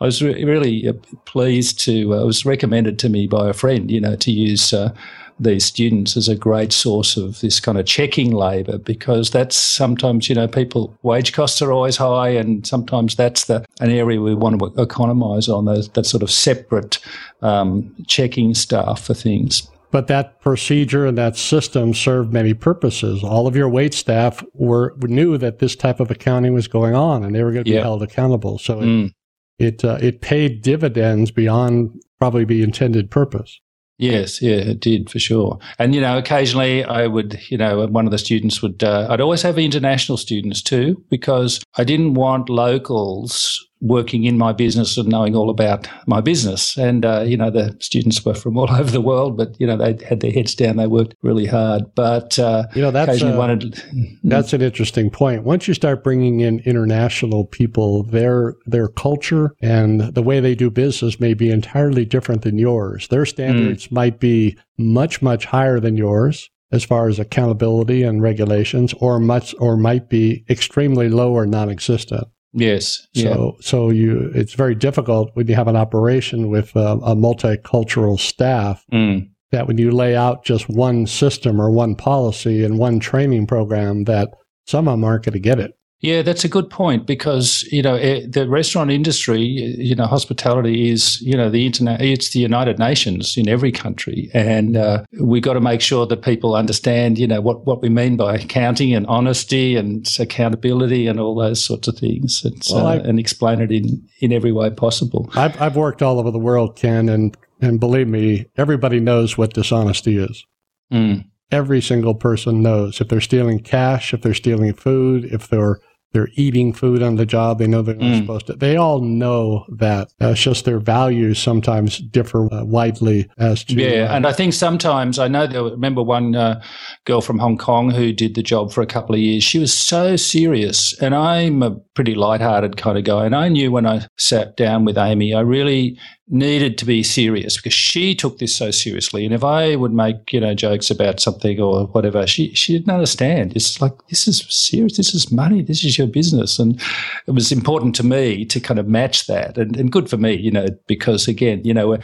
I 0.00 0.04
was 0.04 0.22
re- 0.22 0.44
really 0.44 0.88
uh, 0.88 0.92
pleased 1.24 1.80
to, 1.80 2.14
uh, 2.14 2.22
it 2.22 2.26
was 2.26 2.44
recommended 2.44 2.98
to 3.00 3.08
me 3.08 3.26
by 3.26 3.48
a 3.48 3.54
friend, 3.54 3.90
you 3.90 4.00
know, 4.00 4.16
to 4.16 4.30
use 4.30 4.72
uh, 4.72 4.94
these 5.40 5.64
students 5.64 6.16
as 6.16 6.28
a 6.28 6.36
great 6.36 6.72
source 6.72 7.16
of 7.16 7.40
this 7.40 7.58
kind 7.58 7.78
of 7.78 7.86
checking 7.86 8.32
labour 8.32 8.78
because 8.78 9.30
that's 9.30 9.56
sometimes, 9.56 10.28
you 10.28 10.34
know, 10.34 10.46
people, 10.46 10.96
wage 11.02 11.32
costs 11.32 11.62
are 11.62 11.72
always 11.72 11.96
high, 11.96 12.28
and 12.28 12.66
sometimes 12.66 13.16
that's 13.16 13.46
the 13.46 13.64
an 13.80 13.90
area 13.90 14.20
we 14.20 14.34
want 14.34 14.58
to 14.58 14.66
economise 14.80 15.48
on, 15.48 15.64
those, 15.64 15.88
that 15.90 16.04
sort 16.04 16.22
of 16.22 16.30
separate 16.30 16.98
um, 17.40 17.94
checking 18.06 18.54
staff 18.54 19.02
for 19.02 19.14
things. 19.14 19.68
But 19.92 20.08
that 20.08 20.40
procedure 20.40 21.06
and 21.06 21.16
that 21.18 21.36
system 21.36 21.94
served 21.94 22.32
many 22.32 22.54
purposes. 22.54 23.22
All 23.22 23.46
of 23.46 23.54
your 23.54 23.68
wait 23.68 23.94
staff 23.94 24.42
were 24.54 24.96
knew 25.02 25.38
that 25.38 25.58
this 25.60 25.76
type 25.76 26.00
of 26.00 26.10
accounting 26.10 26.54
was 26.54 26.66
going 26.66 26.94
on, 26.94 27.22
and 27.22 27.34
they 27.34 27.44
were 27.44 27.52
going 27.52 27.64
to 27.64 27.70
be 27.70 27.76
Yeah. 27.76 27.82
held 27.82 28.02
accountable. 28.02 28.58
So 28.58 28.80
it 28.80 28.86
Mm. 28.86 29.10
it, 29.58 29.84
uh, 29.84 29.98
it 30.00 30.20
paid 30.22 30.62
dividends 30.62 31.30
beyond 31.30 31.90
probably 32.18 32.44
the 32.44 32.62
intended 32.62 33.10
purpose. 33.10 33.60
Yes, 33.98 34.42
yeah, 34.42 34.56
it 34.56 34.80
did 34.80 35.10
for 35.10 35.20
sure. 35.20 35.58
And 35.78 35.94
you 35.94 36.00
know, 36.00 36.18
occasionally 36.18 36.82
I 36.82 37.06
would, 37.06 37.38
you 37.50 37.58
know, 37.58 37.86
one 37.86 38.06
of 38.06 38.10
the 38.10 38.18
students 38.18 38.60
would. 38.62 38.82
Uh, 38.82 39.06
I'd 39.10 39.20
always 39.20 39.42
have 39.42 39.58
international 39.58 40.16
students 40.18 40.62
too 40.62 41.04
because 41.10 41.60
I 41.76 41.84
didn't 41.84 42.14
want 42.14 42.48
locals 42.48 43.64
working 43.82 44.24
in 44.24 44.38
my 44.38 44.52
business 44.52 44.96
and 44.96 45.08
knowing 45.08 45.34
all 45.34 45.50
about 45.50 45.88
my 46.06 46.20
business. 46.20 46.76
And 46.78 47.04
uh, 47.04 47.22
you 47.26 47.36
know, 47.36 47.50
the 47.50 47.76
students 47.80 48.24
were 48.24 48.34
from 48.34 48.56
all 48.56 48.70
over 48.74 48.90
the 48.90 49.00
world, 49.00 49.36
but 49.36 49.60
you 49.60 49.66
know, 49.66 49.76
they 49.76 50.02
had 50.04 50.20
their 50.20 50.30
heads 50.30 50.54
down. 50.54 50.76
They 50.76 50.86
worked 50.86 51.14
really 51.22 51.46
hard, 51.46 51.82
but 51.94 52.38
uh, 52.38 52.64
You 52.74 52.82
know, 52.82 52.90
that's 52.90 53.10
occasionally 53.10 53.34
uh, 53.34 53.38
wanted. 53.38 53.82
That's 54.24 54.52
an 54.52 54.62
interesting 54.62 55.10
point. 55.10 55.42
Once 55.42 55.66
you 55.68 55.74
start 55.74 56.04
bringing 56.04 56.40
in 56.40 56.60
international 56.60 57.44
people, 57.44 58.04
their 58.04 58.54
their 58.66 58.88
culture 58.88 59.54
and 59.60 60.14
the 60.14 60.22
way 60.22 60.40
they 60.40 60.54
do 60.54 60.70
business 60.70 61.20
may 61.20 61.34
be 61.34 61.50
entirely 61.50 62.04
different 62.04 62.42
than 62.42 62.56
yours. 62.58 63.08
Their 63.08 63.26
standards 63.26 63.90
might 63.90 64.20
be 64.20 64.56
much 64.78 65.20
much 65.20 65.44
higher 65.44 65.80
than 65.80 65.96
yours 65.96 66.48
as 66.70 66.84
far 66.84 67.08
as 67.08 67.18
accountability 67.18 68.02
and 68.02 68.22
regulations, 68.22 68.94
or 68.94 69.18
much 69.18 69.54
or 69.58 69.76
might 69.76 70.08
be 70.08 70.44
extremely 70.48 71.10
low 71.10 71.32
or 71.32 71.44
non-existent. 71.44 72.26
Yes, 72.54 73.06
yeah, 73.14 73.32
So 73.32 73.56
so 73.60 73.90
you 73.90 74.30
it's 74.34 74.52
very 74.54 74.74
difficult 74.74 75.30
when 75.34 75.46
you 75.46 75.54
have 75.54 75.68
an 75.68 75.76
operation 75.76 76.48
with 76.48 76.76
uh, 76.76 76.98
a 77.02 77.14
multicultural 77.16 78.18
staff 78.18 78.84
Mm. 78.92 79.28
that 79.52 79.66
when 79.66 79.78
you 79.78 79.90
lay 79.90 80.14
out 80.16 80.44
just 80.44 80.68
one 80.68 81.06
system 81.06 81.60
or 81.60 81.70
one 81.70 81.94
policy 81.94 82.64
and 82.64 82.78
one 82.78 83.00
training 83.00 83.46
program 83.46 84.04
that 84.04 84.30
some 84.66 84.86
of 84.88 84.92
them 84.92 85.04
aren't 85.04 85.24
going 85.24 85.32
to 85.32 85.40
get 85.40 85.58
it. 85.58 85.72
Yeah, 86.02 86.22
that's 86.22 86.44
a 86.44 86.48
good 86.48 86.68
point 86.68 87.06
because 87.06 87.62
you 87.70 87.80
know 87.80 87.94
eh, 87.94 88.26
the 88.28 88.48
restaurant 88.48 88.90
industry, 88.90 89.40
you 89.40 89.94
know, 89.94 90.06
hospitality 90.06 90.90
is 90.90 91.20
you 91.22 91.36
know 91.36 91.48
the 91.48 91.64
internet. 91.64 92.00
It's 92.00 92.30
the 92.30 92.40
United 92.40 92.80
Nations 92.80 93.36
in 93.36 93.48
every 93.48 93.70
country, 93.70 94.28
and 94.34 94.76
uh, 94.76 95.04
we 95.20 95.40
got 95.40 95.52
to 95.52 95.60
make 95.60 95.80
sure 95.80 96.04
that 96.08 96.22
people 96.22 96.56
understand, 96.56 97.18
you 97.18 97.28
know, 97.28 97.40
what 97.40 97.64
what 97.66 97.80
we 97.80 97.88
mean 97.88 98.16
by 98.16 98.34
accounting 98.34 98.92
and 98.92 99.06
honesty 99.06 99.76
and 99.76 100.08
accountability 100.18 101.06
and 101.06 101.20
all 101.20 101.36
those 101.36 101.64
sorts 101.64 101.86
of 101.86 101.96
things, 101.96 102.44
and, 102.44 102.60
well, 102.68 102.88
uh, 102.88 102.98
and 102.98 103.20
explain 103.20 103.60
it 103.60 103.70
in 103.70 104.04
in 104.18 104.32
every 104.32 104.50
way 104.50 104.70
possible. 104.70 105.30
I've 105.36 105.60
I've 105.62 105.76
worked 105.76 106.02
all 106.02 106.18
over 106.18 106.32
the 106.32 106.38
world, 106.38 106.74
Ken, 106.74 107.08
and 107.08 107.36
and 107.60 107.78
believe 107.78 108.08
me, 108.08 108.46
everybody 108.56 108.98
knows 108.98 109.38
what 109.38 109.54
dishonesty 109.54 110.16
is. 110.16 110.44
Mm. 110.92 111.26
Every 111.52 111.80
single 111.80 112.14
person 112.14 112.60
knows 112.60 113.00
if 113.00 113.08
they're 113.08 113.20
stealing 113.20 113.60
cash, 113.60 114.12
if 114.12 114.22
they're 114.22 114.34
stealing 114.34 114.72
food, 114.72 115.26
if 115.26 115.46
they're 115.46 115.78
they're 116.12 116.28
eating 116.34 116.72
food 116.72 117.02
on 117.02 117.16
the 117.16 117.26
job. 117.26 117.58
They 117.58 117.66
know 117.66 117.82
they're 117.82 117.94
not 117.94 118.04
mm. 118.04 118.20
supposed 118.20 118.46
to. 118.46 118.54
They 118.54 118.76
all 118.76 119.00
know 119.00 119.64
that. 119.68 120.08
Uh, 120.20 120.28
it's 120.28 120.42
just 120.42 120.64
their 120.64 120.78
values 120.78 121.38
sometimes 121.38 121.98
differ 121.98 122.52
uh, 122.52 122.64
widely 122.64 123.28
as 123.38 123.64
to. 123.64 123.74
Yeah, 123.74 124.10
uh, 124.10 124.16
and 124.16 124.26
I 124.26 124.32
think 124.32 124.52
sometimes 124.52 125.18
I 125.18 125.28
know. 125.28 125.46
There, 125.46 125.62
remember 125.62 126.02
one 126.02 126.34
uh, 126.34 126.62
girl 127.04 127.20
from 127.20 127.38
Hong 127.38 127.58
Kong 127.58 127.90
who 127.90 128.12
did 128.12 128.34
the 128.34 128.42
job 128.42 128.72
for 128.72 128.82
a 128.82 128.86
couple 128.86 129.14
of 129.14 129.20
years. 129.20 129.42
She 129.42 129.58
was 129.58 129.76
so 129.76 130.16
serious, 130.16 130.92
and 131.00 131.14
I'm 131.14 131.62
a 131.62 131.72
pretty 131.94 132.14
light-hearted 132.14 132.76
kind 132.76 132.98
of 132.98 133.04
guy. 133.04 133.26
And 133.26 133.34
I 133.34 133.48
knew 133.48 133.70
when 133.72 133.86
I 133.86 134.06
sat 134.16 134.56
down 134.56 134.84
with 134.84 134.98
Amy, 134.98 135.34
I 135.34 135.40
really 135.40 135.98
needed 136.32 136.78
to 136.78 136.86
be 136.86 137.02
serious 137.02 137.56
because 137.56 137.74
she 137.74 138.14
took 138.14 138.38
this 138.38 138.56
so 138.56 138.70
seriously. 138.70 139.24
And 139.24 139.34
if 139.34 139.44
I 139.44 139.76
would 139.76 139.92
make, 139.92 140.32
you 140.32 140.40
know, 140.40 140.54
jokes 140.54 140.90
about 140.90 141.20
something 141.20 141.60
or 141.60 141.86
whatever, 141.88 142.26
she, 142.26 142.54
she 142.54 142.72
didn't 142.72 142.92
understand. 142.92 143.54
It's 143.54 143.80
like, 143.80 143.92
this 144.08 144.26
is 144.26 144.44
serious. 144.48 144.96
This 144.96 145.14
is 145.14 145.30
money. 145.30 145.62
This 145.62 145.84
is 145.84 145.98
your 145.98 146.06
business. 146.06 146.58
And 146.58 146.80
it 147.26 147.32
was 147.32 147.52
important 147.52 147.94
to 147.96 148.02
me 148.02 148.46
to 148.46 148.60
kind 148.60 148.80
of 148.80 148.88
match 148.88 149.26
that 149.26 149.58
and, 149.58 149.76
and 149.76 149.92
good 149.92 150.08
for 150.08 150.16
me, 150.16 150.34
you 150.34 150.50
know, 150.50 150.68
because 150.86 151.28
again, 151.28 151.60
you 151.64 151.74
know, 151.74 151.98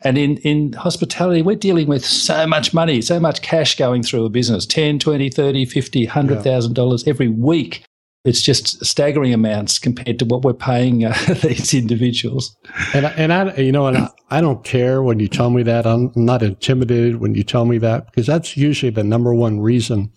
and 0.00 0.16
in, 0.16 0.38
in 0.38 0.72
hospitality, 0.72 1.42
we're 1.42 1.54
dealing 1.54 1.86
with 1.86 2.04
so 2.04 2.46
much 2.46 2.72
money, 2.72 3.02
so 3.02 3.20
much 3.20 3.42
cash 3.42 3.76
going 3.76 4.02
through 4.02 4.24
a 4.24 4.30
business, 4.30 4.64
10, 4.64 4.98
20, 4.98 5.28
30, 5.28 5.66
50, 5.66 6.06
$100,000 6.06 7.08
every 7.08 7.28
week 7.28 7.84
it's 8.24 8.40
just 8.40 8.84
staggering 8.84 9.34
amounts 9.34 9.78
compared 9.78 10.18
to 10.18 10.24
what 10.24 10.42
we're 10.42 10.54
paying 10.54 11.04
uh, 11.04 11.14
these 11.42 11.74
individuals. 11.74 12.56
And 12.94 13.06
and 13.06 13.32
I 13.32 13.54
you 13.56 13.72
know 13.72 13.86
and 13.86 13.98
I, 13.98 14.08
I 14.30 14.40
don't 14.40 14.64
care 14.64 15.02
when 15.02 15.20
you 15.20 15.28
tell 15.28 15.50
me 15.50 15.62
that 15.64 15.86
I'm 15.86 16.12
not 16.16 16.42
intimidated 16.42 17.20
when 17.20 17.34
you 17.34 17.42
tell 17.42 17.64
me 17.64 17.78
that 17.78 18.06
because 18.06 18.26
that's 18.26 18.56
usually 18.56 18.90
the 18.90 19.04
number 19.04 19.34
one 19.34 19.60
reason 19.60 20.12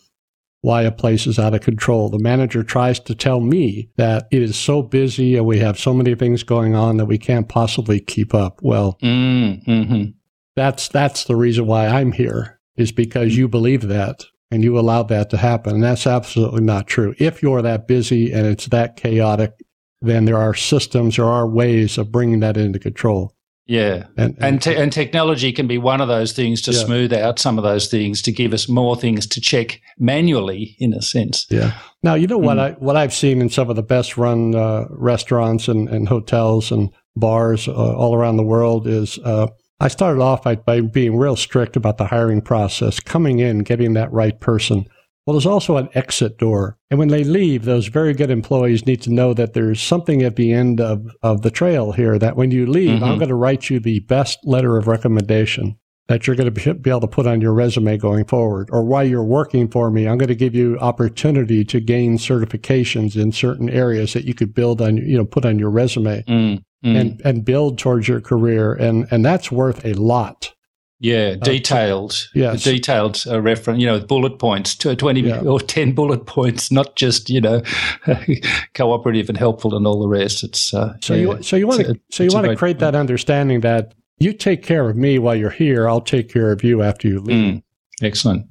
why 0.61 0.81
a 0.81 0.91
place 0.91 1.27
is 1.27 1.37
out 1.37 1.53
of 1.53 1.61
control. 1.61 2.09
The 2.09 2.19
manager 2.19 2.63
tries 2.63 2.99
to 3.01 3.15
tell 3.15 3.39
me 3.39 3.89
that 3.95 4.27
it 4.31 4.41
is 4.41 4.57
so 4.57 4.81
busy 4.81 5.35
and 5.35 5.45
we 5.45 5.59
have 5.59 5.79
so 5.79 5.93
many 5.93 6.15
things 6.15 6.43
going 6.43 6.75
on 6.75 6.97
that 6.97 7.05
we 7.05 7.17
can't 7.17 7.47
possibly 7.47 7.99
keep 7.99 8.33
up. 8.33 8.59
Well, 8.61 8.97
mm, 9.01 9.63
hmm 9.63 10.11
that's 10.57 10.89
that's 10.89 11.25
the 11.25 11.35
reason 11.35 11.67
why 11.67 11.87
I'm 11.87 12.11
here 12.11 12.59
is 12.75 12.91
because 12.91 13.37
you 13.37 13.47
believe 13.47 13.87
that 13.87 14.25
and 14.51 14.63
you 14.63 14.77
allowed 14.77 15.09
that 15.09 15.29
to 15.31 15.37
happen. 15.37 15.75
And 15.75 15.83
that's 15.83 16.07
absolutely 16.07 16.61
not 16.61 16.87
true. 16.87 17.15
If 17.19 17.41
you're 17.41 17.61
that 17.61 17.87
busy 17.87 18.31
and 18.31 18.47
it's 18.47 18.67
that 18.67 18.95
chaotic, 18.95 19.53
then 20.01 20.25
there 20.25 20.37
are 20.37 20.53
systems, 20.53 21.15
there 21.17 21.25
are 21.25 21.47
ways 21.47 21.97
of 21.97 22.11
bringing 22.11 22.39
that 22.41 22.57
into 22.57 22.79
control. 22.79 23.33
Yeah, 23.67 24.05
and 24.15 24.37
and, 24.39 24.61
te- 24.61 24.75
and 24.77 24.93
technology 24.93 25.51
can 25.51 25.67
be 25.67 25.77
one 25.77 25.99
of 25.99 26.07
those 26.07 26.31
things 26.31 26.61
to 26.61 26.71
yeah. 26.71 26.85
smooth 26.85 27.11
out 27.11 27.37
some 27.37 27.57
of 27.57 27.65
those 27.65 27.89
things 27.89 28.21
to 28.21 28.31
give 28.31 28.53
us 28.53 28.69
more 28.69 28.95
things 28.95 29.27
to 29.27 29.41
check 29.41 29.81
manually, 29.97 30.77
in 30.79 30.93
a 30.93 31.01
sense. 31.01 31.45
Yeah. 31.49 31.77
Now 32.01 32.13
you 32.13 32.27
know 32.27 32.39
mm. 32.39 32.45
what 32.45 32.59
I 32.59 32.71
what 32.71 32.95
I've 32.95 33.13
seen 33.13 33.41
in 33.41 33.49
some 33.49 33.69
of 33.69 33.75
the 33.75 33.83
best 33.83 34.17
run 34.17 34.55
uh, 34.55 34.85
restaurants 34.89 35.67
and, 35.67 35.89
and 35.89 36.07
hotels 36.07 36.71
and 36.71 36.91
bars 37.17 37.67
uh, 37.67 37.73
all 37.73 38.15
around 38.15 38.37
the 38.37 38.43
world 38.43 38.87
is 38.87 39.19
uh, 39.25 39.47
I 39.79 39.89
started 39.89 40.21
off 40.21 40.43
by, 40.43 40.55
by 40.55 40.81
being 40.81 41.17
real 41.17 41.35
strict 41.35 41.75
about 41.75 41.97
the 41.97 42.07
hiring 42.07 42.41
process, 42.41 42.99
coming 42.99 43.39
in, 43.39 43.59
getting 43.59 43.93
that 43.93 44.11
right 44.11 44.39
person. 44.39 44.85
Well, 45.25 45.33
there's 45.33 45.45
also 45.45 45.77
an 45.77 45.89
exit 45.93 46.37
door. 46.37 46.77
And 46.89 46.97
when 46.97 47.09
they 47.09 47.23
leave, 47.23 47.65
those 47.65 47.87
very 47.87 48.13
good 48.13 48.31
employees 48.31 48.85
need 48.85 49.01
to 49.03 49.13
know 49.13 49.33
that 49.33 49.53
there's 49.53 49.81
something 49.81 50.23
at 50.23 50.37
the 50.37 50.53
end 50.53 50.79
of, 50.79 51.11
of 51.21 51.41
the 51.41 51.51
trail 51.51 51.91
here 51.91 52.17
that 52.17 52.37
when 52.37 52.49
you 52.49 52.65
leave, 52.65 52.91
mm-hmm. 52.91 53.03
I'm 53.03 53.17
going 53.19 53.29
to 53.29 53.35
write 53.35 53.69
you 53.69 53.79
the 53.79 53.99
best 53.99 54.39
letter 54.45 54.77
of 54.77 54.87
recommendation 54.87 55.77
that 56.07 56.25
you're 56.25 56.37
going 56.37 56.51
to 56.51 56.73
be 56.73 56.89
able 56.89 57.01
to 57.01 57.07
put 57.07 57.27
on 57.27 57.41
your 57.41 57.53
resume 57.53 57.97
going 57.97 58.23
forward. 58.23 58.69
Or 58.71 58.83
while 58.83 59.05
you're 59.05 59.23
working 59.23 59.67
for 59.67 59.91
me, 59.91 60.07
I'm 60.07 60.17
going 60.17 60.29
to 60.29 60.35
give 60.35 60.55
you 60.55 60.79
opportunity 60.79 61.65
to 61.65 61.81
gain 61.81 62.17
certifications 62.17 63.21
in 63.21 63.33
certain 63.33 63.69
areas 63.69 64.13
that 64.13 64.23
you 64.23 64.33
could 64.33 64.55
build 64.55 64.81
on, 64.81 64.95
you 64.95 65.17
know, 65.17 65.25
put 65.25 65.45
on 65.45 65.59
your 65.59 65.69
resume. 65.69 66.23
Mm 66.23 66.63
mm. 66.83 66.99
and, 66.99 67.21
and 67.23 67.45
build 67.45 67.77
towards 67.77 68.07
your 68.07 68.21
career. 68.21 68.73
And, 68.73 69.07
and 69.11 69.25
that's 69.25 69.51
worth 69.51 69.85
a 69.85 69.93
lot. 69.93 70.53
Yeah, 70.99 71.35
detailed. 71.35 72.13
Uh, 72.35 72.39
yes. 72.39 72.63
detailed 72.63 73.23
uh, 73.27 73.39
reference. 73.39 73.79
You 73.79 73.85
know, 73.85 73.99
bullet 73.99 74.39
points, 74.39 74.75
twenty 74.75 75.21
yeah. 75.21 75.41
or 75.41 75.59
ten 75.59 75.93
bullet 75.93 76.25
points, 76.25 76.71
not 76.71 76.95
just 76.95 77.29
you 77.29 77.39
know, 77.39 77.61
cooperative 78.73 79.29
and 79.29 79.37
helpful 79.37 79.75
and 79.75 79.85
all 79.85 80.01
the 80.01 80.07
rest. 80.07 80.43
It's 80.43 80.73
uh, 80.73 80.95
so 81.01 81.13
yeah, 81.13 81.21
you 81.21 81.43
so 81.43 81.55
you 81.55 81.67
want 81.67 81.81
to 81.81 81.99
so 82.09 82.23
you 82.23 82.31
want 82.31 82.47
to 82.47 82.55
create 82.55 82.79
that 82.79 82.95
understanding 82.95 83.61
that 83.61 83.93
you 84.17 84.33
take 84.33 84.63
care 84.63 84.89
of 84.89 84.97
me 84.97 85.19
while 85.19 85.35
you're 85.35 85.51
here. 85.51 85.87
I'll 85.87 86.01
take 86.01 86.33
care 86.33 86.51
of 86.51 86.63
you 86.63 86.81
after 86.81 87.07
you 87.07 87.19
leave. 87.19 87.53
Mm. 87.53 87.63
Excellent. 88.01 88.47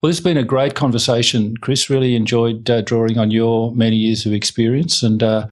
Well, 0.00 0.08
this 0.08 0.18
has 0.18 0.24
been 0.24 0.36
a 0.36 0.44
great 0.44 0.76
conversation, 0.76 1.56
Chris. 1.60 1.90
Really 1.90 2.14
enjoyed 2.14 2.70
uh, 2.70 2.82
drawing 2.82 3.18
on 3.18 3.32
your 3.32 3.74
many 3.74 3.96
years 3.96 4.26
of 4.26 4.32
experience, 4.32 5.02
and 5.02 5.24
uh, 5.24 5.48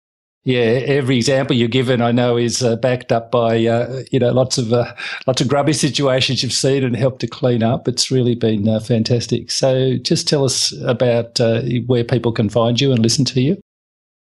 yeah, 0.49 0.81
every 0.87 1.17
example 1.17 1.55
you're 1.55 1.69
given, 1.69 2.01
I 2.01 2.11
know, 2.11 2.39
is 2.39 2.63
uh, 2.63 2.77
backed 2.77 3.13
up 3.13 3.31
by 3.31 3.67
uh, 3.67 4.05
you 4.11 4.19
know 4.19 4.33
lots 4.33 4.57
of 4.57 4.73
uh, 4.73 4.95
lots 5.27 5.43
of 5.43 5.49
grubby 5.49 5.75
situations 5.75 6.43
you've 6.43 6.55
seen 6.55 6.85
and 6.85 6.97
helped 6.97 7.21
to 7.21 7.27
clean 7.27 7.63
up. 7.63 7.87
It's 7.87 8.11
really 8.11 8.35
been 8.35 8.67
uh, 8.67 8.81
fantastic. 8.81 9.51
So, 9.51 9.99
just 9.99 10.27
tell 10.27 10.47
us 10.47 10.73
about 10.87 11.39
uh, 11.39 11.61
where 11.85 12.03
people 12.03 12.33
can 12.33 12.49
find 12.49 12.81
you 12.81 12.93
and 12.93 13.01
listen 13.01 13.27
to 13.27 13.43
you. 13.43 13.61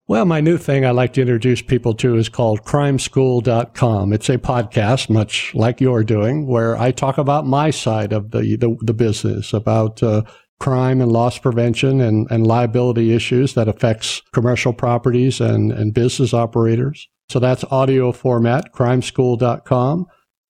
Well, 0.10 0.26
my 0.26 0.42
new 0.42 0.58
thing 0.58 0.86
I 0.86 0.92
like 0.92 1.14
to 1.14 1.22
introduce 1.22 1.62
people 1.62 1.94
to 1.96 2.18
is 2.18 2.28
called 2.28 2.64
crimeschool.com. 2.64 4.12
It's 4.12 4.30
a 4.30 4.38
podcast, 4.38 5.10
much 5.10 5.56
like 5.56 5.80
you're 5.80 6.04
doing, 6.04 6.46
where 6.46 6.78
I 6.78 6.92
talk 6.92 7.18
about 7.18 7.46
my 7.46 7.72
side 7.72 8.12
of 8.12 8.32
the, 8.32 8.58
the, 8.58 8.76
the 8.82 8.94
business, 8.94 9.54
about 9.54 10.04
uh, 10.04 10.24
crime 10.60 11.02
and 11.02 11.12
loss 11.12 11.38
prevention 11.38 12.02
and, 12.02 12.28
and 12.32 12.48
liability 12.48 13.14
issues 13.14 13.54
that 13.54 13.68
affects 13.68 14.22
commercial 14.34 14.74
properties 14.74 15.40
and, 15.40 15.72
and 15.72 15.94
business 15.94 16.34
operators. 16.34 17.08
So 17.30 17.40
that's 17.40 17.64
audio 17.66 18.12
format, 18.12 18.74
crimeschool.com. 18.74 20.08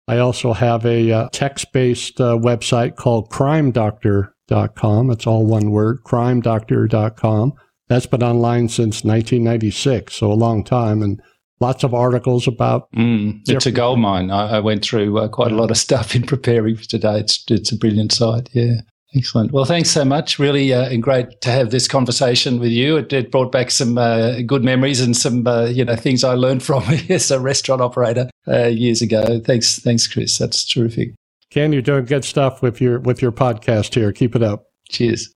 I 0.09 0.19
also 0.19 0.53
have 0.53 0.87
a 0.87 1.11
uh, 1.11 1.29
text-based 1.33 2.21
uh, 2.21 2.37
website 2.37 2.95
called 2.97 3.31
crimedoctor.com. 3.31 5.11
It's 5.11 5.27
all 5.27 5.47
one 5.47 5.71
word, 5.71 6.05
crimedoctor.com. 6.05 7.55
That's 7.89 8.07
been 8.07 8.23
online 8.23 8.69
since 8.69 9.05
1996, 9.05 10.15
so 10.15 10.31
a 10.31 10.35
long 10.35 10.65
time, 10.65 11.03
and 11.03 11.21
lots 11.61 11.85
of 11.85 11.95
articles 11.95 12.47
about. 12.47 12.91
Mm, 12.93 13.41
it's 13.49 13.67
a 13.67 13.73
gold 13.73 14.01
mine. 14.01 14.31
I, 14.31 14.57
I 14.57 14.61
went 14.61 14.85
through 14.85 15.19
uh, 15.19 15.29
quite 15.29 15.53
a 15.53 15.57
lot 15.57 15.71
of 15.71 15.77
stuff 15.79 16.15
in 16.15 16.23
preparing 16.23 16.77
for 16.77 16.85
today. 16.85 17.21
It's 17.21 17.45
it's 17.49 17.73
a 17.73 17.77
brilliant 17.77 18.13
site. 18.13 18.49
Yeah. 18.53 18.81
Excellent. 19.17 19.51
Well, 19.51 19.65
thanks 19.65 19.89
so 19.89 20.05
much. 20.05 20.39
Really 20.39 20.75
uh, 20.75 20.95
great 20.99 21.41
to 21.41 21.51
have 21.51 21.71
this 21.71 21.89
conversation 21.89 22.61
with 22.61 22.71
you. 22.71 22.99
It, 22.99 23.11
it 23.15 23.31
brought 23.31 23.51
back 23.51 23.71
some 23.71 23.97
uh, 23.97 24.43
good 24.43 24.63
memories 24.63 25.01
and 25.01 25.17
some 25.17 25.47
uh, 25.47 25.65
you 25.67 25.87
know 25.87 25.97
things 25.97 26.23
I 26.23 26.35
learned 26.35 26.63
from 26.63 26.83
as 27.09 27.31
a 27.31 27.41
restaurant 27.41 27.81
operator 27.81 28.29
uh, 28.47 28.67
years 28.67 29.01
ago. 29.01 29.41
Thanks, 29.41 29.79
thanks, 29.79 30.07
Chris. 30.07 30.37
That's 30.37 30.67
terrific. 30.67 31.15
Ken, 31.51 31.73
you're 31.73 31.81
doing 31.81 32.05
good 32.05 32.27
stuff 32.27 32.61
with 32.61 32.79
your 32.79 32.99
with 33.01 33.23
your 33.23 33.33
podcast 33.33 33.95
here. 33.95 34.13
Keep 34.13 34.37
it 34.37 34.43
up. 34.43 34.67
Cheers. 34.91 35.33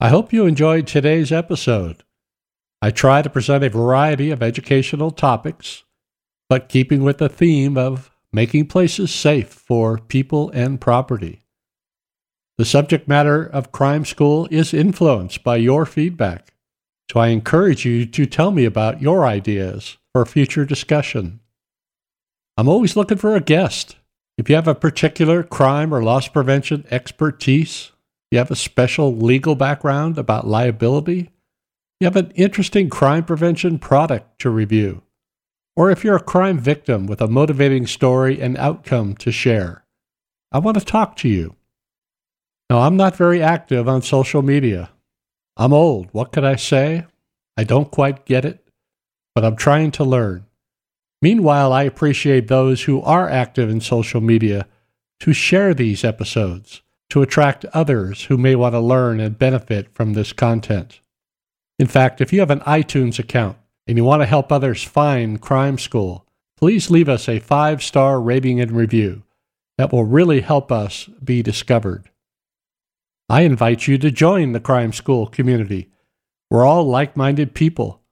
I 0.00 0.08
hope 0.08 0.32
you 0.32 0.46
enjoyed 0.46 0.86
today's 0.86 1.30
episode. 1.30 2.04
I 2.80 2.90
try 2.90 3.20
to 3.20 3.30
present 3.30 3.64
a 3.64 3.70
variety 3.70 4.30
of 4.30 4.42
educational 4.42 5.10
topics, 5.10 5.84
but 6.48 6.70
keeping 6.70 7.02
with 7.02 7.18
the 7.18 7.28
theme 7.28 7.76
of 7.76 8.10
making 8.32 8.68
places 8.68 9.12
safe 9.12 9.48
for 9.48 9.98
people 9.98 10.50
and 10.50 10.80
property. 10.80 11.43
The 12.56 12.64
subject 12.64 13.08
matter 13.08 13.44
of 13.44 13.72
Crime 13.72 14.04
School 14.04 14.46
is 14.48 14.72
influenced 14.72 15.42
by 15.42 15.56
your 15.56 15.84
feedback, 15.84 16.54
so 17.10 17.18
I 17.18 17.28
encourage 17.28 17.84
you 17.84 18.06
to 18.06 18.26
tell 18.26 18.52
me 18.52 18.64
about 18.64 19.02
your 19.02 19.26
ideas 19.26 19.96
for 20.12 20.24
future 20.24 20.64
discussion. 20.64 21.40
I'm 22.56 22.68
always 22.68 22.94
looking 22.94 23.18
for 23.18 23.34
a 23.34 23.40
guest. 23.40 23.96
If 24.38 24.48
you 24.48 24.54
have 24.54 24.68
a 24.68 24.74
particular 24.76 25.42
crime 25.42 25.92
or 25.92 26.04
loss 26.04 26.28
prevention 26.28 26.84
expertise, 26.92 27.90
you 28.30 28.38
have 28.38 28.52
a 28.52 28.56
special 28.56 29.16
legal 29.16 29.56
background 29.56 30.16
about 30.16 30.46
liability, 30.46 31.30
you 31.98 32.04
have 32.04 32.16
an 32.16 32.30
interesting 32.36 32.88
crime 32.88 33.24
prevention 33.24 33.80
product 33.80 34.38
to 34.40 34.50
review, 34.50 35.02
or 35.74 35.90
if 35.90 36.04
you're 36.04 36.14
a 36.14 36.22
crime 36.22 36.58
victim 36.58 37.08
with 37.08 37.20
a 37.20 37.26
motivating 37.26 37.88
story 37.88 38.40
and 38.40 38.56
outcome 38.58 39.16
to 39.16 39.32
share, 39.32 39.84
I 40.52 40.60
want 40.60 40.78
to 40.78 40.84
talk 40.84 41.16
to 41.16 41.28
you. 41.28 41.56
Now, 42.70 42.80
I'm 42.80 42.96
not 42.96 43.16
very 43.16 43.42
active 43.42 43.88
on 43.88 44.02
social 44.02 44.42
media. 44.42 44.90
I'm 45.56 45.72
old. 45.72 46.08
What 46.12 46.32
could 46.32 46.44
I 46.44 46.56
say? 46.56 47.06
I 47.56 47.64
don't 47.64 47.90
quite 47.90 48.26
get 48.26 48.44
it, 48.44 48.66
but 49.34 49.44
I'm 49.44 49.56
trying 49.56 49.90
to 49.92 50.04
learn. 50.04 50.46
Meanwhile, 51.22 51.72
I 51.72 51.84
appreciate 51.84 52.48
those 52.48 52.82
who 52.82 53.00
are 53.02 53.28
active 53.28 53.70
in 53.70 53.80
social 53.80 54.20
media 54.20 54.66
to 55.20 55.32
share 55.32 55.72
these 55.72 56.04
episodes 56.04 56.82
to 57.10 57.22
attract 57.22 57.64
others 57.66 58.24
who 58.24 58.36
may 58.36 58.56
want 58.56 58.74
to 58.74 58.80
learn 58.80 59.20
and 59.20 59.38
benefit 59.38 59.88
from 59.94 60.14
this 60.14 60.32
content. 60.32 61.00
In 61.78 61.86
fact, 61.86 62.20
if 62.20 62.32
you 62.32 62.40
have 62.40 62.50
an 62.50 62.60
iTunes 62.60 63.18
account 63.18 63.56
and 63.86 63.96
you 63.96 64.04
want 64.04 64.22
to 64.22 64.26
help 64.26 64.50
others 64.50 64.82
find 64.82 65.40
Crime 65.40 65.78
School, 65.78 66.26
please 66.56 66.90
leave 66.90 67.08
us 67.08 67.28
a 67.28 67.38
five 67.38 67.82
star 67.82 68.20
rating 68.20 68.60
and 68.60 68.72
review. 68.72 69.22
That 69.78 69.92
will 69.92 70.04
really 70.04 70.40
help 70.40 70.70
us 70.70 71.04
be 71.22 71.42
discovered. 71.42 72.10
I 73.28 73.42
invite 73.42 73.86
you 73.86 73.96
to 73.98 74.10
join 74.10 74.52
the 74.52 74.60
Crime 74.60 74.92
School 74.92 75.26
community. 75.26 75.90
We're 76.50 76.66
all 76.66 76.84
like 76.84 77.16
minded 77.16 77.54
people. 77.54 78.02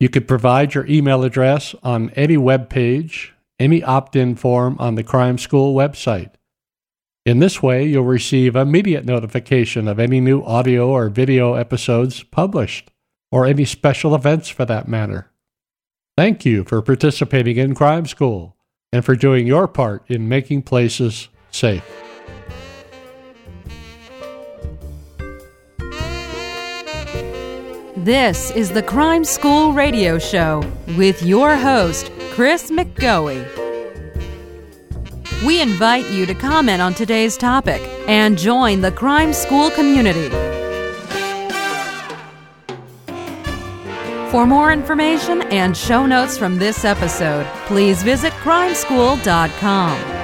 You 0.00 0.08
could 0.08 0.26
provide 0.26 0.74
your 0.74 0.86
email 0.86 1.22
address 1.22 1.74
on 1.82 2.10
any 2.10 2.36
web 2.36 2.68
page, 2.68 3.34
any 3.58 3.82
opt 3.82 4.16
in 4.16 4.34
form 4.34 4.76
on 4.80 4.96
the 4.96 5.04
Crime 5.04 5.38
School 5.38 5.74
website. 5.74 6.32
In 7.24 7.38
this 7.38 7.62
way, 7.62 7.84
you'll 7.84 8.04
receive 8.04 8.56
immediate 8.56 9.04
notification 9.04 9.86
of 9.86 10.00
any 10.00 10.20
new 10.20 10.42
audio 10.42 10.88
or 10.88 11.08
video 11.08 11.54
episodes 11.54 12.22
published, 12.24 12.90
or 13.30 13.46
any 13.46 13.64
special 13.64 14.14
events 14.14 14.48
for 14.48 14.64
that 14.64 14.88
matter. 14.88 15.30
Thank 16.16 16.44
you 16.44 16.64
for 16.64 16.82
participating 16.82 17.58
in 17.58 17.74
Crime 17.74 18.06
School 18.06 18.56
and 18.90 19.04
for 19.04 19.14
doing 19.14 19.46
your 19.46 19.68
part 19.68 20.02
in 20.10 20.28
making 20.28 20.62
places 20.62 21.28
safe. 21.50 21.84
This 28.04 28.50
is 28.52 28.70
the 28.70 28.82
Crime 28.82 29.24
School 29.24 29.74
Radio 29.74 30.18
Show 30.18 30.62
with 30.96 31.22
your 31.22 31.54
host, 31.54 32.10
Chris 32.30 32.70
McGoey. 32.70 33.44
We 35.44 35.60
invite 35.60 36.10
you 36.10 36.24
to 36.24 36.32
comment 36.32 36.80
on 36.80 36.94
today's 36.94 37.36
topic 37.36 37.82
and 38.08 38.38
join 38.38 38.80
the 38.80 38.90
Crime 38.90 39.34
School 39.34 39.70
community. 39.72 40.30
For 44.30 44.46
more 44.46 44.72
information 44.72 45.42
and 45.52 45.76
show 45.76 46.06
notes 46.06 46.38
from 46.38 46.56
this 46.56 46.86
episode, 46.86 47.44
please 47.66 48.02
visit 48.02 48.32
crimeschool.com. 48.32 50.19